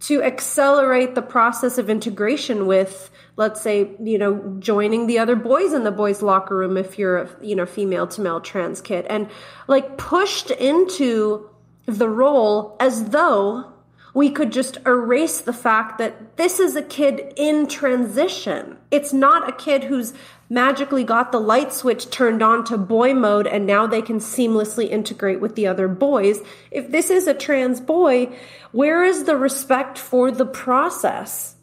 to 0.00 0.22
accelerate 0.22 1.14
the 1.14 1.22
process 1.22 1.78
of 1.78 1.88
integration 1.88 2.66
with 2.66 3.10
let's 3.36 3.60
say 3.60 3.90
you 4.02 4.18
know 4.18 4.56
joining 4.58 5.06
the 5.06 5.18
other 5.18 5.36
boys 5.36 5.72
in 5.72 5.84
the 5.84 5.90
boys 5.90 6.22
locker 6.22 6.56
room 6.56 6.76
if 6.76 6.98
you're 6.98 7.18
a 7.18 7.28
you 7.40 7.54
know 7.54 7.66
female 7.66 8.06
to 8.06 8.20
male 8.20 8.40
trans 8.40 8.80
kid 8.80 9.06
and 9.06 9.28
like 9.68 9.96
pushed 9.98 10.50
into 10.50 11.48
the 11.86 12.08
role 12.08 12.76
as 12.80 13.10
though 13.10 13.71
we 14.14 14.30
could 14.30 14.52
just 14.52 14.76
erase 14.84 15.40
the 15.40 15.52
fact 15.52 15.98
that 15.98 16.36
this 16.36 16.60
is 16.60 16.76
a 16.76 16.82
kid 16.82 17.32
in 17.36 17.66
transition. 17.66 18.76
It's 18.90 19.12
not 19.12 19.48
a 19.48 19.52
kid 19.52 19.84
who's 19.84 20.12
magically 20.50 21.02
got 21.02 21.32
the 21.32 21.40
light 21.40 21.72
switch 21.72 22.10
turned 22.10 22.42
on 22.42 22.62
to 22.64 22.76
boy 22.76 23.14
mode 23.14 23.46
and 23.46 23.66
now 23.66 23.86
they 23.86 24.02
can 24.02 24.18
seamlessly 24.18 24.90
integrate 24.90 25.40
with 25.40 25.54
the 25.54 25.66
other 25.66 25.88
boys. 25.88 26.40
If 26.70 26.90
this 26.90 27.08
is 27.08 27.26
a 27.26 27.32
trans 27.32 27.80
boy, 27.80 28.36
where 28.70 29.02
is 29.02 29.24
the 29.24 29.36
respect 29.36 29.96
for 29.96 30.30
the 30.30 30.44
process? 30.44 31.56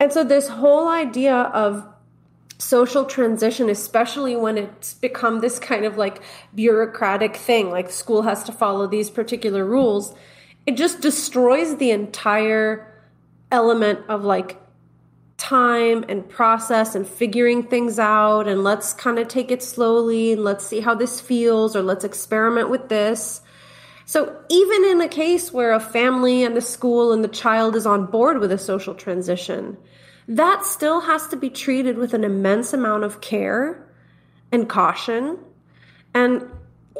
And 0.00 0.12
so, 0.12 0.24
this 0.24 0.48
whole 0.48 0.88
idea 0.88 1.34
of 1.34 1.86
social 2.58 3.04
transition, 3.04 3.68
especially 3.68 4.34
when 4.34 4.58
it's 4.58 4.94
become 4.94 5.40
this 5.40 5.58
kind 5.60 5.84
of 5.84 5.96
like 5.96 6.20
bureaucratic 6.54 7.36
thing, 7.36 7.70
like 7.70 7.90
school 7.90 8.22
has 8.22 8.42
to 8.44 8.52
follow 8.52 8.88
these 8.88 9.10
particular 9.10 9.64
rules 9.64 10.14
it 10.68 10.76
just 10.76 11.00
destroys 11.00 11.78
the 11.78 11.92
entire 11.92 12.92
element 13.50 14.00
of 14.06 14.22
like 14.22 14.60
time 15.38 16.04
and 16.10 16.28
process 16.28 16.94
and 16.94 17.08
figuring 17.08 17.62
things 17.62 17.98
out 17.98 18.46
and 18.46 18.62
let's 18.62 18.92
kind 18.92 19.18
of 19.18 19.28
take 19.28 19.50
it 19.50 19.62
slowly 19.62 20.32
and 20.32 20.44
let's 20.44 20.66
see 20.66 20.80
how 20.80 20.94
this 20.94 21.22
feels 21.22 21.74
or 21.74 21.80
let's 21.80 22.04
experiment 22.04 22.68
with 22.68 22.90
this. 22.90 23.40
So, 24.04 24.38
even 24.50 24.84
in 24.84 25.00
a 25.00 25.08
case 25.08 25.54
where 25.54 25.72
a 25.72 25.80
family 25.80 26.44
and 26.44 26.54
the 26.54 26.60
school 26.60 27.14
and 27.14 27.24
the 27.24 27.28
child 27.28 27.74
is 27.74 27.86
on 27.86 28.04
board 28.04 28.38
with 28.38 28.52
a 28.52 28.58
social 28.58 28.94
transition, 28.94 29.78
that 30.28 30.66
still 30.66 31.00
has 31.00 31.28
to 31.28 31.36
be 31.38 31.48
treated 31.48 31.96
with 31.96 32.12
an 32.12 32.24
immense 32.24 32.74
amount 32.74 33.04
of 33.04 33.22
care 33.22 33.88
and 34.52 34.68
caution. 34.68 35.38
And 36.12 36.42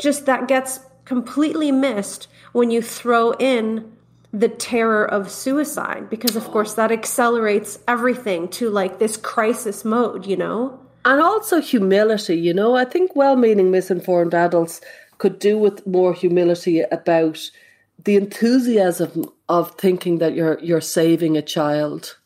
just 0.01 0.25
that 0.25 0.49
gets 0.49 0.81
completely 1.09 1.73
missed 1.73 2.29
when 2.53 2.71
you 2.71 2.83
throw 2.83 3.33
in 3.39 3.91
the 4.31 4.49
terror 4.49 5.07
of 5.07 5.31
suicide 5.31 6.11
because 6.11 6.37
of 6.37 6.45
course 6.45 6.75
that 6.75 6.93
accelerates 6.93 7.79
everything 7.89 8.47
to 8.47 8.69
like 8.69 8.99
this 8.99 9.17
crisis 9.17 9.87
mode 9.87 10.27
you 10.27 10.37
know? 10.37 10.79
And 11.07 11.19
also 11.23 11.63
humility 11.63 12.37
you 12.37 12.53
know? 12.53 12.77
I 12.77 12.85
think 12.85 13.17
well-meaning 13.17 13.71
misinformed 13.71 14.35
adults 14.35 14.83
could 15.17 15.39
do 15.39 15.57
with 15.57 15.87
more 15.87 16.13
humility 16.13 16.81
about 16.81 17.51
the 18.05 18.17
enthusiasm 18.17 19.25
of 19.49 19.75
thinking 19.77 20.19
that 20.19 20.35
you're 20.35 20.59
you're 20.61 20.83
saving 20.83 21.39
a 21.39 21.43
child 21.43 22.18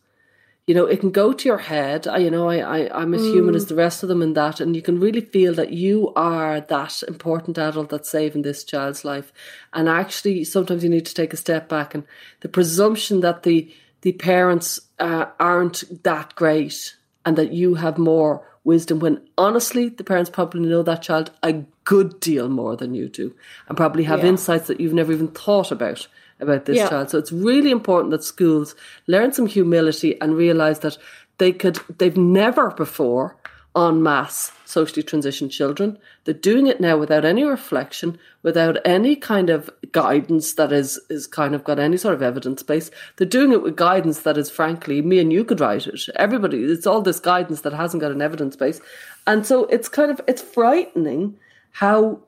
you 0.66 0.74
know, 0.74 0.86
it 0.86 1.00
can 1.00 1.10
go 1.10 1.32
to 1.32 1.48
your 1.48 1.58
head. 1.58 2.06
I, 2.06 2.18
you 2.18 2.30
know, 2.30 2.48
I, 2.48 2.58
I, 2.58 3.02
I'm 3.02 3.14
as 3.14 3.22
mm. 3.22 3.32
human 3.32 3.56
as 3.56 3.66
the 3.66 3.74
rest 3.74 4.02
of 4.02 4.08
them 4.08 4.22
in 4.22 4.34
that. 4.34 4.60
And 4.60 4.76
you 4.76 4.82
can 4.82 5.00
really 5.00 5.20
feel 5.20 5.54
that 5.54 5.72
you 5.72 6.12
are 6.14 6.60
that 6.60 7.02
important 7.08 7.58
adult 7.58 7.88
that's 7.88 8.08
saving 8.08 8.42
this 8.42 8.62
child's 8.62 9.04
life. 9.04 9.32
And 9.72 9.88
actually, 9.88 10.44
sometimes 10.44 10.84
you 10.84 10.90
need 10.90 11.06
to 11.06 11.14
take 11.14 11.32
a 11.32 11.36
step 11.36 11.68
back. 11.68 11.94
And 11.94 12.04
the 12.40 12.48
presumption 12.48 13.20
that 13.20 13.42
the, 13.42 13.72
the 14.02 14.12
parents 14.12 14.78
uh, 15.00 15.26
aren't 15.40 16.04
that 16.04 16.34
great 16.36 16.96
and 17.26 17.36
that 17.36 17.52
you 17.52 17.74
have 17.74 17.98
more 17.98 18.46
wisdom 18.64 19.00
when 19.00 19.20
honestly, 19.36 19.88
the 19.88 20.04
parents 20.04 20.30
probably 20.30 20.60
know 20.60 20.84
that 20.84 21.02
child 21.02 21.32
a 21.42 21.64
good 21.84 22.20
deal 22.20 22.48
more 22.48 22.76
than 22.76 22.94
you 22.94 23.08
do 23.08 23.34
and 23.68 23.76
probably 23.76 24.04
have 24.04 24.20
yeah. 24.20 24.26
insights 24.26 24.68
that 24.68 24.80
you've 24.80 24.94
never 24.94 25.12
even 25.12 25.28
thought 25.28 25.72
about 25.72 26.06
about 26.42 26.66
this 26.66 26.76
yeah. 26.76 26.88
child. 26.88 27.10
So 27.10 27.18
it's 27.18 27.32
really 27.32 27.70
important 27.70 28.10
that 28.10 28.24
schools 28.24 28.74
learn 29.06 29.32
some 29.32 29.46
humility 29.46 30.20
and 30.20 30.36
realize 30.36 30.80
that 30.80 30.98
they 31.38 31.52
could 31.52 31.78
they've 31.98 32.16
never 32.16 32.70
before 32.70 33.36
en 33.76 34.02
masse 34.02 34.52
socially 34.64 35.02
transitioned 35.02 35.50
children. 35.50 35.98
They're 36.24 36.34
doing 36.34 36.66
it 36.66 36.80
now 36.80 36.96
without 36.96 37.24
any 37.24 37.44
reflection, 37.44 38.18
without 38.42 38.76
any 38.84 39.16
kind 39.16 39.50
of 39.50 39.70
guidance 39.92 40.54
that 40.54 40.72
is 40.72 41.00
is 41.08 41.26
kind 41.26 41.54
of 41.54 41.64
got 41.64 41.78
any 41.78 41.96
sort 41.96 42.14
of 42.14 42.22
evidence 42.22 42.62
base. 42.62 42.90
They're 43.16 43.26
doing 43.26 43.52
it 43.52 43.62
with 43.62 43.76
guidance 43.76 44.20
that 44.20 44.38
is 44.38 44.50
frankly 44.50 45.02
me 45.02 45.18
and 45.18 45.32
you 45.32 45.44
could 45.44 45.60
write 45.60 45.86
it. 45.86 46.00
Everybody, 46.16 46.64
it's 46.64 46.86
all 46.86 47.02
this 47.02 47.20
guidance 47.20 47.62
that 47.62 47.72
hasn't 47.72 48.00
got 48.00 48.12
an 48.12 48.22
evidence 48.22 48.56
base. 48.56 48.80
And 49.26 49.46
so 49.46 49.64
it's 49.66 49.88
kind 49.88 50.10
of 50.10 50.20
it's 50.26 50.42
frightening 50.42 51.38
how 51.72 52.20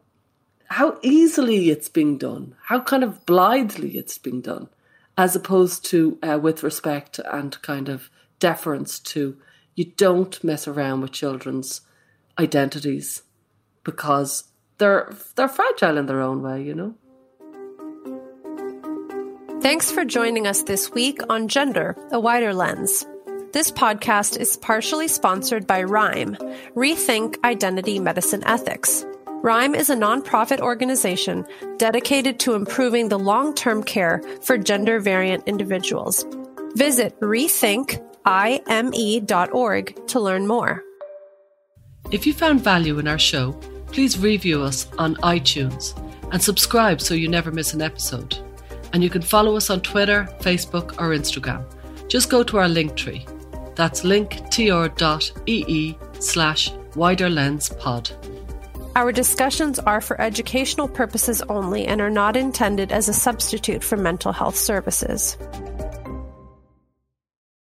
how 0.68 0.98
easily 1.02 1.70
it's 1.70 1.88
being 1.88 2.18
done, 2.18 2.54
how 2.64 2.80
kind 2.80 3.04
of 3.04 3.24
blithely 3.26 3.96
it's 3.96 4.18
being 4.18 4.40
done, 4.40 4.68
as 5.16 5.36
opposed 5.36 5.84
to 5.86 6.18
uh, 6.22 6.38
with 6.40 6.62
respect 6.62 7.20
and 7.32 7.60
kind 7.62 7.88
of 7.88 8.10
deference 8.40 8.98
to 8.98 9.36
you 9.74 9.84
don't 9.84 10.42
mess 10.44 10.68
around 10.68 11.00
with 11.00 11.12
children's 11.12 11.80
identities 12.38 13.22
because 13.82 14.44
they're 14.78 15.12
they're 15.34 15.48
fragile 15.48 15.98
in 15.98 16.06
their 16.06 16.20
own 16.20 16.42
way, 16.42 16.62
you 16.62 16.74
know. 16.74 16.94
Thanks 19.60 19.90
for 19.90 20.04
joining 20.04 20.46
us 20.46 20.62
this 20.64 20.90
week 20.90 21.20
on 21.30 21.48
Gender, 21.48 21.96
a 22.12 22.20
Wider 22.20 22.52
Lens. 22.52 23.06
This 23.52 23.70
podcast 23.70 24.38
is 24.38 24.56
partially 24.56 25.08
sponsored 25.08 25.66
by 25.66 25.84
ReIME, 25.84 26.36
Rethink 26.74 27.36
Identity 27.44 27.98
Medicine 27.98 28.42
Ethics. 28.44 29.06
ReIME 29.45 29.74
is 29.74 29.90
a 29.90 29.95
nonprofit 29.95 30.61
organization 30.61 31.45
dedicated 31.76 32.40
to 32.40 32.55
improving 32.55 33.11
the 33.11 33.18
long 33.18 33.55
term 33.55 33.84
care 33.84 34.22
for 34.40 34.57
gender 34.57 35.01
variant 35.01 35.47
individuals. 35.47 36.24
Visit 36.76 37.20
rethinkime.org 37.20 40.07
to 40.07 40.20
learn 40.20 40.47
more. 40.47 40.82
If 42.11 42.26
you 42.26 42.32
found 42.32 42.64
value 42.64 42.99
in 42.99 43.07
our 43.07 43.18
show, 43.18 43.53
please 43.88 44.18
review 44.18 44.62
us 44.62 44.86
on 44.97 45.16
iTunes 45.16 45.95
and 46.32 46.42
subscribe 46.42 47.03
so 47.03 47.12
you 47.12 47.28
never 47.28 47.53
miss 47.53 47.74
an 47.74 47.82
episode. 47.82 48.38
And 48.95 49.05
you 49.05 49.11
can 49.11 49.20
follow 49.20 49.59
us 49.59 49.68
on 49.68 49.82
Twitter, 49.82 50.26
Facebook, 50.40 50.92
or 50.92 51.11
Instagram. 51.11 51.66
Just 52.09 52.30
go 52.30 52.42
to 52.45 52.57
our 52.57 52.70
link 52.70 52.97
tree. 52.97 53.26
That's 53.74 54.05
linktr.ee 54.05 55.99
slash 56.18 56.70
widerlenspod. 56.95 58.34
Our 58.97 59.11
discussions 59.11 59.80
are 59.80 60.01
for 60.01 60.20
educational 60.20 60.86
purposes 60.86 61.42
only 61.49 61.84
and 61.84 62.01
are 62.01 62.11
not 62.11 62.36
intended 62.36 62.92
as 62.92 63.09
a 63.09 63.12
substitute 63.12 63.82
for 63.82 63.97
mental 63.97 64.32
health 64.32 64.57
services. 64.57 65.36